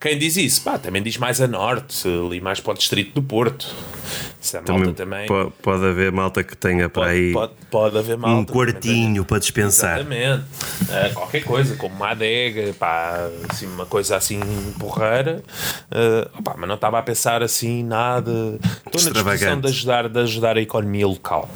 quem 0.00 0.18
diz 0.18 0.36
isso? 0.36 0.62
Pá, 0.62 0.78
também 0.78 1.02
diz 1.02 1.16
mais 1.16 1.40
a 1.40 1.46
norte, 1.46 2.08
ali 2.08 2.40
mais 2.40 2.60
para 2.60 2.72
o 2.72 2.74
distrito 2.74 3.14
do 3.14 3.22
Porto. 3.22 3.66
também, 4.64 4.94
também 4.94 5.26
pode, 5.26 5.52
pode 5.62 5.84
haver 5.84 6.10
malta 6.10 6.42
que 6.42 6.56
tenha 6.56 6.88
para 6.88 7.02
pode, 7.02 7.14
aí 7.14 7.32
pode, 7.32 7.52
pode 7.70 7.98
haver 7.98 8.16
malta, 8.16 8.40
um 8.40 8.44
quartinho 8.44 9.24
para 9.24 9.38
dispensar. 9.38 9.98
Exatamente. 9.98 10.29
Uh, 10.36 11.14
qualquer 11.14 11.44
coisa, 11.44 11.76
como 11.76 11.94
uma 11.94 12.10
adega, 12.10 12.74
pá, 12.74 13.28
assim, 13.48 13.66
uma 13.66 13.86
coisa 13.86 14.16
assim 14.16 14.40
porreira. 14.78 15.42
Uh, 15.90 16.38
opá, 16.38 16.54
mas 16.56 16.68
não 16.68 16.74
estava 16.74 16.98
a 16.98 17.02
pensar 17.02 17.42
assim 17.42 17.82
nada. 17.82 18.58
Estou 18.86 19.02
na 19.02 19.10
disposição 19.10 19.60
de 19.60 19.68
ajudar, 19.68 20.08
de 20.08 20.20
ajudar 20.20 20.56
a 20.56 20.60
economia 20.60 21.06
local. 21.06 21.48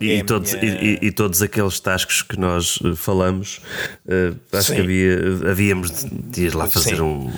E, 0.00 0.12
é 0.12 0.24
todos, 0.24 0.54
minha... 0.54 0.82
e, 0.82 0.98
e, 1.02 1.12
todos 1.12 1.42
aqueles 1.42 1.78
tascos 1.78 2.22
que 2.22 2.38
nós 2.38 2.78
eh, 2.82 2.94
falamos, 2.96 3.60
uh, 4.06 4.34
acho 4.56 4.68
Sim. 4.68 4.76
que 4.76 4.80
havia, 4.80 5.50
havíamos 5.50 6.06
de 6.10 6.46
ir 6.46 6.54
lá 6.54 6.66
fazer 6.70 6.96
Sim. 6.96 7.02
um. 7.02 7.30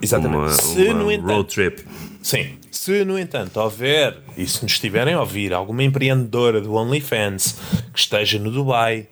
Exatamente. 0.00 0.38
Uma, 0.38 0.48
Se, 0.48 0.88
uma 0.88 0.94
no 0.94 1.12
entanto, 1.12 1.30
road 1.30 1.54
trip. 1.54 1.84
Sim. 2.22 2.58
Se, 2.70 3.04
no 3.04 3.18
entanto, 3.18 3.58
houver, 3.58 4.16
e 4.36 4.46
se 4.46 4.62
nos 4.62 4.72
estiverem 4.72 5.14
a 5.14 5.20
ouvir, 5.20 5.52
alguma 5.52 5.82
empreendedora 5.82 6.60
do 6.60 6.74
OnlyFans 6.74 7.56
que 7.92 7.98
esteja 7.98 8.38
no 8.38 8.50
Dubai 8.50 9.08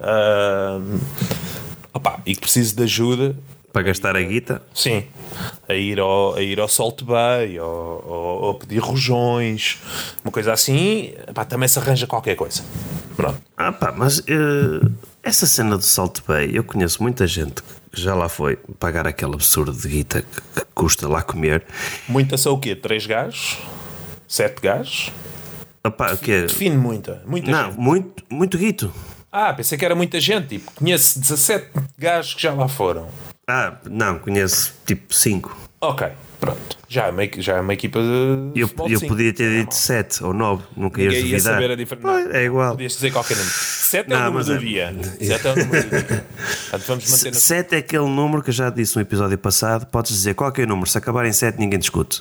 uh, 0.00 1.00
opa, 1.92 2.20
e 2.24 2.34
que 2.34 2.40
precise 2.40 2.74
de 2.74 2.82
ajuda. 2.84 3.36
Para 3.72 3.84
gastar 3.84 4.14
a 4.16 4.20
guita? 4.20 4.60
Sim. 4.74 5.04
A 5.66 5.72
ir 5.72 5.98
ao, 5.98 6.34
a 6.34 6.42
ir 6.42 6.60
ao 6.60 6.68
Salt 6.68 7.02
Bay 7.04 7.58
ou, 7.58 8.04
ou, 8.06 8.42
ou 8.42 8.54
pedir 8.54 8.80
rojões, 8.80 9.78
uma 10.22 10.30
coisa 10.30 10.52
assim, 10.52 11.14
também 11.48 11.66
se 11.66 11.78
arranja 11.78 12.06
qualquer 12.06 12.36
coisa. 12.36 12.62
Pronto. 13.16 13.40
Ah, 13.56 13.72
pá, 13.72 13.92
mas 13.96 14.18
uh, 14.18 14.92
essa 15.22 15.46
cena 15.46 15.76
do 15.76 15.82
Salt 15.84 16.20
Bay, 16.26 16.50
eu 16.52 16.64
conheço 16.64 17.02
muita 17.02 17.26
gente 17.26 17.62
já 17.94 18.14
lá 18.14 18.28
foi 18.28 18.56
pagar 18.78 19.06
aquele 19.06 19.34
absurdo 19.34 19.72
de 19.72 19.88
guita 19.88 20.22
que, 20.22 20.40
que 20.40 20.66
custa 20.74 21.06
lá 21.08 21.22
comer. 21.22 21.64
Muita 22.08 22.36
são 22.38 22.54
o 22.54 22.58
quê? 22.58 22.74
Três 22.74 23.06
gajos? 23.06 23.58
Sete 24.26 24.60
gajos? 24.62 25.10
Opa, 25.84 26.14
o 26.14 26.16
quê? 26.16 26.42
Define 26.42 26.76
muita. 26.76 27.22
muita 27.26 27.50
Não, 27.50 27.70
gente. 27.70 27.80
muito, 27.80 28.24
muito 28.30 28.58
guito. 28.58 28.92
Ah, 29.30 29.52
pensei 29.52 29.76
que 29.76 29.84
era 29.84 29.94
muita 29.94 30.20
gente. 30.20 30.48
Tipo, 30.48 30.72
conheço 30.72 31.18
17 31.20 31.70
gajos 31.98 32.34
que 32.34 32.42
já 32.42 32.54
lá 32.54 32.68
foram. 32.68 33.08
Ah, 33.46 33.76
não, 33.84 34.18
conheço 34.18 34.74
tipo 34.86 35.12
5. 35.12 35.54
Ok. 35.80 36.08
Pronto. 36.42 36.76
Já 36.88 37.06
é 37.06 37.10
uma, 37.12 37.22
já 37.38 37.56
é 37.58 37.60
uma 37.60 37.72
equipa 37.72 38.00
de. 38.00 38.60
Eu, 38.60 38.68
eu 38.88 39.00
podia 39.02 39.32
ter 39.32 39.60
dito 39.60 39.76
7 39.76 40.24
ou 40.24 40.34
9, 40.34 40.64
nunca 40.76 41.00
ias 41.00 41.14
duvidar. 41.14 41.32
Ia 41.32 41.40
saber 41.40 41.70
a 41.70 41.76
diferença. 41.76 42.36
É 42.36 42.44
igual. 42.44 42.72
Podias 42.72 42.94
dizer 42.94 43.12
qualquer 43.12 43.36
número. 43.36 43.54
7 43.54 44.12
é 44.12 44.16
o 44.16 44.24
número 44.24 44.44
do 44.44 44.54
é... 44.54 44.58
dia. 44.58 44.94
7 45.20 45.46
é 45.46 45.52
o 45.52 45.56
número 45.56 45.82
do 45.84 45.90
dia. 45.90 46.26
Portanto, 46.70 46.86
vamos 46.88 47.10
manter 47.12 47.34
7 47.36 47.74
é 47.76 47.78
aquele 47.78 48.08
número 48.08 48.42
que 48.42 48.50
eu 48.50 48.54
já 48.54 48.70
disse 48.70 48.96
no 48.96 49.02
episódio 49.02 49.38
passado. 49.38 49.86
Podes 49.86 50.10
dizer 50.10 50.34
qualquer 50.34 50.66
número. 50.66 50.90
Se 50.90 50.98
acabar 50.98 51.24
em 51.26 51.32
7, 51.32 51.60
ninguém 51.60 51.78
discute. 51.78 52.20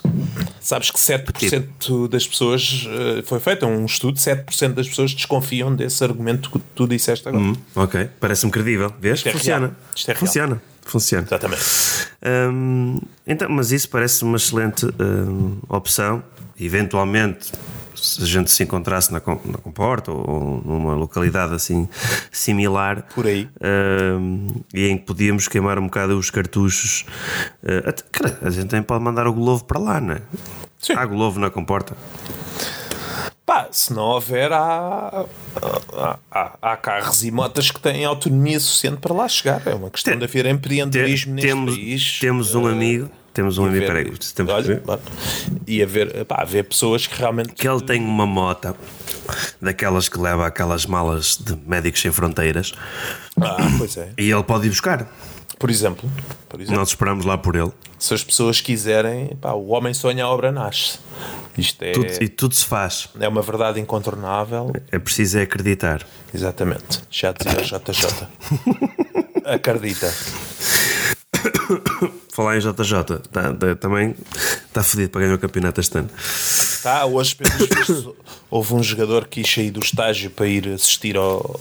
Sabes 0.60 0.92
que 0.92 1.00
7% 1.00 1.68
tipo... 1.80 2.08
das 2.08 2.28
pessoas. 2.28 2.88
Eh, 2.92 3.24
foi 3.26 3.40
feito 3.40 3.66
um 3.66 3.86
estudo, 3.86 4.20
7% 4.20 4.74
das 4.76 4.88
pessoas 4.88 5.16
desconfiam 5.16 5.76
desse 5.76 6.04
argumento 6.04 6.52
que 6.52 6.60
tu 6.76 6.88
disseste 6.88 7.28
agora. 7.28 7.44
Hum, 7.44 7.56
ok, 7.76 8.08
parece-me 8.20 8.52
credível. 8.52 8.94
Vês? 9.02 9.18
Isto 9.18 9.30
é 9.30 9.32
Funciona. 9.32 9.66
Real. 9.66 9.78
Isto 9.96 10.12
é 10.12 10.14
real. 10.14 10.20
Funciona. 10.20 10.71
Funciona. 10.86 11.26
Exatamente. 11.26 11.64
Um, 12.24 13.00
então, 13.26 13.50
mas 13.50 13.72
isso 13.72 13.90
parece 13.90 14.24
uma 14.24 14.38
excelente 14.38 14.86
um, 14.86 15.58
opção. 15.70 16.24
Eventualmente, 16.60 17.52
se 17.96 18.22
a 18.22 18.26
gente 18.26 18.52
se 18.52 18.64
encontrasse 18.64 19.12
na, 19.12 19.20
na 19.20 19.58
Comporta 19.58 20.12
ou 20.12 20.62
numa 20.66 20.96
localidade 20.96 21.54
assim 21.54 21.88
similar, 22.32 23.04
por 23.14 23.26
aí, 23.26 23.48
e 24.74 24.88
em 24.88 24.98
que 24.98 25.06
podíamos 25.06 25.48
queimar 25.48 25.80
um 25.80 25.84
bocado 25.84 26.18
os 26.18 26.30
cartuchos. 26.30 27.06
Uh, 27.64 27.90
até, 27.90 28.04
cara, 28.12 28.40
a 28.42 28.50
gente 28.50 28.68
também 28.68 28.84
pode 28.84 29.04
mandar 29.04 29.28
o 29.28 29.34
Globo 29.34 29.64
para 29.64 29.80
lá, 29.80 30.02
não 30.02 30.16
é? 30.16 30.22
Sim. 30.80 30.94
Há 30.94 31.06
Globo 31.06 31.40
na 31.40 31.50
Comporta. 31.50 31.96
Pá, 33.52 33.68
se 33.70 33.92
não 33.92 34.04
houver, 34.04 34.50
há, 34.54 35.26
há, 35.92 36.20
há, 36.32 36.58
há, 36.62 36.78
carros 36.78 37.22
e 37.22 37.32
motas 37.32 37.70
que 37.70 37.82
têm 37.82 38.06
autonomia 38.06 38.58
suficiente 38.58 39.00
para 39.00 39.14
lá 39.14 39.28
chegar. 39.28 39.62
É 39.66 39.74
uma 39.74 39.90
questão 39.90 40.14
Tem, 40.14 40.20
de 40.20 40.24
haver 40.24 40.46
empreendedorismo 40.46 41.34
neste 41.34 41.50
temos, 41.50 41.76
país. 41.76 42.20
Temos 42.22 42.56
um 42.56 42.64
uh, 42.64 42.68
amigo. 42.68 43.12
Temos 43.34 43.58
um 43.58 43.66
amigo, 43.66 43.86
peraí, 43.86 44.10
temos 44.34 44.54
olha, 44.54 44.82
e 45.68 45.84
haver, 45.84 46.24
pá, 46.24 46.44
haver 46.44 46.64
pessoas 46.64 47.06
que 47.06 47.18
realmente. 47.20 47.52
Que 47.52 47.68
ele 47.68 47.82
tem 47.82 48.02
uma 48.02 48.26
moto 48.26 48.74
daquelas 49.62 50.08
que 50.08 50.18
leva 50.18 50.48
aquelas 50.48 50.86
malas 50.86 51.36
de 51.36 51.54
médicos 51.68 52.00
sem 52.00 52.12
fronteiras. 52.12 52.72
Ah, 53.36 53.58
pois 53.78 53.98
é. 53.98 54.14
E 54.18 54.32
ele 54.32 54.44
pode 54.44 54.68
ir 54.68 54.70
buscar. 54.70 55.12
Por 55.62 55.70
exemplo, 55.70 56.10
por 56.50 56.60
exemplo. 56.60 56.80
Nós 56.80 56.90
esperamos 56.90 57.24
lá 57.24 57.38
por 57.38 57.56
ele. 57.56 57.72
Se 58.00 58.14
as 58.16 58.24
pessoas 58.24 58.60
quiserem, 58.60 59.36
pá, 59.40 59.52
o 59.54 59.68
homem 59.68 59.94
sonha, 59.94 60.26
a 60.26 60.28
obra 60.28 60.52
nasce. 60.52 60.98
Isto 61.56 61.84
é, 61.84 61.92
Tudo- 61.92 62.24
e 62.24 62.28
tudo 62.28 62.56
se 62.56 62.66
faz. 62.66 63.08
é 63.20 63.28
uma 63.28 63.44
verdade 63.44 63.80
incontornável. 63.80 64.74
É 64.92 64.98
preciso 64.98 65.38
é 65.38 65.44
acreditar. 65.44 66.04
Exatamente. 66.34 67.04
Já 67.12 67.32
dizia 67.32 67.62
JJ. 67.62 68.28
Acredita. 69.46 70.12
Falar 72.34 72.58
em 72.58 72.60
JJ, 72.60 73.04
tá- 73.32 73.54
tá- 73.54 73.76
também 73.80 74.16
está 74.66 74.84
fodido 74.84 75.10
para 75.10 75.22
ganhar 75.22 75.36
o 75.36 75.40
campeonato 75.40 75.80
este 75.80 75.98
ano. 75.98 76.10
Tá, 76.84 77.06
hoje, 77.06 77.36
pelos 77.36 77.54
vistos, 77.58 78.10
houve 78.50 78.74
um 78.74 78.82
jogador 78.82 79.26
que 79.28 79.42
quis 79.44 79.54
sair 79.54 79.70
do 79.72 79.80
estágio 79.80 80.32
para 80.32 80.48
ir 80.48 80.68
assistir 80.70 81.16
ao, 81.16 81.60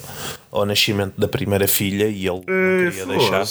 ao 0.51 0.64
nascimento 0.64 1.12
da 1.21 1.29
primeira 1.29 1.68
filha 1.68 2.07
e 2.07 2.27
ele 2.27 2.43
É, 2.47 2.85
não 2.85 2.91
queria 2.91 3.07
deixar. 3.07 3.47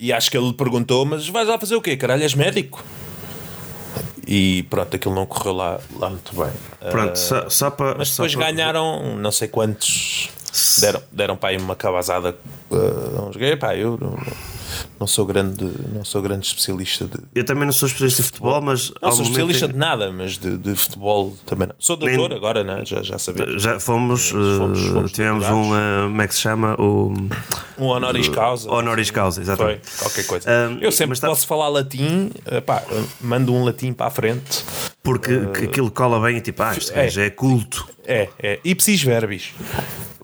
E 0.00 0.12
acho 0.12 0.30
que 0.30 0.36
ele 0.36 0.46
lhe 0.46 0.54
perguntou: 0.54 1.04
Mas 1.04 1.28
vais 1.28 1.48
lá 1.48 1.58
fazer 1.58 1.74
o 1.74 1.82
quê? 1.82 1.96
Caralho, 1.96 2.22
és 2.22 2.34
médico? 2.34 2.82
E 4.26 4.62
pronto, 4.64 4.94
aquilo 4.94 5.14
não 5.14 5.24
correu 5.26 5.54
lá, 5.54 5.80
lá 5.96 6.10
muito 6.10 6.32
bem. 6.36 6.50
Pronto, 6.90 7.12
Ah, 7.12 7.16
só, 7.16 7.48
só 7.50 7.70
para. 7.70 7.94
mas 7.96 8.10
depois 8.10 8.34
para- 8.34 8.46
ganharam 8.52 9.16
não 9.16 9.32
sei 9.32 9.48
quantos. 9.48 10.28
Deram, 10.80 11.02
deram 11.12 11.36
para 11.36 11.50
aí 11.50 11.56
uma 11.56 11.74
cabazada 11.74 12.36
a 12.70 13.22
uns 13.22 13.36
gays. 13.36 13.58
Pá, 13.58 13.74
eu 13.76 13.96
não, 14.00 14.10
não 14.10 14.18
sou 15.06 15.24
grande, 15.26 15.64
não 15.94 16.04
sou 16.04 16.20
grande 16.22 16.46
especialista 16.46 17.04
de, 17.06 17.18
Eu 17.34 17.44
também 17.44 17.64
não 17.64 17.72
sou 17.72 17.86
especialista 17.86 18.22
de 18.22 18.28
futebol, 18.28 18.60
mas. 18.60 18.92
não 19.02 19.12
sou 19.12 19.22
especialista 19.22 19.66
em- 19.66 19.70
de 19.70 19.76
nada, 19.76 20.12
mas 20.12 20.36
de, 20.38 20.56
de 20.56 20.74
futebol 20.74 21.36
também 21.46 21.68
não. 21.68 21.74
Sou 21.78 21.96
doutor 21.96 22.32
agora, 22.32 22.62
né? 22.64 22.82
já, 22.84 23.02
já 23.02 23.18
sabemos. 23.18 23.62
Já 23.62 23.80
fomos, 23.80 24.30
Fomos- 24.30 24.78
eh, 24.86 24.92
fomos 24.92 25.12
tivemos 25.12 25.44
um, 25.46 25.74
eh, 25.76 26.02
como 26.08 26.22
é 26.22 26.28
que 26.28 26.34
se 26.34 26.40
chama? 26.40 26.74
O 26.80 27.12
Um 27.78 27.86
honoris 27.86 28.28
causa. 28.28 28.70
honoris 28.70 29.10
causa, 29.10 29.36
Foi, 29.36 29.42
exatamente. 29.44 29.90
qualquer 29.98 30.26
coisa. 30.26 30.50
Um, 30.50 30.78
eu 30.80 30.92
sempre 30.92 31.18
tá- 31.18 31.28
posso 31.28 31.46
falar 31.46 31.68
latim, 31.68 32.30
eh, 32.46 32.60
pá, 32.60 32.82
mando 33.20 33.52
um 33.54 33.64
latim 33.64 33.92
para 33.92 34.06
a 34.06 34.10
frente. 34.10 34.64
Porque 35.08 35.46
que 35.46 35.64
aquilo 35.66 35.90
cola 35.90 36.20
bem 36.20 36.36
e 36.36 36.40
tipo, 36.40 36.62
ah, 36.62 36.74
isto 36.76 36.92
É. 36.92 37.06
é 37.26 37.30
culto. 37.30 37.88
É, 38.06 38.28
é. 38.38 38.60
Ipsis 38.64 39.02
verbis. 39.02 39.54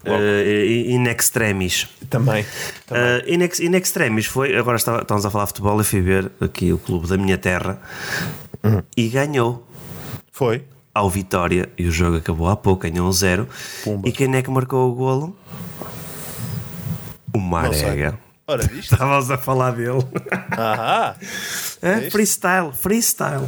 Eh, 0.04 0.84
in 0.88 1.04
extremis. 1.08 1.88
Também. 2.10 2.42
Uh, 2.90 3.24
in, 3.26 3.40
ex, 3.42 3.58
in 3.60 3.74
extremis 3.74 4.26
foi, 4.26 4.54
agora 4.54 4.76
estávamos 4.76 5.24
a 5.24 5.30
falar 5.30 5.44
de 5.44 5.48
futebol, 5.52 5.78
eu 5.78 5.84
fui 5.84 6.02
ver 6.02 6.30
aqui 6.40 6.70
o 6.74 6.78
clube 6.78 7.08
da 7.08 7.16
minha 7.16 7.38
terra 7.38 7.80
Uhum. 8.62 8.82
e 8.94 9.08
ganhou 9.08 9.66
Foi. 10.30 10.62
ao 10.94 11.08
Vitória 11.08 11.70
e 11.78 11.86
o 11.86 11.90
jogo 11.90 12.18
acabou 12.18 12.48
há 12.50 12.56
pouco, 12.56 12.82
ganhou 12.82 13.08
um 13.08 13.12
zero. 13.12 13.48
Pumba. 13.82 14.06
E 14.06 14.12
quem 14.12 14.34
é 14.36 14.42
que 14.42 14.50
marcou 14.50 14.90
o 14.90 14.94
golo? 14.94 15.34
O. 17.34 17.38
Marega. 17.38 18.18
Ora, 18.46 18.62
viste? 18.68 18.92
Estávamos 18.92 19.30
a 19.30 19.38
falar 19.38 19.70
dele. 19.72 20.04
Ahá. 20.50 21.16
É, 21.82 22.10
freestyle, 22.10 22.72
freestyle. 22.72 23.46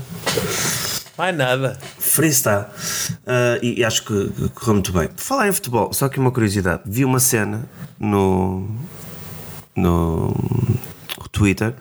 Mais 1.18 1.36
nada. 1.36 1.78
Freestyle. 1.98 2.66
Ah, 3.26 3.58
e, 3.62 3.80
e 3.80 3.84
acho 3.84 4.04
que 4.04 4.30
correu 4.54 4.74
muito 4.74 4.92
bem. 4.92 5.08
Por 5.08 5.20
falar 5.22 5.48
em 5.48 5.52
futebol, 5.52 5.92
só 5.92 6.08
que 6.08 6.18
uma 6.20 6.30
curiosidade. 6.30 6.82
Vi 6.86 7.04
uma 7.04 7.20
cena 7.20 7.68
no. 7.98 8.68
no. 9.74 10.34
Twitter 11.32 11.74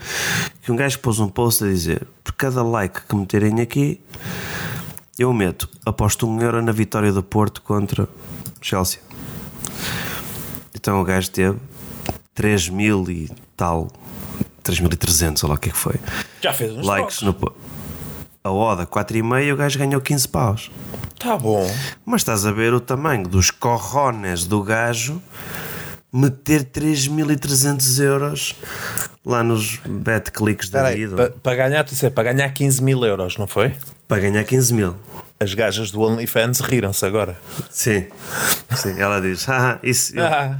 que 0.61 0.69
um 0.69 0.75
gajo 0.75 0.99
pôs 0.99 1.17
um 1.19 1.29
post 1.29 1.63
a 1.63 1.67
dizer: 1.67 2.05
por 2.21 2.33
cada 2.33 2.61
like 2.61 3.03
que 3.07 3.15
meterem 3.15 3.61
aqui, 3.61 4.01
eu 5.17 5.31
meto, 5.31 5.69
aposto 5.85 6.27
um 6.27 6.41
euro 6.41 6.61
na 6.61 6.73
vitória 6.73 7.09
do 7.13 7.23
Porto 7.23 7.61
contra 7.61 8.05
Chelsea. 8.61 8.99
Então 10.73 10.99
o 10.99 11.05
gajo 11.05 11.31
teve 11.31 11.57
3 12.33 12.67
mil 12.67 13.09
e 13.09 13.31
tal, 13.55 13.87
3.300, 14.61 15.43
ou 15.43 15.49
lá 15.49 15.55
o 15.55 15.57
que 15.57 15.69
é 15.69 15.71
que 15.71 15.77
foi. 15.77 15.95
Já 16.41 16.51
fez 16.51 16.73
uns 16.73 16.85
Likes 16.85 17.21
no. 17.21 17.33
po- 17.33 17.53
A 18.45 18.51
Oda 18.51 18.85
4,5 18.85 19.53
o 19.53 19.57
gajo 19.57 19.79
ganhou 19.79 19.99
15 19.99 20.27
paus. 20.27 20.71
Tá 21.17 21.35
bom. 21.35 21.67
Mas 22.05 22.21
estás 22.21 22.45
a 22.45 22.51
ver 22.51 22.75
o 22.75 22.79
tamanho 22.79 23.27
dos 23.27 23.49
corrones 23.49 24.45
do 24.45 24.61
gajo 24.61 25.19
meter 26.13 26.63
3.300 26.63 27.99
euros 28.03 28.55
lá 29.25 29.41
nos 29.41 29.77
bet 29.83 30.29
cliques 30.31 30.69
da 30.69 30.77
Espera 30.81 30.95
aí, 30.95 31.07
vida 31.07 31.15
pa- 31.31 31.33
para 31.41 31.55
ganhar, 31.55 31.83
tu 31.83 31.89
disse, 31.89 32.07
para 32.11 32.31
ganhar 32.31 32.47
15 32.51 32.83
mil 32.83 33.03
euros, 33.03 33.35
não 33.37 33.47
foi? 33.47 33.73
para 34.07 34.21
ganhar 34.21 34.43
15 34.43 34.73
mil. 34.75 34.95
As 35.37 35.53
gajas 35.53 35.91
do 35.91 35.99
OnlyFans 36.01 36.61
riram-se 36.61 37.05
agora. 37.05 37.37
Sim, 37.69 38.05
sim. 38.75 38.97
Ela 38.97 39.19
diz: 39.19 39.47
ah, 39.49 39.77
isso. 39.83 40.17
eu- 40.17 40.23
Ah, 40.25 40.57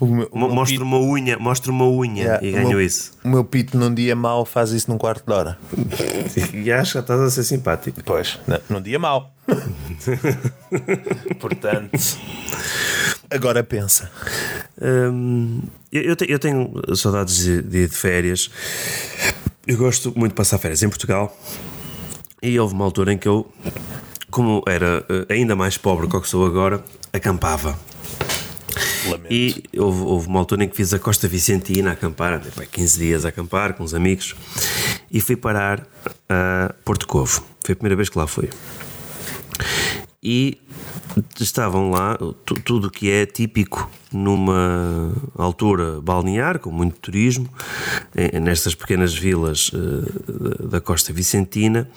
o 0.00 0.06
meu, 0.06 0.28
o 0.32 0.38
mo- 0.38 0.46
meu 0.48 0.54
mostro 0.56 0.74
pito- 0.78 0.84
uma 0.84 0.98
unha, 0.98 1.38
mostro 1.38 1.72
uma 1.72 1.86
unha 1.88 2.22
Yeah, 2.24 2.44
e 2.46 2.50
ganho 2.52 2.68
meu- 2.70 2.80
isso. 2.82 3.12
O 3.24 3.28
meu 3.28 3.44
pito 3.44 3.78
num 3.78 3.94
dia 3.94 4.16
mau 4.16 4.44
faz 4.44 4.72
isso 4.72 4.90
num 4.90 4.98
quarto 4.98 5.24
de 5.24 5.32
hora. 5.32 5.56
E 6.52 6.72
acho 6.72 6.92
que 6.94 6.98
estás 6.98 7.20
a 7.20 7.30
ser 7.30 7.44
simpático. 7.44 8.02
Pois, 8.04 8.38
n- 8.48 8.60
num 8.68 8.82
dia 8.82 8.98
mau. 8.98 9.32
Portanto, 11.38 11.96
agora 13.30 13.62
pensa. 13.62 14.10
Hum, 14.80 15.62
eu, 15.92 16.02
eu 16.02 16.16
te- 16.16 16.30
eu 16.30 16.38
tenho 16.38 16.72
saudades 16.96 17.36
de, 17.36 17.62
de 17.62 17.86
de 17.88 17.94
férias. 17.94 18.50
Eu 19.66 19.76
gosto 19.78 20.12
muito 20.16 20.32
de 20.32 20.36
passar 20.36 20.58
férias 20.58 20.82
em 20.82 20.88
Portugal. 20.88 21.34
E 22.44 22.58
houve 22.60 22.74
uma 22.74 22.84
altura 22.84 23.12
em 23.12 23.18
que 23.18 23.26
eu, 23.26 23.50
como 24.30 24.62
era 24.68 25.04
eh, 25.08 25.34
ainda 25.34 25.56
mais 25.56 25.78
pobre 25.78 26.06
do 26.06 26.20
que 26.20 26.28
sou 26.28 26.44
agora, 26.44 26.84
acampava. 27.12 27.78
Lamento. 29.08 29.32
E 29.32 29.62
houve, 29.78 30.00
houve 30.02 30.28
uma 30.28 30.40
altura 30.40 30.64
em 30.64 30.68
que 30.68 30.76
fiz 30.76 30.92
a 30.92 30.98
Costa 30.98 31.26
Vicentina 31.26 31.90
a 31.90 31.92
acampar, 31.94 32.34
andei 32.34 32.50
pá, 32.50 32.64
15 32.70 32.98
dias 32.98 33.24
a 33.24 33.30
acampar 33.30 33.72
com 33.74 33.82
os 33.82 33.94
amigos 33.94 34.34
e 35.10 35.20
fui 35.22 35.36
parar 35.36 35.86
a 36.28 36.74
Porto 36.84 37.06
Covo. 37.06 37.42
Foi 37.64 37.72
a 37.72 37.76
primeira 37.76 37.96
vez 37.96 38.10
que 38.10 38.18
lá 38.18 38.26
fui. 38.26 38.50
E 40.22 40.58
estavam 41.40 41.90
lá 41.90 42.18
tu- 42.44 42.60
tudo 42.60 42.88
o 42.88 42.90
que 42.90 43.10
é 43.10 43.24
típico 43.24 43.90
numa 44.16 45.12
altura 45.36 46.00
balnear, 46.00 46.58
com 46.58 46.70
muito 46.70 46.98
turismo, 47.00 47.48
eh, 48.14 48.38
nestas 48.40 48.74
pequenas 48.74 49.14
vilas 49.14 49.70
eh, 49.74 50.64
da- 50.68 50.80
Costa 50.80 51.12
Vicentina, 51.12 51.88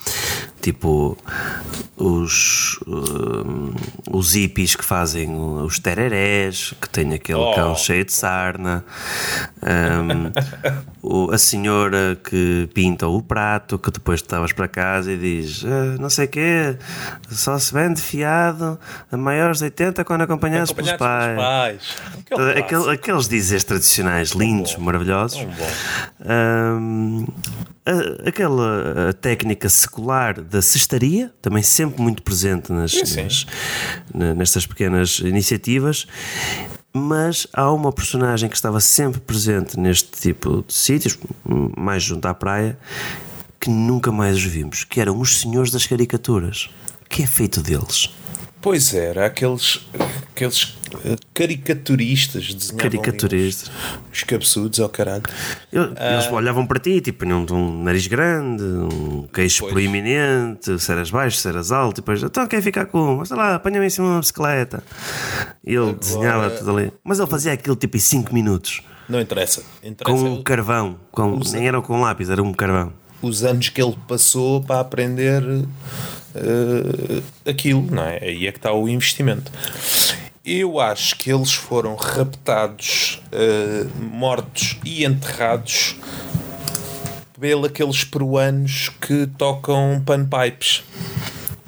tipo 0.62 1.18
os, 1.96 2.80
eh, 2.88 4.12
os 4.12 4.34
hippies 4.34 4.76
que 4.76 4.84
fazem 4.86 5.36
os 5.36 5.80
tererés, 5.80 6.74
que 6.82 6.90
tem 6.90 7.14
aquele 7.14 7.40
Oh. 7.40 7.54
cão 7.54 7.76
cheio 7.76 8.06
de 8.06 8.14
sarna, 8.14 8.84
ehm, 9.62 10.32
o- 11.02 11.32
a 11.32 11.38
senhora 11.38 12.18
que 12.24 12.70
pinta 12.74 13.08
o 13.08 13.22
prato, 13.22 13.78
que 13.78 13.92
depois 13.92 14.22
estavas 14.22 14.52
para 14.54 14.68
casa 14.68 15.12
e 15.12 15.18
diz 15.18 15.64
"Ah, 15.66 15.98
não 16.00 16.10
sei 16.10 16.26
o 16.26 16.30
quê, 16.30 16.78
só 17.30 17.58
se 17.60 17.74
vende 17.74 18.02
fiado 18.02 18.80
a 19.12 19.18
maiores 19.18 19.60
de 19.60 19.66
80 19.66 20.04
quando 20.04 20.22
acompanhados 20.22 20.72
pelos 20.72 20.90
Acompanhados 20.92 21.36
pelos 21.36 21.38
pais. 21.38 21.98
pais. 21.98 22.07
Aquele 22.58 22.90
aqueles 22.92 23.28
dizeres 23.28 23.64
tradicionais 23.64 24.30
lindos, 24.32 24.76
maravilhosos. 24.78 25.40
Ahm, 26.26 27.26
a- 27.86 28.30
aquela 28.30 29.10
a 29.10 29.14
técnica 29.14 29.70
secular 29.70 30.42
da 30.42 30.62
cestaria, 30.62 31.32
também 31.42 31.64
sempre 31.64 32.02
muito 32.02 32.22
presente 32.24 32.72
nas, 32.72 32.92
sim. 32.92 33.24
nas- 33.24 33.46
na- 34.14 34.34
nestas 34.34 34.66
pequenas 34.66 35.20
iniciativas. 35.20 36.06
Mas 36.94 37.46
há 37.54 37.72
uma 37.72 37.92
personagem 37.94 38.50
que 38.50 38.56
estava 38.56 38.80
sempre 38.80 39.20
presente 39.22 39.80
neste 39.80 40.10
tipo 40.20 40.64
de 40.68 40.74
sítios, 40.74 41.18
mais 41.78 42.02
junto 42.02 42.28
à 42.28 42.34
praia, 42.34 42.78
que 43.60 43.70
nunca 43.70 44.12
mais 44.12 44.36
os 44.38 44.44
vimos, 44.44 44.84
que 44.84 45.00
eram 45.00 45.20
os 45.20 45.40
senhores 45.40 45.70
das 45.72 45.86
caricaturas. 45.86 46.70
O 47.06 47.10
que 47.10 47.22
é 47.24 47.28
feito 47.28 47.62
deles? 47.62 48.10
Pois 48.68 48.94
era, 48.94 49.26
aqueles, 49.26 49.80
aqueles 50.36 50.78
eh, 51.06 51.16
caricaturistas 51.34 52.54
desenhavam 52.54 52.78
Caricaturistas. 52.78 53.70
Os, 54.12 54.18
os 54.18 54.24
cabeçudos 54.24 54.80
ao 54.82 54.90
caralho. 54.90 55.24
Eu- 55.72 55.94
Eles 55.98 56.30
olhavam 56.30 56.68
para 56.68 56.78
ti, 56.78 57.00
tipo, 57.00 57.24
tinham 57.26 57.46
um 57.50 57.84
nariz 57.84 58.08
grande, 58.08 58.62
um 58.64 59.26
queixo 59.34 59.62
Pois. 59.62 59.72
proeminente, 59.72 60.78
se 60.80 60.92
eras 60.92 61.10
baixo, 61.10 61.38
se 61.38 61.48
eras 61.48 61.72
alto, 61.72 62.00
e 62.00 62.02
depois, 62.02 62.22
então 62.22 62.46
quer 62.46 62.62
ficar 62.62 62.88
com? 62.88 63.24
Sei 63.24 63.38
lá, 63.38 63.56
apanha-me 63.56 63.86
em 63.86 63.90
cima 63.90 64.08
de 64.08 64.14
uma 64.16 64.20
bicicleta. 64.20 64.84
E 65.66 65.74
ele 65.74 65.94
desenhava 65.94 66.50
tudo 66.50 66.72
ali. 66.78 66.92
Mas 67.06 67.20
ele 67.20 67.30
fazia 67.30 67.54
aquilo 67.54 67.78
tipo 67.78 67.96
em 67.96 68.02
5 68.02 68.34
minutos, 68.34 68.82
Não 69.08 69.22
interessa. 69.22 69.62
com 69.82 69.88
Interessa 69.88 70.14
um 70.26 70.44
carvão, 70.44 71.00
com, 71.12 71.40
nem 71.54 71.70
era 71.70 71.82
com 71.82 72.02
lápis, 72.02 72.30
era 72.30 72.44
um 72.44 72.54
carvão. 72.54 72.92
Os 73.22 73.44
anos 73.44 73.70
que 73.70 73.82
ele 73.82 73.96
passou 74.08 74.62
para 74.62 74.80
aprender 74.80 75.44
eh, 76.36 77.22
aquilo, 77.50 77.86
não 77.92 78.04
é? 78.04 78.20
Aí 78.24 78.48
é 78.48 78.52
que 78.52 78.58
está 78.60 78.72
o 78.74 78.88
investimento. 78.88 79.52
Eu 80.46 80.80
acho 80.80 81.16
que 81.18 81.32
eles 81.32 81.54
foram 81.54 81.96
raptados, 81.96 83.22
eh, 83.32 83.86
mortos 84.00 84.78
e 84.86 85.04
enterrados 85.04 85.96
pelos 87.40 87.66
aqueles 87.70 88.04
peruanos 88.04 88.90
que 89.02 89.28
tocam 89.38 90.02
panpipes. 90.06 90.84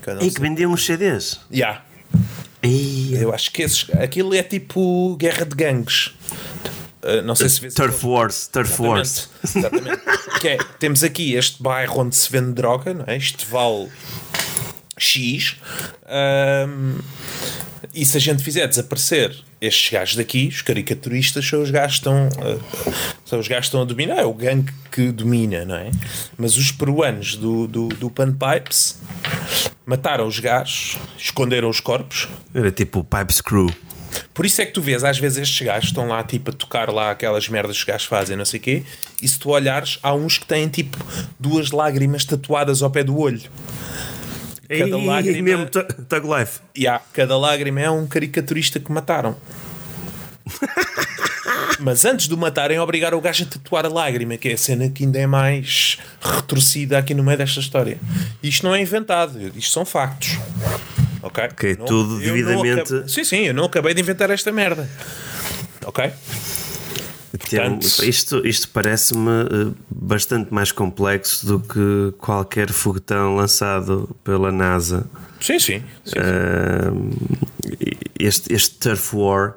Que 0.02 0.12
E 0.12 0.18
que 0.18 0.32
sei. 0.32 0.42
vendiam 0.42 0.72
os 0.72 0.86
CDs. 0.86 1.40
Yeah. 1.52 1.84
Ei, 2.62 3.18
Eu 3.18 3.34
acho 3.34 3.52
que 3.52 3.62
esses, 3.64 3.90
aquilo 3.92 4.34
é 4.34 4.44
tipo 4.44 5.16
guerra 5.18 5.46
de 5.46 5.56
gangues. 5.56 6.14
Eh, 7.04 7.22
não 7.22 7.36
sei 7.36 7.50
se 7.50 7.62
vês 7.62 7.74
Turf 7.74 8.06
Wars, 8.06 8.48
Turf 8.48 8.80
Wars. 8.82 9.30
Exatamente. 9.44 9.88
Exatamente. 9.90 10.40
Que 10.40 10.48
é, 10.50 10.58
temos 10.80 11.04
aqui 11.04 11.34
este 11.34 11.62
bairro 11.62 12.00
onde 12.00 12.16
se 12.16 12.32
vende 12.32 12.54
droga, 12.54 12.94
não 12.94 13.06
é? 13.08 13.16
Este 13.18 13.46
vale 13.46 13.90
X. 14.98 15.56
ahm, 16.06 17.00
e 17.94 18.06
se 18.06 18.18
a 18.18 18.20
gente 18.20 18.44
fizer 18.44 18.68
desaparecer 18.68 19.36
estes 19.60 19.92
gajos 19.92 20.16
daqui, 20.16 20.48
os 20.48 20.62
caricaturistas 20.62 21.46
são 21.46 21.62
os 21.62 21.72
gajos 21.72 22.00
que 22.00 22.08
estão, 22.08 22.30
ah, 22.40 22.94
são 23.26 23.40
os 23.40 23.48
gajos 23.48 23.66
estão 23.66 23.82
a 23.82 23.86
dominar, 23.86 24.20
é 24.20 24.26
o 24.26 24.34
gangue 24.34 24.72
que 24.92 25.12
domina, 25.12 25.66
não 25.66 25.76
é? 25.76 25.92
Mas 26.38 26.56
os 26.56 26.72
peruanos 26.72 27.36
do, 27.36 27.68
do, 27.68 27.88
do 27.88 28.10
Panpipes 28.10 29.00
mataram 29.86 30.28
os 30.28 30.40
gajos, 30.40 30.98
esconderam 31.18 31.70
os 31.70 31.80
corpos. 31.80 32.28
Era 32.54 32.72
tipo 32.72 33.00
o 33.00 33.04
Pipe 33.04 33.34
Screw. 33.34 33.74
Por 34.40 34.46
isso 34.46 34.62
é 34.62 34.66
que 34.66 34.72
tu 34.72 34.82
vês, 34.82 35.04
às 35.04 35.20
vezes 35.20 35.38
estes 35.40 35.68
gajos 35.68 35.90
estão 35.90 36.08
lá 36.08 36.24
tipo 36.24 36.50
a 36.50 36.54
tocar 36.54 36.90
lá 36.90 37.12
aquelas 37.12 37.50
merdas 37.50 37.76
que 37.76 37.82
os 37.82 37.86
gajos 37.86 38.08
fazem, 38.08 38.38
não 38.38 38.46
sei 38.46 38.58
o 38.58 38.64
quê, 38.64 38.84
e 39.22 39.28
se 39.28 39.38
tu 39.38 39.50
olhares, 39.50 40.00
há 40.02 40.14
uns 40.14 40.38
que 40.38 40.46
têm 40.46 40.70
tipo 40.70 40.98
duas 41.38 41.72
lágrimas 41.72 42.24
tatuadas 42.24 42.82
ao 42.82 42.90
pé 42.90 43.04
do 43.04 43.20
olho. 43.20 43.42
Cada 44.70 44.98
e, 44.98 45.06
lágrima- 45.06 45.42
mesmo 45.44 45.66
Tug 45.66 46.26
Life. 46.26 46.62
Há, 46.88 47.02
cada 47.12 47.38
lágrima 47.38 47.82
é 47.82 47.92
um 47.92 48.08
caricaturista 48.08 48.80
que 48.80 48.90
mataram. 48.94 49.36
Mas 51.82 52.06
antes 52.06 52.30
de 52.30 52.34
o 52.34 52.38
matarem, 52.38 52.80
obrigaram 52.80 53.18
o 53.18 53.22
gajo 53.22 53.44
a 53.44 53.46
tatuar 53.46 53.86
a 53.86 53.90
lágrima, 53.90 54.38
que 54.38 54.48
é 54.48 54.54
a 54.54 54.58
cena 54.58 54.88
que 54.88 55.04
ainda 55.04 55.20
é 55.20 55.28
mais 55.28 55.98
retorcida 56.22 56.98
aqui 56.98 57.14
no 57.14 57.26
meio 57.26 57.38
desta 57.38 57.60
história. 57.60 58.00
Isto 58.42 58.66
não 58.66 58.74
é 58.74 58.82
inventado, 58.82 59.52
isto 59.54 59.74
são 59.74 59.84
factos. 59.84 60.38
Ok? 61.22 61.44
Ok, 61.52 61.76
Não- 61.78 61.86
tudo 61.86 62.20
devidamente- 62.20 62.82
acabei- 62.82 63.08
Sim, 63.10 63.24
sim, 63.24 63.38
eu 63.48 63.54
não 63.54 63.66
acabei 63.66 63.94
de 63.94 64.02
inventar 64.02 64.30
esta 64.30 64.52
merda. 64.52 64.90
Ok? 65.86 66.12
Portanto- 67.38 67.86
isto 68.04 68.46
isto 68.46 68.70
parece-me 68.70 69.30
eh, 69.30 69.72
bastante 69.90 70.54
mais 70.54 70.72
complexo 70.72 71.46
do 71.46 71.60
que 71.60 72.14
qualquer 72.18 72.70
foguetão 72.72 73.36
lançado 73.36 74.10
pela 74.24 74.52
NASA. 74.52 75.06
Sim, 75.40 75.60
sim. 75.60 75.84
sim. 76.04 76.20
Ahm, 76.20 77.12
este, 78.20 78.54
este 78.54 78.76
turf 78.76 79.14
war 79.14 79.56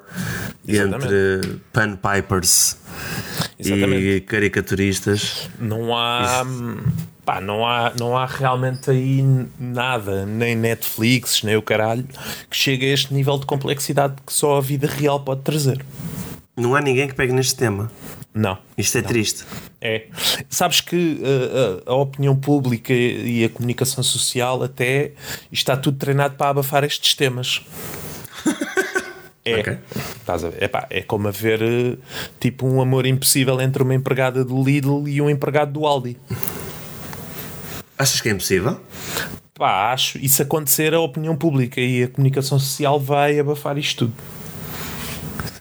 Exatamente. 0.67 1.05
entre 1.05 1.59
panpipers 1.73 2.77
e 3.59 4.21
caricaturistas. 4.21 5.49
Não 5.59 5.95
há. 5.95 6.45
Pá, 7.25 7.39
não 7.39 7.65
há, 7.65 7.93
não 7.97 8.17
há 8.17 8.25
realmente 8.25 8.89
aí 8.89 9.23
nada, 9.57 10.25
nem 10.25 10.57
Netflix, 10.57 11.41
nem 11.41 11.55
o 11.55 11.61
caralho, 11.61 12.05
que 12.49 12.57
chegue 12.57 12.85
a 12.85 12.93
este 12.93 13.13
nível 13.13 13.37
de 13.37 13.45
complexidade 13.45 14.15
que 14.27 14.33
só 14.33 14.57
a 14.57 14.61
vida 14.61 14.87
real 14.87 15.21
pode 15.21 15.41
trazer. 15.41 15.85
Não 16.55 16.75
há 16.75 16.81
ninguém 16.81 17.07
que 17.07 17.15
pegue 17.15 17.31
neste 17.31 17.55
tema. 17.55 17.89
Não. 18.33 18.57
Isto 18.77 18.97
é 18.97 19.01
triste. 19.03 19.45
É. 19.79 20.07
Sabes 20.49 20.81
que 20.81 21.19
uh, 21.21 21.91
a 21.91 21.95
opinião 21.95 22.35
pública 22.35 22.93
e 22.93 23.43
a 23.43 23.49
comunicação 23.49 24.03
social 24.03 24.63
até 24.63 25.11
está 25.51 25.77
tudo 25.77 25.97
treinado 25.97 26.35
para 26.35 26.49
abafar 26.49 26.83
estes 26.83 27.13
temas. 27.13 27.61
É, 29.45 29.59
Ok. 29.59 29.77
Estás 30.21 30.45
a 30.45 30.49
ver? 30.49 30.63
Epá, 30.63 30.87
é 30.89 31.01
como 31.01 31.27
haver 31.27 31.61
uh, 31.61 31.97
tipo 32.39 32.65
um 32.65 32.81
amor 32.81 33.05
impossível 33.05 33.59
entre 33.59 33.83
uma 33.83 33.93
empregada 33.93 34.45
do 34.45 34.63
Lidl 34.63 35.05
e 35.05 35.21
um 35.21 35.29
empregado 35.29 35.73
do 35.73 35.85
Aldi. 35.85 36.17
Achas 37.97 38.21
que 38.21 38.29
é 38.29 38.31
impossível? 38.31 38.79
Pá, 39.53 39.91
acho. 39.91 40.17
E 40.17 40.29
se 40.29 40.41
acontecer, 40.41 40.93
a 40.93 40.99
opinião 41.01 41.35
pública 41.35 41.81
e 41.81 42.03
a 42.03 42.07
comunicação 42.07 42.57
social 42.57 42.97
vai 42.97 43.37
abafar 43.37 43.77
isto 43.77 44.07
tudo. 44.07 44.13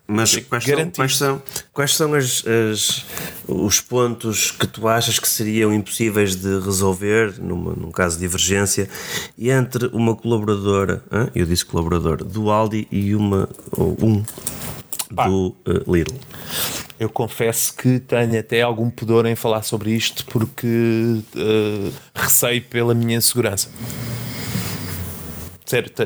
Mas 0.07 0.36
quais 0.36 0.64
são, 0.64 0.90
quais 0.90 1.16
são, 1.16 1.42
quais 1.72 1.94
são 1.96 2.14
as, 2.14 2.44
as- 2.46 3.07
os 3.48 3.80
pontos 3.80 4.50
que 4.50 4.66
tu 4.66 4.86
achas 4.88 5.18
que 5.18 5.28
seriam 5.28 5.72
impossíveis 5.72 6.34
de 6.36 6.59
resolver, 6.61 7.34
numa, 7.40 7.72
num 7.72 7.90
caso 7.90 8.16
de 8.16 8.22
divergência, 8.22 8.88
e 9.38 9.50
entre 9.50 9.86
uma 9.92 10.14
colaboradora, 10.14 11.03
hã? 11.11 11.30
eu 11.34 11.46
disse 11.46 11.64
colaboradora, 11.64 12.24
do 12.24 12.50
Aldi 12.50 12.86
e 12.90 13.14
uma, 13.14 13.48
ou 13.70 13.96
um 14.03 14.22
Pá. 15.14 15.28
do 15.28 15.55
eh, 15.66 15.82
Lidl? 15.90 16.14
Eu 17.00 17.09
confesso 17.09 17.74
que 17.74 17.98
tenho 17.98 18.38
até 18.38 18.61
algum 18.62 18.88
pudor 18.90 19.24
em 19.26 19.34
falar 19.34 19.62
sobre 19.62 19.90
isto 19.92 20.24
porque 20.26 20.66
uh, 21.34 21.92
receio 22.14 22.62
pela 22.62 22.94
minha 22.94 23.20
segurança. 23.20 23.68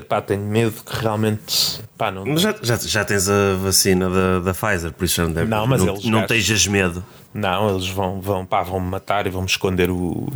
Pá, 0.09 0.21
tenho 0.21 0.43
medo 0.43 0.73
que 0.85 0.97
realmente. 1.01 1.81
Pá, 1.97 2.11
não, 2.11 2.25
Mas 2.25 2.41
já, 2.43 2.55
já, 2.63 2.77
já 2.77 3.05
tens 3.05 3.29
a 3.29 3.55
vacina 3.57 4.09
da, 4.11 4.41
da 4.41 4.53
Pfizer, 4.55 4.93
por 4.93 5.05
isso 5.05 5.23
não 5.23 5.33
deve. 5.33 5.49
Não, 5.49 5.67
mas 5.67 5.83
não, 5.83 5.95
eles 5.95 6.05
não 6.07 6.27
tejas 6.27 6.67
medo. 6.67 7.05
Não, 7.35 7.71
eles 7.75 7.89
vão, 7.89 8.21
vão, 8.21 8.47
pá, 8.47 8.63
vão 8.63 8.81
me 8.81 8.89
matar 8.89 9.27
e 9.27 9.31
vão 9.31 9.43
me 9.43 9.49
esconder 9.49 9.91
o, 9.91 10.27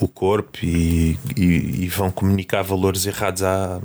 o 0.00 0.08
corpo 0.08 0.58
e, 0.60 1.16
e, 1.36 1.84
e 1.84 1.88
vão 1.88 2.10
comunicar 2.10 2.62
valores 2.62 3.06
errados 3.06 3.44
à, 3.44 3.80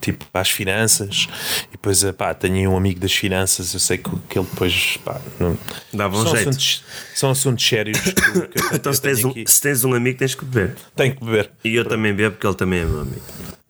tipo, 0.00 0.24
às 0.34 0.50
finanças. 0.50 1.28
E 1.68 1.72
depois, 1.72 2.02
eh, 2.02 2.12
pá, 2.12 2.34
tenho 2.34 2.70
um 2.72 2.76
amigo 2.76 2.98
das 2.98 3.12
finanças, 3.14 3.72
eu 3.72 3.78
sei 3.78 3.98
que, 3.98 4.10
que 4.28 4.36
ele 4.36 4.48
depois, 4.50 4.96
pá, 5.04 5.20
não, 5.38 5.56
Dava 5.92 6.16
um 6.18 6.22
são, 6.24 6.32
jeito. 6.34 6.48
assuntos, 6.48 6.84
são 7.14 7.30
assuntos 7.30 7.64
sérios. 7.68 8.00
Que, 8.00 8.12
que 8.12 8.38
eu- 8.38 8.48
Então, 8.74 8.90
eu 8.90 8.94
se 8.94 9.02
tens, 9.02 9.24
um, 9.24 9.32
se 9.46 9.60
tens 9.62 9.84
um 9.84 9.94
amigo, 9.94 10.18
tens 10.18 10.34
que 10.34 10.44
beber. 10.44 10.74
Tenho 10.96 11.14
que 11.14 11.24
beber. 11.24 11.52
E 11.64 11.72
eu 11.76 11.84
também 11.84 12.12
bebo, 12.12 12.32
porque 12.34 12.46
ele 12.48 12.56
também 12.56 12.80
é 12.80 12.84
meu 12.84 13.00
amigo. 13.02 13.22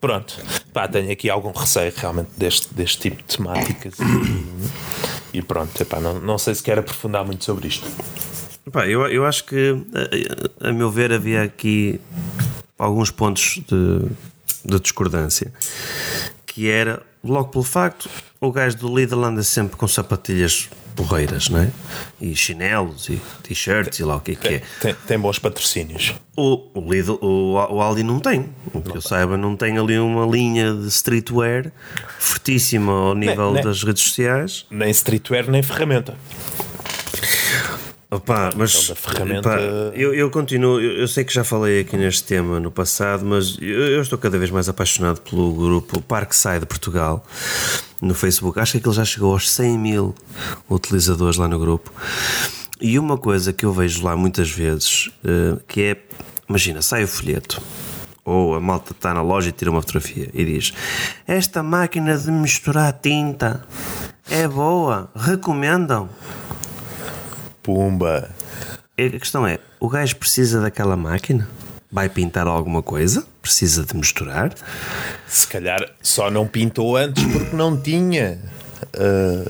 Pronto, 0.05 0.39
pá, 0.71 0.87
tenho 0.87 1.11
aqui 1.11 1.31
algum 1.31 1.51
receio 1.51 1.91
realmente 1.97 2.29
deste, 2.37 2.75
deste 2.75 2.99
tipo 2.99 3.17
de 3.17 3.39
temáticas 3.39 3.95
e, 5.33 5.41
pronto, 5.41 5.81
epá, 5.81 5.99
não, 5.99 6.21
não 6.21 6.37
sei 6.37 6.55
se 6.55 6.63
quero 6.63 6.83
aprofundar 6.83 7.25
muito 7.25 7.43
sobre 7.43 7.69
isto. 7.69 7.87
Pá, 8.71 8.87
eu, 8.87 9.07
eu 9.07 9.25
acho 9.25 9.45
que, 9.45 9.75
a, 10.61 10.69
a 10.69 10.73
meu 10.75 10.91
ver, 10.91 11.11
havia 11.11 11.45
aqui 11.45 11.99
alguns 12.79 13.11
pontos 13.11 13.63
de, 13.67 14.07
de 14.63 14.79
discordância. 14.79 15.51
Que 16.45 16.69
era, 16.69 17.03
logo 17.25 17.49
pelo 17.49 17.65
facto, 17.65 18.11
o 18.45 18.53
gajo 18.53 18.77
do 18.77 18.95
Lidl 18.95 19.25
anda 19.25 19.43
sempre 19.43 19.77
com 19.77 19.87
sapatilhas 19.89 20.69
porreiras, 20.97 21.49
não 21.49 21.59
é? 21.61 21.71
E 22.21 22.37
chinelos 22.37 23.09
e 23.09 23.21
t-shirts 23.43 23.99
e 23.99 24.05
lá 24.05 24.15
o 24.17 24.21
que 24.21 24.33
é 24.33 24.35
que 24.37 24.49
é. 24.49 24.63
Tem, 24.81 24.95
tem 24.95 25.19
bons 25.19 25.41
patrocínios. 25.41 26.15
O, 26.37 26.69
o, 26.73 26.93
Lidl, 26.93 27.19
o, 27.21 27.55
o 27.55 27.81
Aldi 27.81 28.05
não 28.05 28.21
tem. 28.21 28.49
O 28.73 28.81
que 28.81 28.97
eu 28.97 29.01
saiba, 29.01 29.37
não 29.37 29.57
tem 29.57 29.77
ali 29.77 29.99
uma 29.99 30.25
linha 30.25 30.73
de 30.73 30.87
streetwear 30.89 31.73
fortíssima 32.19 32.93
ao 32.93 33.15
nível 33.17 33.53
nem- 33.53 33.65
das 33.65 33.83
redes 33.83 34.03
sociais. 34.05 34.67
Nem 34.71 34.91
streetwear, 34.91 35.51
nem 35.51 35.63
ferramenta. 35.65 36.15
Opa, 38.11 38.51
mas 38.55 38.73
Então, 38.85 38.95
ferramenta- 38.95 39.49
pá, 39.51 39.59
eu, 39.95 40.15
eu 40.15 40.31
continuo, 40.31 40.81
eu, 40.81 40.99
eu 40.99 41.09
sei 41.09 41.25
que 41.25 41.35
já 41.35 41.43
falei 41.43 41.81
aqui 41.81 41.97
neste 41.97 42.23
tema 42.23 42.61
no 42.61 42.71
passado, 42.71 43.25
mas 43.25 43.57
eu, 43.61 43.69
eu 43.89 44.01
estou 44.03 44.17
cada 44.17 44.39
vez 44.39 44.53
mais 44.53 44.69
apaixonado 44.69 45.21
pelo 45.23 45.53
grupo 45.53 46.01
Parkside 46.01 46.65
Portugal 46.65 47.27
no 48.05 48.15
Facebook. 48.15 48.61
Acho 48.61 48.73
que 48.73 48.79
aquele 48.79 48.95
já 48.95 49.05
chegou 49.05 49.33
aos 49.33 49.51
100 49.51 49.79
mil 49.79 50.15
utilizadores 50.69 51.37
lá 51.37 51.49
no 51.49 51.59
grupo. 51.59 51.91
E 52.81 52.99
uma 52.99 53.17
coisa 53.17 53.53
que 53.53 53.65
eu 53.65 53.73
vejo 53.73 54.05
lá 54.05 54.17
muitas 54.17 54.51
vezes, 54.51 55.11
eh, 55.25 55.59
que 55.67 55.83
é, 55.83 55.97
imagina, 56.49 56.83
sai 56.83 57.05
o 57.05 57.09
folheto. 57.09 57.63
Ou 58.25 58.55
a 58.55 58.61
malta 58.61 58.93
está 58.93 59.13
na 59.13 59.23
loja 59.23 59.49
e 59.49 59.53
tira 59.53 59.71
uma 59.71 59.81
fotografia 59.81 60.31
e 60.33 60.45
diz: 60.45 60.73
Esta 61.27 61.63
máquina 61.63 62.17
de 62.17 62.31
misturar 62.31 62.93
tinta 62.93 63.67
é 64.31 64.49
boa, 64.49 65.11
recomendam. 65.15 66.09
Pumba. 67.63 68.31
A 68.99 69.19
questão 69.19 69.47
é: 69.47 69.59
o 69.79 69.89
gajo 69.89 70.17
precisa 70.17 70.61
daquela 70.61 70.97
máquina? 70.97 71.49
Vai 71.93 72.09
pintar 72.09 72.47
alguma 72.47 72.83
coisa? 72.83 73.27
Precisa 73.45 73.85
de 73.85 73.95
misturar? 73.95 74.55
Se 75.27 75.47
calhar 75.47 75.87
só 76.03 76.31
não 76.31 76.47
pintou 76.47 76.97
antes 76.97 77.23
porque 77.25 77.55
não 77.55 77.77
tinha. 77.77 78.39
Ah, 78.95 79.45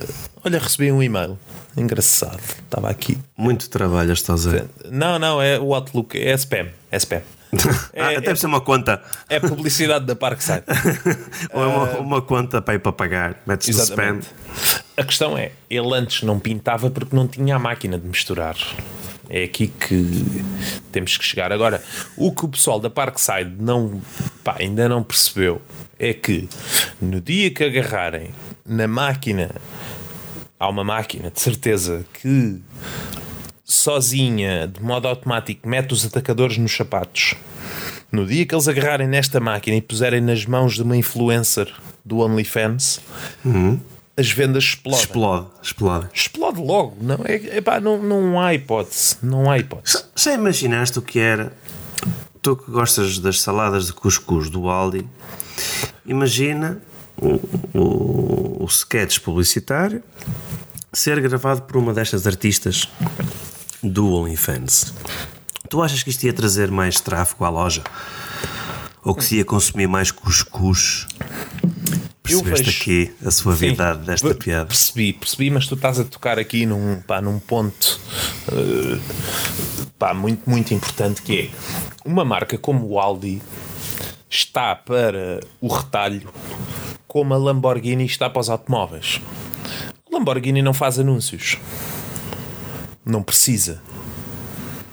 olha, 0.44 0.58
recebi 0.58 0.90
um 0.90 1.00
e-mail. 1.00 1.38
Engraçado. 1.76 2.40
Estava 2.64 2.90
aqui. 2.90 3.16
Muito 3.36 3.70
trabalho 3.70 4.12
estás 4.12 4.48
a 4.48 4.50
ver. 4.50 4.64
Não, 4.90 5.16
não, 5.16 5.40
é 5.40 5.60
o 5.60 5.72
Outlook. 5.72 6.18
É 6.20 6.34
spam. 6.34 6.66
É 6.90 6.96
spam. 6.96 7.22
ah, 7.96 8.12
É- 8.12 8.20
deve 8.20 8.34
ser 8.40 8.46
uma 8.46 8.60
conta. 8.60 9.00
É 9.28 9.38
publicidade 9.38 10.04
da 10.06 10.16
Parkside. 10.16 10.64
Ou 11.54 11.62
é 11.62 11.66
uma, 11.66 11.98
uma 12.00 12.20
conta 12.22 12.60
para 12.60 12.74
ir 12.74 12.80
para 12.80 12.90
pagar. 12.92 13.36
Metes 13.46 13.68
no 13.68 13.80
spam. 13.80 13.92
Exatamente. 13.92 14.28
A 14.96 15.04
questão 15.04 15.38
é, 15.38 15.52
ele 15.70 15.94
antes 15.94 16.22
não 16.24 16.40
pintava 16.40 16.90
porque 16.90 17.14
não 17.14 17.28
tinha 17.28 17.54
a 17.54 17.58
máquina 17.60 17.96
de 17.96 18.08
misturar. 18.08 18.56
É 19.28 19.44
aqui 19.44 19.68
que 19.68 20.44
temos 20.92 21.16
que 21.16 21.24
chegar. 21.24 21.52
Agora, 21.52 21.82
o 22.16 22.32
que 22.32 22.44
o 22.44 22.48
pessoal 22.48 22.78
da 22.78 22.90
Parkside 22.90 23.56
não, 23.58 24.00
pá, 24.42 24.56
ainda 24.58 24.88
não 24.88 25.02
percebeu 25.02 25.60
é 25.98 26.12
que 26.12 26.48
no 27.00 27.20
dia 27.20 27.50
que 27.50 27.64
agarrarem 27.64 28.30
na 28.66 28.86
máquina, 28.86 29.50
há 30.58 30.68
uma 30.68 30.84
máquina 30.84 31.30
de 31.30 31.40
certeza 31.40 32.04
que 32.12 32.60
sozinha, 33.64 34.68
de 34.68 34.82
modo 34.82 35.08
automático, 35.08 35.68
mete 35.68 35.92
os 35.92 36.04
atacadores 36.04 36.58
nos 36.58 36.74
sapatos. 36.76 37.34
No 38.12 38.26
dia 38.26 38.46
que 38.46 38.54
eles 38.54 38.68
agarrarem 38.68 39.08
nesta 39.08 39.40
máquina 39.40 39.76
e 39.76 39.82
puserem 39.82 40.20
nas 40.20 40.46
mãos 40.46 40.74
de 40.74 40.82
uma 40.82 40.96
influencer 40.96 41.72
do 42.04 42.18
OnlyFans, 42.18 43.00
as 44.16 44.30
vendas 44.30 44.64
explodem. 44.64 45.00
Explode, 45.00 45.46
explode. 45.62 46.08
Explode 46.14 46.60
logo. 46.60 46.96
Não, 47.00 47.18
é, 47.24 47.56
epá, 47.58 47.80
não, 47.80 48.00
não 48.02 48.40
há 48.40 48.54
hipótese. 48.54 49.16
Não 49.22 49.50
há 49.50 49.58
hipótese. 49.58 50.04
Já- 50.16 50.34
imaginaste 50.34 50.98
o 50.98 51.02
que 51.02 51.18
era 51.18 51.52
tu 52.40 52.56
que 52.56 52.70
gostas 52.70 53.18
das 53.18 53.40
saladas 53.40 53.86
de 53.86 53.92
cuscuz 53.94 54.50
do 54.50 54.68
Aldi, 54.68 55.08
imagina 56.04 56.78
o, 57.16 57.40
o, 57.78 58.64
o 58.64 58.66
sketch 58.66 59.18
publicitário 59.20 60.02
ser 60.92 61.20
gravado 61.20 61.62
por 61.62 61.76
uma 61.78 61.92
destas 61.94 62.26
artistas 62.26 62.88
do 63.82 64.12
OnlyFans. 64.12 64.92
Tu 65.68 65.82
achas 65.82 66.02
que 66.02 66.10
isto 66.10 66.22
ia 66.24 66.32
trazer 66.32 66.70
mais 66.70 67.00
tráfego 67.00 67.44
à 67.44 67.48
loja? 67.48 67.82
Ou 69.02 69.14
que 69.14 69.24
se 69.24 69.36
ia 69.36 69.44
consumir 69.44 69.86
mais 69.88 70.10
cuscuz? 70.10 71.06
Percebeste 72.24 72.64
vejo- 72.64 72.80
aqui 72.80 73.12
a 73.26 73.30
suavidade 73.30 73.98
Sim, 74.00 74.04
desta 74.06 74.34
piada? 74.34 74.66
Percebi, 74.66 75.12
percebi, 75.12 75.50
mas 75.50 75.66
tu 75.66 75.74
estás 75.74 76.00
a 76.00 76.04
tocar 76.04 76.38
aqui 76.38 76.64
num, 76.64 77.00
pá, 77.02 77.20
num 77.20 77.38
ponto 77.38 78.00
eh, 78.50 78.98
pá, 79.98 80.14
muito, 80.14 80.48
muito 80.48 80.72
importante 80.72 81.20
que 81.20 81.38
é 81.38 81.50
uma 82.04 82.24
marca 82.24 82.56
como 82.56 82.86
o 82.88 82.98
Aldi 82.98 83.42
está 84.30 84.74
para 84.74 85.40
o 85.60 85.68
retalho 85.68 86.32
como 87.06 87.34
a 87.34 87.36
Lamborghini 87.36 88.06
está 88.06 88.28
para 88.30 88.40
os 88.40 88.48
automóveis. 88.48 89.20
A 90.10 90.16
Lamborghini 90.16 90.62
não 90.62 90.72
faz 90.74 90.98
anúncios. 90.98 91.58
Não 93.04 93.22
precisa. 93.22 93.82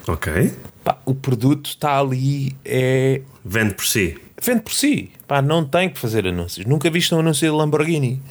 Ok. 0.08 0.54
Pá, 0.84 0.98
o 1.06 1.16
produto 1.16 1.68
está 1.68 1.98
ali, 2.00 2.56
é 2.66 3.22
Vende 3.44 3.74
por 3.74 3.86
si. 3.86 4.18
Vende 4.42 4.62
por 4.62 4.74
si. 4.74 5.12
Pá, 5.28 5.42
não 5.42 5.64
tem 5.64 5.90
que 5.90 6.00
fazer 6.00 6.28
anúncios. 6.28 6.66
Nunca 6.66 6.90
viste 6.90 7.14
um 7.14 7.20
anúncio 7.20 7.50
de 7.50 7.56
Lamborghini. 7.56 8.22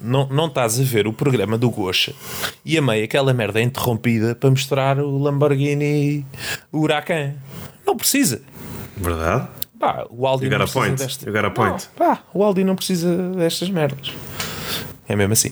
Não, 0.00 0.28
não 0.28 0.46
estás 0.46 0.78
a 0.78 0.82
ver 0.84 1.08
o 1.08 1.12
programa 1.12 1.58
do 1.58 1.68
Gosha 1.70 2.14
e 2.64 2.78
a 2.78 2.82
meio 2.82 3.04
aquela 3.04 3.34
merda 3.34 3.58
é 3.58 3.64
interrompida 3.64 4.32
para 4.32 4.48
mostrar 4.48 4.98
o 5.00 5.18
Lamborghini 5.18 6.24
Huracan. 6.72 7.34
Não 7.84 7.96
precisa. 7.96 8.40
Verdade? 8.96 9.48
Pá, 9.78 10.06
o 10.10 10.26
Aldi 10.26 10.44
You 10.46 10.50
não 10.52 10.58
precisa 10.58 10.80
point. 10.80 10.98
desta. 11.02 11.26
You 11.28 11.32
got 11.32 11.44
a 11.44 11.50
point. 11.50 11.88
Pá, 11.96 12.22
o 12.32 12.44
Aldi 12.44 12.62
não 12.64 12.76
precisa 12.76 13.16
destas 13.30 13.70
merdas. 13.70 14.12
É 15.08 15.16
mesmo 15.16 15.32
assim. 15.32 15.50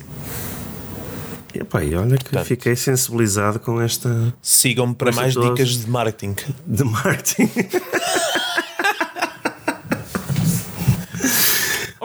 E, 1.55 1.59
epá, 1.59 1.83
e 1.83 1.95
olha 1.97 2.17
que 2.17 2.45
fiquei 2.45 2.77
sensibilizado 2.77 3.59
com 3.59 3.81
esta 3.81 4.33
Sigam-me 4.43 4.95
para 4.95 5.11
mais 5.13 5.35
dicas 5.35 5.79
de 5.79 5.91
marketing. 5.91 6.37
de 6.67 6.85
marketing. 6.85 7.51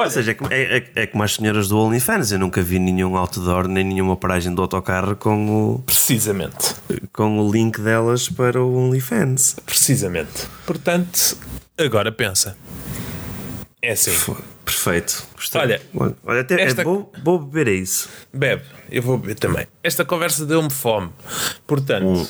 Ou 0.04 0.10
seja, 0.12 0.32
é 0.32 0.34
como, 0.34 0.52
é, 0.54 0.78
é- 0.78 0.92
é 0.96 1.08
como 1.08 1.24
as 1.24 1.34
senhoras 1.36 1.68
do 1.68 1.78
OnlyFans. 1.78 2.32
Eu 2.32 2.40
nunca 2.40 2.62
vi 2.62 2.80
nenhum 2.80 3.16
outdoor 3.16 3.68
nem 3.68 3.84
nenhuma 3.84 4.16
paragem 4.16 4.54
do 4.54 4.62
autocarro 4.62 5.16
com 5.16 5.74
o, 5.76 5.80
Precisamente. 5.80 6.76
com 7.14 7.40
o 7.40 7.52
link 7.52 7.80
delas 7.80 8.28
para 8.30 8.62
o 8.62 8.76
OnlyFans. 8.76 9.56
Precisamente. 9.66 10.48
Portanto, 10.66 11.38
agora 11.78 12.12
pensa. 12.12 12.58
É 13.82 13.92
assim. 13.92 14.12
Perfeito. 14.66 15.26
Gostei. 15.36 15.62
Olha, 15.62 15.82
olha 16.26 16.42
até 16.42 16.62
esta- 16.62 16.82
é, 16.82 16.84
vou, 16.86 17.12
vou 17.24 17.40
beber 17.40 17.68
a 17.72 17.74
isso. 17.76 18.10
Bebe, 18.34 18.64
eu 18.92 19.02
vou 19.02 19.18
beber 19.18 19.36
também. 19.36 19.68
Esta 19.84 20.06
conversa 20.06 20.46
deu-me 20.46 20.70
fome. 20.70 21.10
Portanto, 21.66 22.28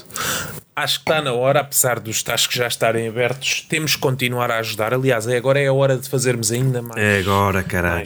acho 0.75 0.99
que 1.03 1.09
está 1.11 1.21
na 1.21 1.33
hora, 1.33 1.59
apesar 1.59 1.99
dos 1.99 2.23
tascos 2.23 2.55
já 2.55 2.67
estarem 2.67 3.07
abertos, 3.09 3.65
temos 3.69 3.95
que 3.95 4.01
continuar 4.01 4.49
a 4.49 4.59
ajudar. 4.59 4.93
Aliás, 4.93 5.27
é 5.27 5.35
agora 5.37 5.59
é 5.59 5.67
a 5.67 5.73
hora 5.73 5.97
de 5.97 6.07
fazermos 6.09 6.51
ainda 6.51 6.81
mais. 6.81 7.01
É 7.01 7.19
agora, 7.19 7.61
caralho. 7.63 8.05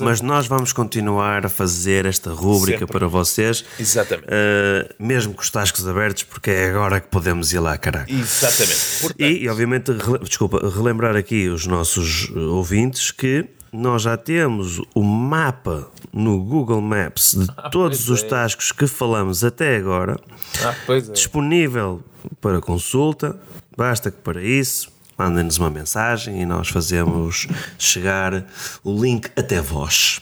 Mas 0.00 0.20
nós 0.20 0.46
vamos 0.46 0.72
continuar 0.72 1.44
a 1.44 1.48
fazer 1.48 2.06
esta 2.06 2.30
rúbrica 2.30 2.78
Sempre. 2.80 2.92
para 2.98 3.08
vocês. 3.08 3.64
Exatamente. 3.78 4.28
Uh, 4.28 4.94
mesmo 4.98 5.34
com 5.34 5.42
os 5.42 5.50
tascos 5.50 5.86
abertos, 5.88 6.22
porque 6.22 6.50
é 6.50 6.70
agora 6.70 7.00
que 7.00 7.08
podemos 7.08 7.52
ir 7.52 7.58
lá, 7.58 7.76
caralho. 7.76 8.06
Exatamente. 8.08 9.00
Portanto, 9.00 9.20
E, 9.20 9.42
e, 9.44 9.48
obviamente, 9.48 9.90
rele- 9.92 10.20
desculpa, 10.20 10.60
relembrar 10.74 11.16
aqui 11.16 11.48
os 11.48 11.66
nossos 11.66 12.30
ouvintes 12.30 13.10
que 13.10 13.44
nós 13.76 14.02
já 14.02 14.16
temos 14.16 14.80
o 14.94 15.02
mapa 15.02 15.88
no 16.12 16.42
Google 16.42 16.80
Maps 16.80 17.36
de 17.38 17.46
todos 17.70 18.06
pois 18.06 18.08
os 18.08 18.22
é. 18.22 18.28
tascos 18.28 18.72
que 18.72 18.86
falamos 18.86 19.44
até 19.44 19.76
agora, 19.76 20.18
ah, 20.62 20.74
é. 20.92 21.00
disponível 21.12 22.02
para 22.40 22.60
consulta. 22.60 23.38
Basta 23.76 24.10
que 24.10 24.18
para 24.18 24.42
isso 24.42 24.90
mandem-nos 25.18 25.58
uma 25.58 25.70
mensagem 25.70 26.40
e 26.40 26.46
nós 26.46 26.68
fazemos 26.68 27.46
chegar 27.78 28.44
o 28.82 29.02
link 29.02 29.30
até 29.36 29.60
vós. 29.60 30.20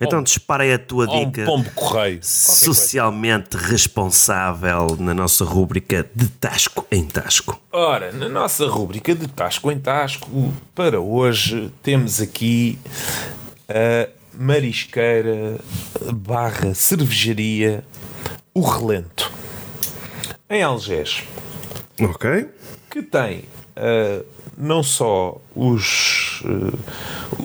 Então 0.00 0.22
dispara 0.22 0.64
aí 0.64 0.72
a 0.72 0.78
tua 0.78 1.06
Ou 1.08 1.16
um 1.22 1.30
dica 1.30 1.44
pombo 1.44 1.70
correio. 1.72 2.18
Socialmente 2.22 3.56
responsável 3.56 4.96
na 4.98 5.14
nossa 5.14 5.44
rúbrica 5.44 6.08
de 6.14 6.28
Tasco 6.28 6.86
em 6.90 7.04
Tasco. 7.04 7.60
Ora, 7.70 8.10
na 8.12 8.28
nossa 8.28 8.66
rúbrica 8.66 9.14
de 9.14 9.28
Tasco 9.28 9.70
em 9.70 9.78
Tasco, 9.78 10.52
para 10.74 11.00
hoje 11.00 11.72
temos 11.82 12.20
aqui 12.20 12.78
a 13.68 14.08
marisqueira 14.36 15.58
barra 16.14 16.74
cervejaria 16.74 17.84
O 18.54 18.60
Relento, 18.62 19.30
em 20.50 20.62
Algés, 20.62 21.22
Ok. 22.00 22.48
que 22.90 23.02
tem 23.02 23.44
ah, 23.76 24.22
não 24.62 24.82
só 24.82 25.40
os, 25.56 26.42
ah, 26.44 26.72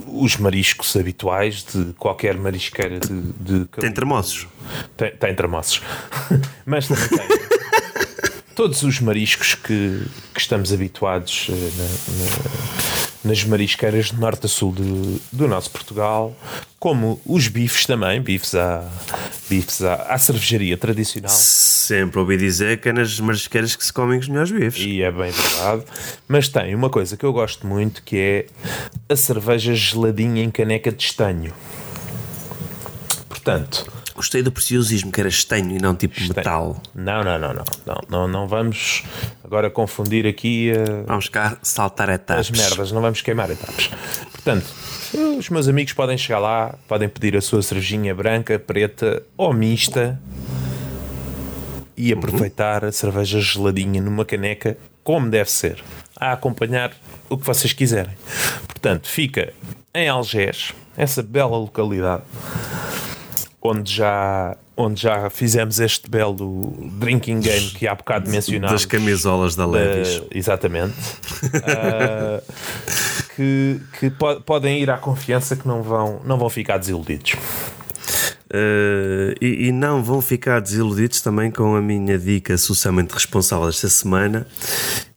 os 0.07 0.37
mariscos 0.37 0.95
habituais 0.95 1.63
de 1.63 1.93
qualquer 1.93 2.37
marisqueira 2.37 2.99
de, 2.99 3.21
de 3.39 3.65
Tem 3.65 3.91
termossos. 3.91 4.47
tem, 4.95 5.11
tem. 5.15 5.35
Mas 6.65 6.87
também 6.87 7.07
tem 7.09 7.27
todos 8.55 8.83
os 8.83 8.99
mariscos 8.99 9.53
que, 9.55 10.03
que 10.33 10.39
estamos 10.39 10.71
habituados 10.73 11.47
eh, 11.49 11.53
na- 11.53 12.25
na- 12.25 12.96
nas 13.23 13.43
marisqueiras 13.43 14.07
de 14.07 14.19
norte 14.19 14.45
a 14.45 14.49
sul 14.49 14.73
de- 14.73 15.19
do 15.31 15.47
nosso 15.47 15.69
Portugal, 15.71 16.35
como 16.79 17.19
os 17.25 17.47
bifes 17.47 17.85
também, 17.85 18.21
bifes 18.21 18.53
à, 18.55 18.87
bifes 19.49 19.81
à, 19.81 19.95
à 20.13 20.17
cervejaria 20.17 20.77
tradicional. 20.77 21.29
Sempre 21.31 22.19
ouvi 22.19 22.37
dizer 22.37 22.79
que 22.79 22.89
é 22.89 22.93
nas 22.93 23.19
marisqueiras 23.19 23.75
que 23.75 23.83
se 23.83 23.91
comem 23.91 24.19
os 24.19 24.27
melhores 24.27 24.51
bifes. 24.51 24.83
E 24.85 25.01
é 25.01 25.11
bem 25.11 25.31
verdade. 25.31 25.83
Mas 26.27 26.47
tem 26.47 26.73
uma 26.75 26.89
coisa 26.89 27.17
que 27.17 27.25
eu 27.25 27.33
gosto 27.33 27.65
muito 27.65 28.03
que 28.03 28.17
é 28.17 28.45
a 29.11 29.15
cerveja 29.15 29.73
geladinha 29.75 30.43
em 30.43 30.51
caneca 30.51 30.91
de 30.91 31.03
estanho. 31.03 31.53
Portanto, 33.27 33.91
Gostei 34.17 34.41
do 34.41 34.51
preciosismo, 34.51 35.11
que 35.11 35.19
era 35.19 35.29
estanho 35.29 35.77
e 35.77 35.79
não 35.79 35.95
tipo 35.95 36.19
metal. 36.19 36.81
Não, 36.95 37.23
não, 37.23 37.37
não, 37.37 37.53
não, 37.53 37.63
não, 37.85 38.01
não, 38.09 38.27
não 38.27 38.47
vamos 38.47 39.03
agora 39.43 39.69
confundir 39.69 40.25
aqui 40.25 40.71
eh, 40.71 41.03
Vamos 41.05 41.29
cá 41.29 41.59
saltar 41.61 42.09
as 42.09 42.15
etapas. 42.15 42.49
merdas, 42.49 42.91
não 42.91 42.99
vamos 42.99 43.21
queimar 43.21 43.51
etapas. 43.51 43.91
Portanto, 44.31 44.65
os 45.37 45.47
meus 45.49 45.67
amigos 45.67 45.93
podem 45.93 46.17
chegar 46.17 46.39
lá, 46.39 46.73
podem 46.87 47.07
pedir 47.07 47.37
a 47.37 47.41
sua 47.41 47.61
cervejinha 47.61 48.15
branca, 48.15 48.57
preta 48.57 49.21
ou 49.37 49.53
mista 49.53 50.19
e 51.95 52.11
aproveitar 52.11 52.85
a 52.85 52.91
cerveja 52.91 53.39
geladinha 53.39 54.01
numa 54.01 54.25
caneca 54.25 54.75
como 55.03 55.29
deve 55.29 55.51
ser, 55.51 55.83
a 56.19 56.31
acompanhar 56.31 56.91
o 57.29 57.37
que 57.37 57.45
vocês 57.45 57.71
quiserem. 57.71 58.17
Portanto, 58.65 59.07
fica 59.07 59.53
em 59.93 60.09
Algés, 60.09 60.73
essa 60.97 61.21
bela 61.21 61.55
localidade 61.55 62.23
onde 63.61 63.91
já, 63.93 64.55
onde 64.75 65.01
já 65.01 65.29
fizemos 65.29 65.79
este 65.79 66.09
belo 66.09 66.73
drinking 66.99 67.39
game 67.39 67.69
que 67.71 67.87
há 67.87 67.95
bocado 67.95 68.29
mencionámos. 68.29 68.71
Das 68.71 68.85
camisolas 68.85 69.55
da 69.55 69.65
Levis. 69.65 70.17
Uh, 70.17 70.27
exatamente. 70.31 70.95
Uh, 71.43 72.41
que 73.35 73.79
que 73.99 74.09
po- 74.09 74.41
podem 74.41 74.81
ir 74.81 74.89
à 74.89 74.97
confiança 74.97 75.55
que 75.55 75.67
não 75.67 75.81
vão, 75.83 76.21
não 76.23 76.37
vão 76.37 76.49
ficar 76.49 76.77
desiludidos. 76.77 77.33
Uh, 78.49 79.35
e, 79.41 79.67
e 79.67 79.71
não 79.73 80.01
vão 80.01 80.21
ficar 80.21 80.61
desiludidos 80.61 81.19
também 81.19 81.51
com 81.51 81.75
a 81.75 81.81
minha 81.81 82.17
dica 82.17 82.57
socialmente 82.57 83.13
responsável 83.13 83.67
esta 83.67 83.89
semana, 83.89 84.47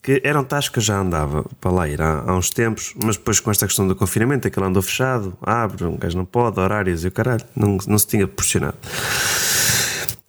que 0.02 0.20
era 0.24 0.40
um 0.40 0.44
tasco 0.44 0.74
que 0.74 0.78
eu 0.78 0.82
já 0.82 0.98
andava 0.98 1.44
para 1.60 1.70
lá 1.70 1.88
ir 1.88 2.00
há, 2.00 2.24
há 2.26 2.34
uns 2.34 2.50
tempos, 2.50 2.94
mas 3.04 3.16
depois 3.16 3.38
com 3.40 3.50
esta 3.50 3.66
questão 3.66 3.86
do 3.86 3.94
confinamento, 3.94 4.48
aquele 4.48 4.66
andou 4.66 4.82
fechado, 4.82 5.36
abre, 5.42 5.84
um 5.84 5.96
gajo 5.96 6.16
não 6.16 6.24
pode, 6.24 6.58
horários 6.58 7.04
e 7.04 7.08
o 7.08 7.12
caralho, 7.12 7.44
não, 7.54 7.76
não 7.86 7.98
se 7.98 8.06
tinha 8.06 8.26
proporcionado. 8.26 8.76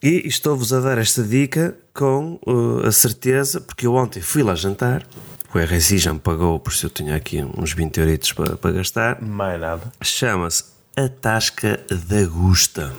E 0.03 0.27
estou-vos 0.27 0.73
a 0.73 0.79
dar 0.79 0.97
esta 0.97 1.23
dica 1.23 1.77
com 1.93 2.39
uh, 2.47 2.87
a 2.87 2.91
certeza, 2.91 3.61
porque 3.61 3.85
eu 3.85 3.93
ontem 3.93 4.21
fui 4.21 4.41
lá 4.43 4.55
jantar, 4.55 5.05
o 5.53 5.59
RSI 5.59 5.97
já 5.97 6.13
me 6.13 6.19
pagou, 6.19 6.59
por 6.59 6.71
isso 6.71 6.85
eu 6.85 6.89
tinha 6.89 7.15
aqui 7.15 7.43
uns 7.57 7.73
20 7.73 7.97
euritos 7.99 8.33
para, 8.33 8.55
para 8.55 8.71
gastar. 8.71 9.21
Mais 9.21 9.59
nada. 9.59 9.91
Chama-se 10.01 10.63
a 10.95 11.07
Tasca 11.07 11.79
da 11.89 12.25
Gusta. 12.25 12.93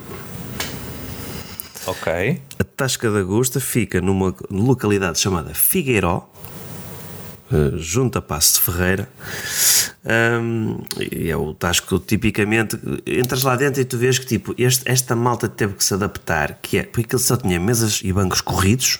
Ok. 1.85 2.41
A 2.59 2.63
Tasca 2.63 3.11
da 3.11 3.21
Gusta 3.23 3.59
fica 3.59 3.99
numa 3.99 4.33
localidade 4.49 5.19
chamada 5.19 5.53
Figueiró, 5.53 6.29
junto 7.75 8.17
a 8.17 8.21
Passo 8.21 8.53
de 8.55 8.61
Ferreira. 8.61 9.09
Ahm, 10.05 10.77
e 11.11 11.29
é 11.29 11.37
o 11.37 11.53
Tasco 11.53 11.99
tipicamente. 11.99 12.77
Entras 13.05 13.43
lá 13.43 13.55
dentro 13.55 13.81
e 13.81 13.85
tu 13.85 13.97
vês 13.97 14.19
que 14.19 14.25
tipo, 14.25 14.53
este- 14.57 14.83
esta 14.89 15.15
malta 15.15 15.47
teve 15.47 15.73
que 15.73 15.83
se 15.83 15.93
adaptar, 15.93 16.59
que 16.61 16.77
é 16.77 16.83
porque 16.83 17.15
ele 17.15 17.23
só 17.23 17.37
tinha 17.37 17.59
mesas 17.59 18.01
e 18.03 18.11
bancos 18.11 18.41
corridos. 18.41 18.99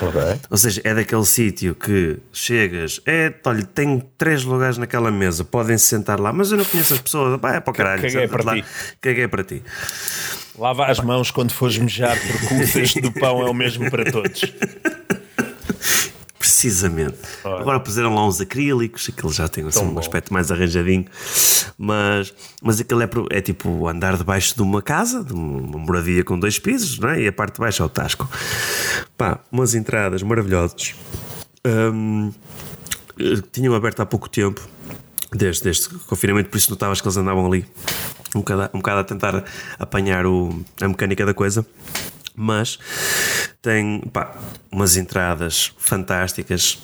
Ok. 0.00 0.20
Ou 0.50 0.56
seja, 0.56 0.80
é 0.84 0.94
daquele 0.94 1.24
sítio 1.24 1.74
que 1.74 2.18
chegas, 2.32 3.00
é, 3.04 3.32
olha, 3.44 3.62
tenho 3.64 4.00
três 4.16 4.44
lugares 4.44 4.78
naquela 4.78 5.10
mesa, 5.10 5.42
podem 5.44 5.76
se 5.76 5.86
sentar 5.86 6.20
lá, 6.20 6.32
mas 6.32 6.52
eu 6.52 6.58
não 6.58 6.64
conheço 6.64 6.94
as 6.94 7.00
pessoas, 7.00 7.40
vai 7.40 7.56
é 7.56 7.60
para 7.60 7.70
o 7.70 7.74
caralho, 7.74 8.02
Caguei 8.02 8.28
para 8.28 8.44
lá. 8.44 8.54
ti. 8.54 8.64
Caguei 9.00 9.26
para 9.28 9.42
ti. 9.44 9.62
Lava 10.58 10.86
as 10.86 11.00
mãos 11.00 11.30
quando 11.30 11.52
fores 11.52 11.78
mejar, 11.78 12.16
porque 12.20 12.54
o 12.62 12.66
cesto 12.68 13.00
do 13.00 13.10
pão 13.12 13.40
é 13.44 13.50
o 13.50 13.54
mesmo 13.54 13.90
para 13.90 14.10
todos. 14.12 14.42
Precisamente. 16.60 17.16
Ora. 17.42 17.60
Agora 17.62 17.80
puseram 17.80 18.14
lá 18.14 18.26
uns 18.26 18.38
acrílicos, 18.38 19.08
aquilo 19.08 19.32
já 19.32 19.48
tem 19.48 19.66
assim, 19.66 19.82
um 19.82 19.94
bom. 19.94 19.98
aspecto 20.00 20.30
mais 20.30 20.52
arranjadinho, 20.52 21.06
mas, 21.78 22.34
mas 22.62 22.78
aquilo 22.80 23.00
é, 23.02 23.08
é 23.30 23.40
tipo 23.40 23.88
andar 23.88 24.18
debaixo 24.18 24.54
de 24.54 24.60
uma 24.60 24.82
casa, 24.82 25.24
de 25.24 25.32
uma 25.32 25.78
moradia 25.78 26.22
com 26.22 26.38
dois 26.38 26.58
pisos, 26.58 26.98
não 26.98 27.08
é? 27.08 27.22
e 27.22 27.28
a 27.28 27.32
parte 27.32 27.54
de 27.54 27.60
baixo 27.60 27.82
é 27.82 27.86
o 27.86 27.88
tasco. 27.88 28.28
Pá, 29.16 29.40
umas 29.50 29.74
entradas 29.74 30.22
maravilhosas. 30.22 30.94
Eh, 31.64 33.40
tinham 33.52 33.74
aberto 33.74 34.00
há 34.00 34.06
pouco 34.06 34.28
tempo, 34.28 34.60
desde 35.32 35.68
este 35.70 35.88
confinamento, 36.00 36.50
por 36.50 36.58
isso 36.58 36.70
notavas 36.70 37.00
que 37.00 37.06
eles 37.08 37.16
andavam 37.16 37.46
ali 37.46 37.64
um 38.34 38.40
bocado, 38.40 38.62
a- 38.62 38.70
um 38.74 38.78
bocado 38.80 39.00
a 39.00 39.04
tentar 39.04 39.44
apanhar 39.78 40.26
o, 40.26 40.62
a 40.80 40.88
mecânica 40.88 41.24
da 41.24 41.32
coisa. 41.32 41.64
Mas 42.42 42.78
tem 43.60 44.00
pá, 44.12 44.34
umas 44.72 44.96
entradas 44.96 45.72
fantásticas, 45.76 46.78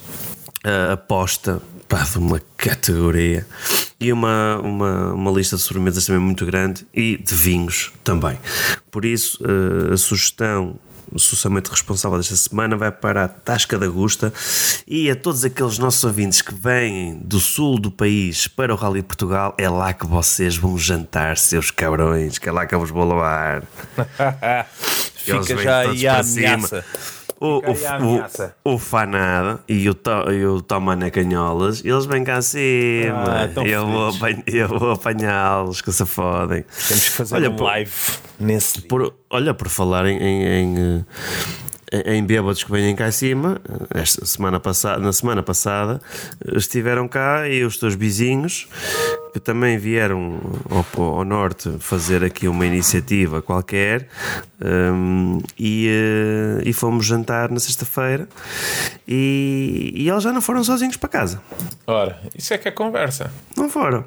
a 0.63 0.93
aposta 0.93 1.59
pá, 1.89 2.03
de 2.03 2.19
uma 2.19 2.39
categoria 2.55 3.47
e 3.99 4.13
uma, 4.13 4.59
uma, 4.59 5.13
uma 5.13 5.31
lista 5.31 5.55
de 5.55 5.63
sobremesas 5.63 6.05
também 6.05 6.21
muito 6.21 6.45
grande 6.45 6.85
e 6.93 7.17
de 7.17 7.33
vinhos 7.33 7.91
também. 8.03 8.37
Por 8.91 9.03
isso, 9.03 9.39
eh, 9.43 9.93
a 9.93 9.97
sugestão 9.97 10.79
socialmente 11.15 11.69
responsável 11.69 12.17
desta 12.17 12.35
semana 12.35 12.75
vai 12.75 12.91
para 12.91 13.23
a 13.23 13.27
Tasca 13.27 13.77
da 13.77 13.87
Gusta 13.87 14.33
e 14.85 15.09
a 15.09 15.15
todos 15.15 15.43
aqueles 15.45 15.77
nossos 15.77 16.03
ouvintes 16.03 16.41
que 16.41 16.53
vêm 16.53 17.17
do 17.23 17.39
sul 17.39 17.79
do 17.79 17.89
país 17.89 18.47
para 18.47 18.73
o 18.73 18.77
Rally 18.77 19.01
Portugal, 19.01 19.55
é 19.57 19.69
lá 19.69 19.93
que 19.93 20.05
vocês 20.05 20.57
vão 20.57 20.77
jantar, 20.77 21.37
seus 21.37 21.71
cabrões, 21.71 22.37
que 22.37 22.49
é 22.49 22.51
lá 22.51 22.65
que 22.65 22.75
eu 22.75 22.79
vos 22.79 22.89
vou 22.89 23.07
levar. 23.07 23.63
Fica 25.27 25.57
já 25.61 25.79
aí 25.79 26.07
a 26.07 26.19
ameaça. 26.19 26.85
O, 27.39 27.57
o, 27.57 27.59
o, 28.65 28.73
o 28.73 28.77
Fanada 28.79 29.59
e 29.67 29.87
o, 29.87 29.93
to, 29.93 30.31
e 30.31 30.43
o 30.43 30.59
Toma 30.59 30.97
Canholas, 31.11 31.85
eles 31.85 32.07
vêm 32.07 32.23
cá 32.23 32.37
acima. 32.37 33.45
Ah, 33.55 33.61
eu, 33.63 33.85
vou 33.85 34.11
eu 34.47 34.67
vou 34.67 34.91
apanhá-los, 34.93 35.81
que 35.81 35.91
se 35.91 36.03
fodem. 36.03 36.65
Temos 36.87 37.03
que 37.03 37.11
fazer 37.11 37.35
Olha, 37.35 37.51
um 37.51 37.55
por- 37.55 37.65
live 37.65 37.91
nesse. 38.39 38.81
Por, 38.81 39.13
olha, 39.29 39.53
por 39.53 39.69
falar 39.69 40.07
em, 40.07 40.17
em, 40.17 40.43
em, 40.47 40.75
eh, 40.79 41.03
em 41.91 42.23
bêbados 42.23 42.63
que 42.63 42.71
vêm 42.71 42.95
cá 42.95 43.05
acima, 43.05 43.61
esta 43.93 44.25
semana 44.25 44.59
passada, 44.59 44.99
na 44.99 45.13
semana 45.13 45.41
passada 45.41 46.01
estiveram 46.55 47.07
cá 47.07 47.47
e 47.47 47.63
os 47.63 47.77
teus 47.77 47.95
vizinhos 47.95 48.67
que 49.33 49.39
também 49.39 49.77
vieram 49.77 50.41
ao, 50.69 51.03
ao 51.03 51.23
norte 51.23 51.71
fazer 51.79 52.23
aqui 52.23 52.47
uma 52.47 52.65
iniciativa 52.65 53.41
qualquer 53.41 54.07
hum, 54.61 55.39
e, 55.57 55.87
eh, 55.89 56.63
e 56.65 56.73
fomos 56.73 57.05
jantar 57.05 57.49
na 57.49 57.59
sexta-feira 57.59 58.27
e, 59.07 59.93
e 59.95 60.09
eles 60.09 60.23
já 60.23 60.33
não 60.33 60.41
foram 60.41 60.63
sozinhos 60.63 60.97
para 60.97 61.09
casa. 61.09 61.41
Ora, 61.85 62.19
isso 62.35 62.53
é 62.53 62.57
que 62.57 62.67
é 62.67 62.71
conversa. 62.71 63.31
Não 63.55 63.69
foram. 63.69 64.03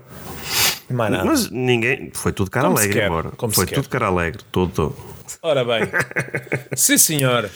Mas 1.24 1.50
ninguém. 1.50 2.10
Foi 2.12 2.32
tudo 2.32 2.50
cara 2.50 2.66
Como 2.66 2.78
alegre 2.78 3.04
embora. 3.06 3.30
como 3.36 3.54
Foi 3.54 3.66
tudo 3.66 3.88
cara 3.88 4.06
alegre. 4.06 4.42
Tudo, 4.50 4.72
tudo. 4.72 4.96
Ora 5.42 5.64
bem, 5.64 5.82
sim 6.76 6.98
senhor. 6.98 7.48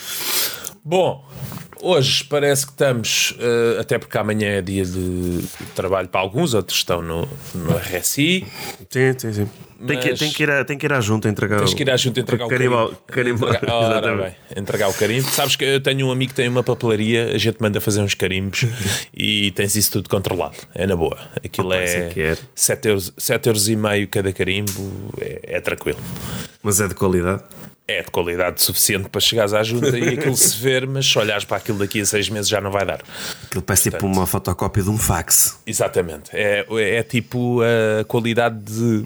Bom, 0.83 1.23
hoje 1.83 2.25
parece 2.25 2.65
que 2.67 2.73
estamos, 2.73 3.35
eh, 3.39 3.79
até 3.81 3.99
porque 3.99 4.17
amanhã 4.17 4.49
é 4.49 4.63
dia 4.63 4.85
de 4.85 5.45
trabalho 5.75 6.09
para 6.09 6.21
alguns, 6.21 6.55
outros 6.55 6.79
estão 6.79 7.03
no, 7.03 7.29
no 7.55 7.77
RSI. 7.77 8.47
Sim, 8.89 9.15
sim, 9.19 9.33
sim. 9.33 9.51
Tem, 9.87 9.99
que, 10.01 10.15
tem, 10.15 10.33
que 10.33 10.43
ir 10.43 10.51
a, 10.51 10.65
tem 10.65 10.79
que 10.79 10.87
ir 10.87 10.93
à 10.95 11.01
junta 11.01 11.29
entregar 11.29 11.59
Tens 11.59 11.75
que 11.75 11.83
ir 11.83 11.91
à 11.91 11.97
junta 11.99 12.21
entregar 12.21 12.47
o 12.47 12.49
carimbo. 12.49 12.95
carimbo. 13.07 13.47
Entregar- 13.49 13.71
Ora 13.75 14.17
bem, 14.17 14.35
entregar 14.57 14.89
o 14.89 14.95
carimbo. 14.95 15.29
Sabes 15.29 15.57
que 15.57 15.65
eu 15.65 15.81
tenho 15.81 16.07
um 16.07 16.11
amigo 16.11 16.31
que 16.31 16.37
tem 16.37 16.49
uma 16.49 16.63
papelaria, 16.63 17.33
a 17.35 17.39
gente 17.39 17.59
manda 17.61 17.79
fazer 17.83 18.01
uns 18.01 18.15
carimbos 18.15 18.65
e 19.13 19.51
tens 19.51 19.77
isso 19.77 19.93
tudo 19.93 20.09
controlado. 20.09 20.57
É 20.75 20.87
na 20.87 20.97
boa. 20.97 21.19
Aquilo 21.45 21.67
Opa, 21.67 21.77
é 21.77 21.97
é 22.07 22.09
que 22.09 22.21
é. 22.23 22.37
7 22.55 22.89
euros, 22.89 23.13
7 23.19 23.47
euros 23.47 23.69
e 23.69 23.77
meio 23.77 24.09
cada 24.09 24.33
carimbo, 24.33 25.13
é, 25.21 25.41
é 25.57 25.61
tranquilo. 25.61 25.99
Mas 26.63 26.81
é 26.81 26.89
de 26.89 26.95
qualidade. 26.95 27.43
É 27.87 28.03
de 28.03 28.11
qualidade 28.11 28.63
suficiente 28.63 29.11
para 29.11 29.21
chegares 29.21 29.53
à 29.53 29.63
junta 29.63 29.99
e 29.99 30.09
aquilo 30.15 30.35
se 30.37 30.57
ver, 30.57 30.87
mas 30.87 31.07
se 31.07 31.19
olhares 31.19 31.45
para 31.45 31.59
aquilo 31.59 31.79
daqui 31.79 32.01
a 32.01 32.07
seis 32.07 32.31
meses 32.31 32.49
já 32.49 32.59
não 32.59 32.71
vai 32.71 32.87
dar. 32.87 33.03
Aquilo 33.45 33.63
parece 33.63 33.91
tipo 33.91 34.07
uma 34.07 34.27
fotocópia 34.27 34.83
de 34.83 34.89
um 34.89 34.97
fax. 34.97 35.59
Exatamente. 35.67 36.31
É, 36.33 36.65
é 36.71 37.03
tipo 37.03 37.61
a 37.61 38.05
qualidade 38.05 38.59
de. 38.59 39.05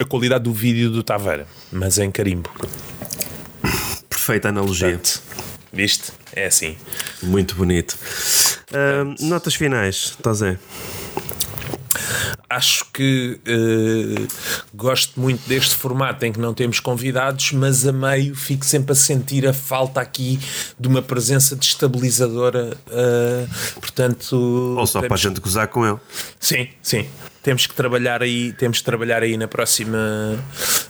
A 0.00 0.04
qualidade 0.04 0.44
do 0.44 0.52
vídeo 0.52 0.90
do 0.90 1.02
Taveira, 1.04 1.46
mas 1.70 1.98
em 1.98 2.10
carimbo. 2.10 2.50
Perfeita 4.08 4.48
analogia. 4.48 4.88
Portanto, 4.88 5.22
viste? 5.72 6.12
É 6.32 6.46
assim. 6.46 6.76
Muito 7.22 7.54
bonito. 7.54 7.96
Ahm, 8.72 9.14
notas 9.28 9.54
finais, 9.54 10.16
Tozé. 10.22 10.58
Acho 12.52 12.84
que 12.92 13.38
eh, 13.46 14.26
gosto 14.74 15.20
muito 15.20 15.48
deste 15.48 15.76
formato 15.76 16.24
em 16.26 16.32
que 16.32 16.40
não 16.40 16.52
temos 16.52 16.80
convidados, 16.80 17.52
mas 17.52 17.86
a 17.86 17.92
meio 17.92 18.34
fico 18.34 18.64
sempre 18.66 18.90
a 18.90 18.94
sentir 18.96 19.46
a 19.46 19.52
falta 19.52 20.00
aqui 20.00 20.40
de 20.78 20.88
uma 20.88 21.00
presença 21.00 21.54
destabilizadora. 21.54 22.76
eh, 22.90 23.46
portanto, 23.76 24.34
Ou 24.76 24.84
só 24.84 24.98
para 24.98 25.06
a 25.06 25.08
temos- 25.10 25.20
gente 25.20 25.40
gozar 25.40 25.68
com 25.68 25.86
ele. 25.86 25.98
Sim, 26.40 26.66
sim. 26.82 27.06
Temos 27.40 27.66
que 27.68 27.74
trabalhar 27.74 28.20
aí, 28.20 28.52
temos 28.54 28.78
que 28.80 28.84
trabalhar 28.84 29.22
aí 29.22 29.36
na 29.36 29.46
próxima, 29.48 29.96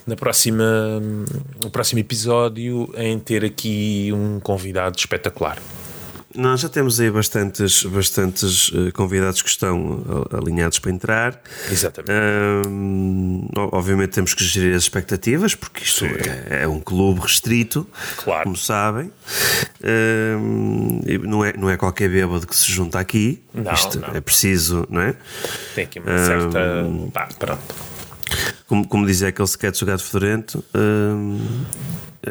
na 0.06 0.16
próxima, 0.16 0.64
no 1.62 1.70
próximo 1.70 2.00
episódio 2.00 2.90
em 2.96 3.18
ter 3.18 3.44
aqui 3.44 4.11
um 4.14 4.40
convidado 4.40 4.96
espetacular. 4.98 5.58
Nós 6.34 6.60
já 6.60 6.68
temos 6.68 7.00
aí 7.00 7.10
bastantes, 7.10 7.82
bastantes 7.84 8.70
eh, 8.72 8.92
convidados 8.92 9.42
que 9.42 9.48
estão 9.48 10.26
eh, 10.32 10.36
alinhados 10.36 10.78
para 10.78 10.92
entrar. 10.92 11.42
Exatamente. 11.70 12.12
O- 13.56 13.76
obviamente 13.76 14.10
temos 14.10 14.32
que 14.32 14.44
gerir 14.44 14.76
as 14.76 14.84
expectativas, 14.84 15.56
porque 15.56 15.82
isto 15.82 16.04
é, 16.04 16.62
é 16.62 16.68
um 16.68 16.78
clube 16.78 17.20
restrito, 17.20 17.84
Claro. 18.18 18.44
como 18.44 18.56
sabem. 18.56 19.10
E 19.82 21.18
não, 21.18 21.44
é, 21.44 21.52
não 21.56 21.68
é 21.68 21.76
qualquer 21.76 22.08
bêbado 22.08 22.46
que 22.46 22.54
se 22.56 22.70
junta 22.70 23.00
aqui. 23.00 23.42
Não, 23.52 23.72
isto 23.72 23.98
não. 23.98 24.08
é 24.14 24.20
preciso, 24.20 24.86
não 24.88 25.00
é? 25.00 25.16
Tem 25.74 25.84
aqui 25.84 25.98
uma 25.98 26.16
certa. 26.18 26.60
Pá, 27.12 27.28
pronto. 27.38 27.60
Como, 28.68 28.86
como 28.86 29.04
dizia 29.04 29.28
aquele 29.28 29.48
sketch 29.48 29.80
do 29.80 29.86
Gato 29.86 30.04
Fedorento, 30.04 30.64
ahm, 30.72 31.38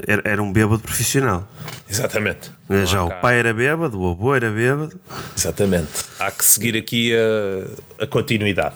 era, 0.07 0.21
era 0.25 0.43
um 0.43 0.51
bêbado 0.51 0.81
profissional. 0.81 1.47
Exatamente. 1.89 2.51
Já 2.85 2.99
há 2.99 3.03
o 3.05 3.21
pai 3.21 3.39
era 3.39 3.53
bêbado, 3.53 3.99
o 3.99 4.11
avô 4.11 4.35
era 4.35 4.51
bêbado. 4.51 4.99
Exatamente. 5.35 5.89
Há 6.19 6.29
que 6.29 6.45
seguir 6.45 6.77
aqui 6.77 7.13
a, 7.15 8.03
a 8.03 8.07
continuidade. 8.07 8.75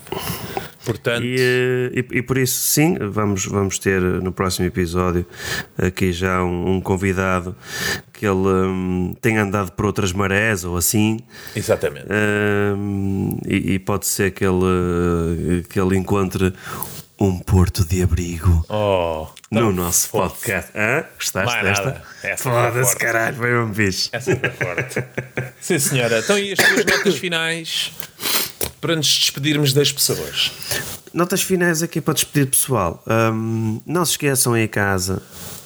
Portanto, 0.85 1.23
E, 1.23 1.35
eh, 1.39 2.05
e, 2.11 2.17
e 2.17 2.21
por 2.21 2.37
isso, 2.37 2.59
sim, 2.59 2.97
vamos, 2.99 3.45
vamos 3.45 3.79
ter 3.79 4.01
eh, 4.01 4.19
no 4.21 4.33
próximo 4.33 4.65
episódio 4.67 5.25
aqui 5.77 6.11
já 6.11 6.43
um, 6.43 6.75
um 6.75 6.81
convidado 6.81 7.55
que 8.11 8.25
ele 8.25 8.35
hum, 8.35 9.15
tem 9.21 9.37
andado 9.37 9.71
por 9.71 9.85
outras 9.85 10.11
marés 10.11 10.65
ou 10.65 10.75
assim. 10.75 11.19
exatamente. 11.55 12.07
hum, 12.75 13.37
e, 13.47 13.73
e 13.73 13.79
pode 13.79 14.05
ser 14.07 14.31
que 14.31 14.43
ele, 14.43 15.61
eh, 15.61 15.63
que 15.69 15.79
ele 15.79 15.95
encontre 15.95 16.53
um 17.23 17.39
porto 17.39 17.85
de 17.85 18.01
abrigo 18.03 18.65
Oh, 18.69 19.27
no 19.49 19.71
nosso 19.71 20.09
podcast. 20.09 20.71
Hã? 20.75 21.05
Gostaste 21.15 21.55
Mais 21.55 21.63
desta? 21.63 22.03
foi 22.21 22.35
Foda-se, 22.37 22.95
caralho, 22.97 23.37
foi 23.37 23.57
um 23.59 23.71
bicho. 23.71 24.09
Essa 24.11 24.35
foi 24.35 24.49
forte. 24.49 25.03
Sim, 25.61 25.79
senhora. 25.79 26.19
Então, 26.19 26.37
e 26.37 26.51
as 26.51 26.57
tuas 26.59 26.85
notas 26.85 27.15
finais 27.15 27.91
para 28.81 28.95
nos 28.97 29.07
despedirmos 29.07 29.71
das 29.73 29.91
pessoas? 29.91 30.51
Notas 31.13 31.41
finais 31.41 31.81
aqui 31.81 32.01
para 32.01 32.13
despedir 32.13 32.47
pessoal. 32.47 33.01
Hum, 33.07 33.81
não 33.85 34.03
se 34.03 34.11
esqueçam 34.11 34.53
aí 34.53 34.63
em 34.63 34.67
casa, 34.67 35.21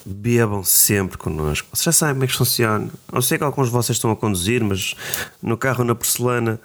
bebam 0.07 0.63
sempre 0.63 1.17
connosco. 1.17 1.67
Vocês 1.73 1.83
já 1.83 1.91
sabem 1.91 2.15
como 2.15 2.23
é 2.23 2.27
que 2.27 2.35
funciona. 2.35 2.89
Eu 3.11 3.21
sei 3.21 3.37
que 3.37 3.43
alguns 3.43 3.67
de 3.67 3.73
vocês 3.73 3.97
estão 3.97 4.09
a 4.09 4.15
conduzir, 4.15 4.63
mas 4.63 4.95
no 5.41 5.57
carro 5.57 5.83
na 5.83 5.93
porcelana 5.93 6.59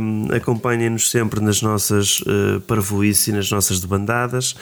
hum, 0.00 0.28
acompanhem-nos 0.34 1.10
sempre 1.10 1.40
nas 1.40 1.62
nossas 1.62 2.20
uh, 2.20 2.60
parvoíces 2.66 3.28
e 3.28 3.32
nas 3.32 3.50
nossas 3.50 3.80
debandadas. 3.80 4.54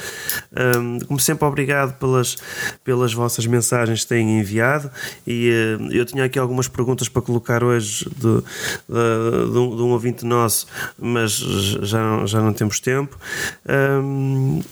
Hum, 0.79 0.99
como 1.07 1.19
sempre, 1.19 1.45
obrigado 1.47 1.99
pelas, 1.99 2.37
pelas 2.85 3.13
vossas 3.13 3.45
mensagens 3.47 4.03
que 4.03 4.09
têm 4.09 4.39
enviado. 4.39 4.89
E 5.27 5.51
uh, 5.51 5.93
eu 5.93 6.05
tinha 6.05 6.25
aqui 6.25 6.39
algumas 6.39 6.69
perguntas 6.69 7.09
para 7.09 7.23
colocar 7.23 7.65
hoje 7.65 8.05
de, 8.17 8.41
de, 8.41 9.53
de 9.53 9.59
um, 9.59 9.77
de 9.77 9.83
um 9.83 9.91
ouvinte 9.91 10.25
nosso, 10.25 10.67
mas 10.97 11.33
já 11.33 12.01
não, 12.01 12.27
já 12.27 12.41
não 12.41 12.53
temos 12.53 12.79
tempo. 12.79 13.19
Hum, 13.69 14.63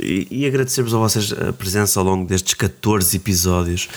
e, 0.00 0.26
e 0.30 0.46
agradecer-vos 0.46 0.94
a 0.94 0.98
vocês 0.98 1.32
a 1.32 1.52
presença 1.52 2.00
ao 2.00 2.06
longo 2.06 2.26
destes 2.26 2.54
14 2.54 2.77
14 2.80 3.16
episódios. 3.16 3.88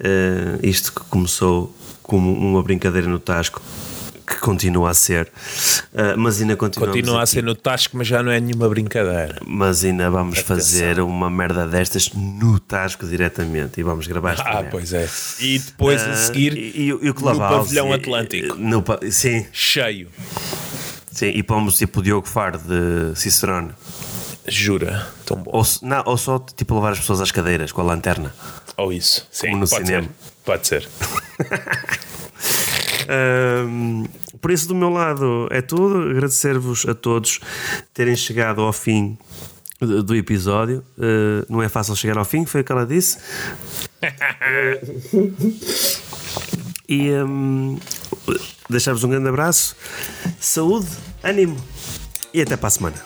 Uh, 0.00 0.58
isto 0.66 0.92
que 0.92 1.00
começou 1.08 1.74
como 2.02 2.32
uma 2.32 2.62
brincadeira 2.62 3.06
no 3.06 3.18
Tasco 3.18 3.60
que 4.26 4.36
continua 4.38 4.90
a 4.90 4.94
ser, 4.94 5.26
uh, 5.92 6.16
mas 6.16 6.40
ainda 6.40 6.56
continua 6.56 7.22
a 7.22 7.26
ser 7.26 7.42
no 7.42 7.54
Tasco, 7.54 7.96
mas 7.98 8.06
já 8.06 8.22
não 8.22 8.30
é 8.32 8.40
nenhuma 8.40 8.66
brincadeira. 8.68 9.38
Mas 9.46 9.84
ainda 9.84 10.08
vamos 10.10 10.38
Atenção. 10.38 10.56
fazer 10.56 11.00
uma 11.00 11.28
merda 11.28 11.66
destas 11.66 12.10
no 12.14 12.58
Tasco 12.58 13.06
diretamente 13.06 13.80
e 13.80 13.82
vamos 13.82 14.06
gravar 14.06 14.32
esta 14.32 14.48
Ah, 14.48 14.54
merda. 14.54 14.70
pois 14.70 14.92
é. 14.92 15.06
E 15.40 15.58
depois 15.58 16.02
a 16.02 16.14
seguir 16.14 16.52
Uh, 16.54 16.56
e, 16.56 16.86
e, 16.86 16.92
o 17.10 17.14
no 17.14 17.38
pavilhão 17.38 17.92
Atlântico. 17.92 18.56
No, 18.56 18.82
sim, 19.10 19.44
Cheio. 19.52 20.08
sim, 21.10 21.26
e 21.34 21.42
pomos 21.42 21.76
tipo 21.76 22.00
o 22.00 22.02
Diogo 22.02 22.26
Faro 22.26 22.58
de 22.58 23.18
Cicerone. 23.18 23.72
Jura? 24.46 25.08
Tão 25.24 25.36
bom. 25.38 25.50
Ou, 25.54 25.64
não, 25.82 26.02
ou 26.06 26.16
só 26.16 26.38
tipo 26.38 26.74
levar 26.74 26.92
as 26.92 26.98
pessoas 27.00 27.20
às 27.20 27.30
cadeiras 27.30 27.72
com 27.72 27.80
a 27.80 27.84
lanterna. 27.84 28.34
Ou 28.76 28.92
isso. 28.92 29.26
Sim, 29.30 29.48
Como 29.48 29.60
no 29.60 29.68
pode 29.68 29.86
cinema. 29.86 30.08
ser. 30.08 30.12
Pode 30.44 30.66
ser. 30.66 30.88
Ahm, 33.08 34.04
por 34.40 34.50
isso, 34.50 34.68
do 34.68 34.74
meu 34.74 34.90
lado, 34.90 35.48
é 35.50 35.60
tudo. 35.60 36.10
Agradecer-vos 36.10 36.86
a 36.86 36.94
todos 36.94 37.40
terem 37.92 38.16
chegado 38.16 38.60
ao 38.60 38.72
fim 38.72 39.18
do 39.80 40.14
episódio. 40.14 40.84
Ah, 40.98 41.44
não 41.48 41.62
é 41.62 41.68
fácil 41.68 41.96
chegar 41.96 42.18
ao 42.18 42.24
fim, 42.24 42.44
foi 42.46 42.60
o 42.60 42.64
que 42.64 42.72
ela 42.72 42.86
disse. 42.86 43.18
e 46.88 47.10
ahm, 47.10 47.76
deixar-vos 48.68 49.04
um 49.04 49.08
grande 49.08 49.28
abraço, 49.28 49.76
saúde, 50.40 50.88
ânimo 51.22 51.56
e 52.34 52.42
até 52.42 52.56
para 52.56 52.68
a 52.68 52.70
semana. 52.70 52.96